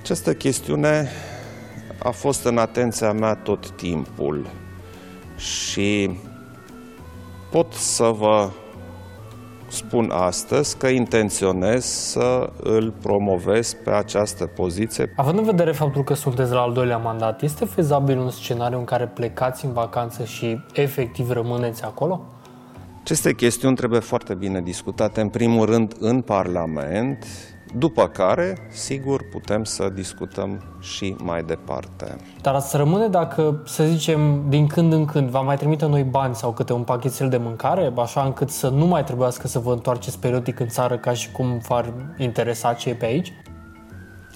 Această 0.00 0.34
chestiune 0.34 1.08
a 2.02 2.10
fost 2.10 2.44
în 2.44 2.58
atenția 2.58 3.12
mea 3.12 3.34
tot 3.34 3.70
timpul 3.70 4.46
și 5.36 6.18
pot 7.50 7.72
să 7.72 8.04
vă 8.04 8.50
spun 9.72 10.10
astăzi 10.10 10.76
că 10.76 10.86
intenționez 10.86 11.84
să 11.84 12.52
îl 12.62 12.94
promovez 13.02 13.76
pe 13.84 13.90
această 13.90 14.46
poziție. 14.46 15.12
Având 15.16 15.38
în 15.38 15.44
vedere 15.44 15.72
faptul 15.72 16.04
că 16.04 16.14
sunteți 16.14 16.52
la 16.52 16.60
al 16.60 16.72
doilea 16.72 16.96
mandat, 16.96 17.42
este 17.42 17.64
fezabil 17.64 18.18
un 18.18 18.30
scenariu 18.30 18.78
în 18.78 18.84
care 18.84 19.06
plecați 19.06 19.64
în 19.64 19.72
vacanță 19.72 20.24
și 20.24 20.60
efectiv 20.72 21.30
rămâneți 21.30 21.84
acolo? 21.84 22.20
Aceste 23.02 23.34
chestiuni 23.34 23.76
trebuie 23.76 24.00
foarte 24.00 24.34
bine 24.34 24.60
discutate, 24.60 25.20
în 25.20 25.28
primul 25.28 25.66
rând, 25.66 25.94
în 25.98 26.20
Parlament, 26.20 27.26
după 27.74 28.06
care, 28.06 28.68
sigur, 28.70 29.28
putem 29.30 29.64
să 29.64 29.88
discutăm 29.88 30.62
și 30.80 31.16
mai 31.22 31.42
departe. 31.42 32.16
Dar 32.42 32.54
ați 32.54 32.76
rămâne 32.76 33.06
dacă, 33.06 33.62
să 33.64 33.84
zicem, 33.84 34.48
din 34.48 34.66
când 34.66 34.92
în 34.92 35.04
când 35.04 35.28
va 35.28 35.40
mai 35.40 35.56
trimite 35.56 35.86
noi 35.86 36.02
bani 36.02 36.34
sau 36.34 36.52
câte 36.52 36.72
un 36.72 36.82
pachetel 36.82 37.28
de 37.28 37.36
mâncare, 37.36 37.92
așa 37.96 38.22
încât 38.22 38.50
să 38.50 38.68
nu 38.68 38.86
mai 38.86 39.04
trebuiască 39.04 39.46
să 39.46 39.58
vă 39.58 39.72
întoarceți 39.72 40.18
periodic 40.18 40.60
în 40.60 40.68
țară 40.68 40.98
ca 40.98 41.12
și 41.12 41.30
cum 41.30 41.58
v-ar 41.68 41.92
interesa 42.18 42.72
ce 42.72 42.88
e 42.88 42.94
pe 42.94 43.04
aici? 43.04 43.32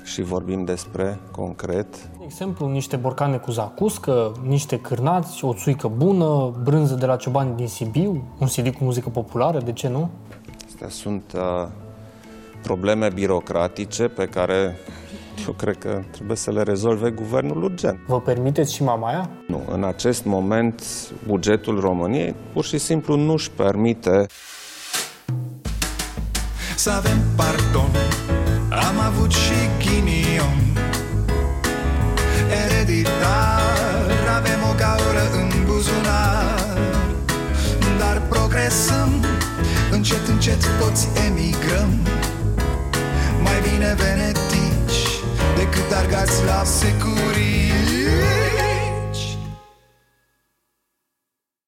Și 0.03 0.22
vorbim 0.22 0.64
despre 0.64 1.18
concret. 1.30 2.09
De 2.18 2.24
exemplu, 2.24 2.68
niște 2.68 2.97
borcane 2.97 3.37
cu 3.37 3.51
zacuscă, 3.51 4.32
niște 4.47 4.78
cârnați, 4.78 5.45
o 5.45 5.55
țuică 5.55 5.89
bună, 5.89 6.53
brânză 6.62 6.95
de 6.95 7.07
la 7.07 7.16
ciobani 7.16 7.57
din 7.57 7.68
Sibiu, 7.68 8.24
un 8.39 8.47
CD 8.47 8.68
cu 8.68 8.85
muzică 8.85 9.09
populară, 9.09 9.59
de 9.59 9.72
ce 9.72 9.89
nu? 9.89 10.11
Astea 10.66 10.89
sunt 10.89 11.32
uh, 11.35 11.68
probleme 12.64 13.08
birocratice 13.14 14.08
pe 14.08 14.24
care 14.24 14.76
eu 15.46 15.52
cred 15.52 15.78
că 15.78 16.02
trebuie 16.10 16.36
să 16.36 16.50
le 16.50 16.62
rezolve 16.62 17.10
guvernul 17.10 17.62
urgent. 17.62 17.98
Vă 18.06 18.20
permiteți 18.20 18.74
și 18.74 18.82
mamaia? 18.82 19.30
Nu, 19.46 19.62
în 19.70 19.84
acest 19.84 20.24
moment 20.24 20.82
bugetul 21.26 21.80
României 21.80 22.34
pur 22.52 22.64
și 22.64 22.78
simplu 22.78 23.16
nu 23.16 23.32
își 23.32 23.50
permite 23.50 24.26
să 26.76 26.90
avem 26.90 27.18
pardon, 27.36 27.90
am 28.88 28.98
avut 29.06 29.32
și 29.32 29.58
ghinion 29.78 30.58
Ereditar, 32.64 34.10
avem 34.36 34.60
o 34.70 34.74
gaură 34.78 35.24
în 35.40 35.64
buzunar 35.66 36.78
Dar 37.98 38.22
progresăm, 38.28 39.24
încet, 39.90 40.26
încet 40.28 40.60
toți 40.80 41.08
emigrăm 41.26 41.90
mai 43.64 43.72
bine 43.72 43.94
venetici 43.94 45.20
Decât 45.56 45.92
argați 45.92 46.44
la 46.44 46.64
securii 46.64 47.72